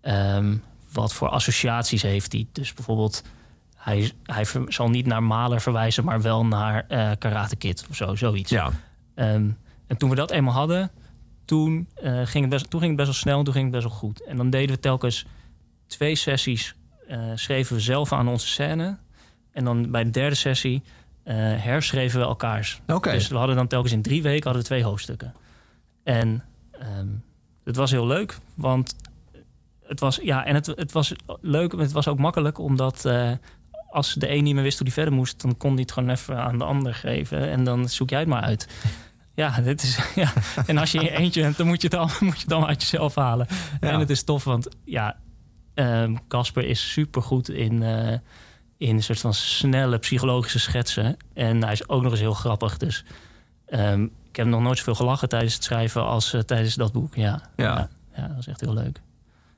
[0.00, 0.56] ehm,
[0.92, 2.46] wat voor associaties heeft hij?
[2.52, 3.22] Dus bijvoorbeeld...
[3.76, 8.14] Hij, hij zal niet naar Maler verwijzen, maar wel naar eh Karate Kid of zo,
[8.14, 8.50] zoiets.
[8.50, 8.70] Ja.
[9.16, 9.50] Ehm,
[9.86, 10.90] en toen we dat eenmaal hadden,
[11.44, 13.74] toen, eh, ging het best, toen ging het best wel snel en toen ging het
[13.74, 14.24] best wel goed.
[14.24, 15.26] En dan deden we telkens
[15.86, 16.74] twee sessies,
[17.08, 18.96] eh, schreven we zelf aan onze scène.
[19.52, 20.82] En dan bij de derde sessie
[21.22, 22.80] eh, herschreven we elkaars.
[23.18, 25.34] Dus we hadden dan telkens in drie weken hadden we twee hoofdstukken.
[26.02, 27.08] En ehm,
[27.64, 28.96] het was heel leuk, want
[29.82, 33.04] het was, ja, en het, het was leuk, het was ook makkelijk, omdat
[33.88, 36.10] als de een niet meer wist hoe hij verder moest, dan kon hij het gewoon
[36.10, 37.50] even aan de ander geven.
[37.50, 38.68] En dan zoek jij het maar uit.
[39.34, 40.32] Ja, dit is, ja.
[40.66, 42.50] en als je in je eentje bent, dan moet je het allemaal, moet je het
[42.50, 43.46] allemaal uit jezelf halen.
[43.80, 43.90] Ja.
[43.90, 45.16] En het is tof, want ja,
[45.74, 48.18] ehm, Casper is supergoed in, eh,
[48.76, 51.16] in een soort van snelle psychologische schetsen.
[51.34, 52.76] En hij is ook nog eens heel grappig.
[52.76, 53.04] Dus
[53.66, 57.14] ehm, ik heb nog nooit zoveel gelachen tijdens het schrijven als eh, tijdens dat boek.
[57.14, 57.42] Ja.
[57.56, 57.88] Ja.
[58.16, 59.00] ja, dat was echt heel leuk.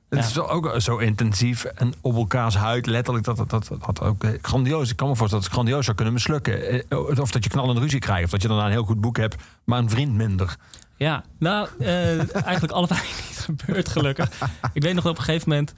[0.09, 0.25] Het Ja.
[0.25, 4.31] is ook zo intensief en op elkaars huid, letterlijk, dat dat, dat, dat ook eh,
[4.43, 4.91] grandioos.
[4.91, 6.89] Ik kan me voorstellen dat het grandioos zou kunnen mislukken.
[6.89, 9.17] Eh, Of dat je knallende ruzie krijgt, of dat je daarna een heel goed boek
[9.17, 10.57] hebt, maar een vriend minder.
[10.97, 14.31] Ja, nou, eh, eigenlijk allebei niet gebeurd, gelukkig.
[14.73, 15.75] Ik weet nog op een gegeven moment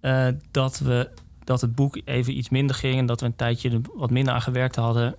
[0.00, 1.10] eh, dat, we,
[1.44, 2.98] dat het boek even iets minder ging...
[2.98, 5.16] en dat we een tijdje er wat minder aan gewerkt hadden.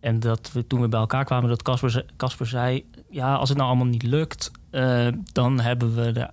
[0.00, 2.84] En dat we toen we bij elkaar kwamen, dat Casper, ze- Casper zei...
[3.10, 6.30] ja, als het nou allemaal niet lukt, eh, dan hebben we er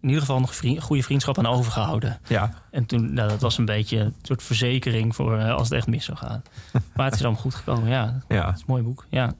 [0.00, 2.20] in ieder geval nog goede vriendschap aan overgehouden.
[2.28, 5.72] Ja, En toen, nou, dat was een beetje een soort verzekering voor eh, als het
[5.78, 6.42] echt mis zou gaan.
[6.94, 8.06] Maar het is allemaal goed gekomen, ja.
[8.28, 8.48] Het ja.
[8.48, 9.32] is een mooi boek, ja.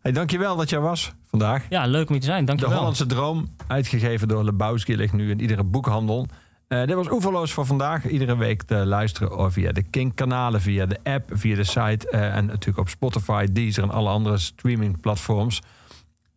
[0.00, 1.64] Hey, dankjewel dat jij was vandaag.
[1.68, 2.76] Ja, leuk om hier te zijn, De dankjewel.
[2.76, 6.26] Hollandse Droom, uitgegeven door Lebowski, ligt nu in iedere boekhandel.
[6.68, 8.08] Eh, dit was Oeverloos voor vandaag.
[8.08, 12.08] Iedere week te luisteren via de Kink-kanalen, via de app, via de site...
[12.10, 15.62] eh, en natuurlijk op Spotify, Deezer en alle andere streamingplatforms.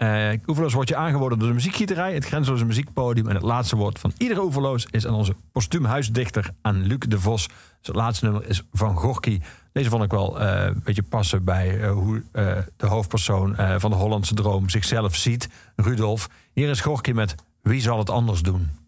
[0.05, 2.13] Eh Oeverloos wordt je aangeboden door de muziekgieterij...
[2.13, 3.27] het grenzeloze muziekpodium.
[3.27, 6.49] En het laatste woord van iedere Oeverloos is aan onze postuum huisdichter...
[6.61, 7.47] aan Luc de Vos.
[7.47, 9.39] Dus het laatste nummer is van Gorky.
[9.71, 12.23] Deze vond ik wel eh, een beetje passen bij eh, hoe
[12.77, 16.29] de hoofdpersoon van de Hollandse Droom zichzelf ziet, Rudolf.
[16.53, 18.84] Hier is Gorky met Wie zal het anders doen?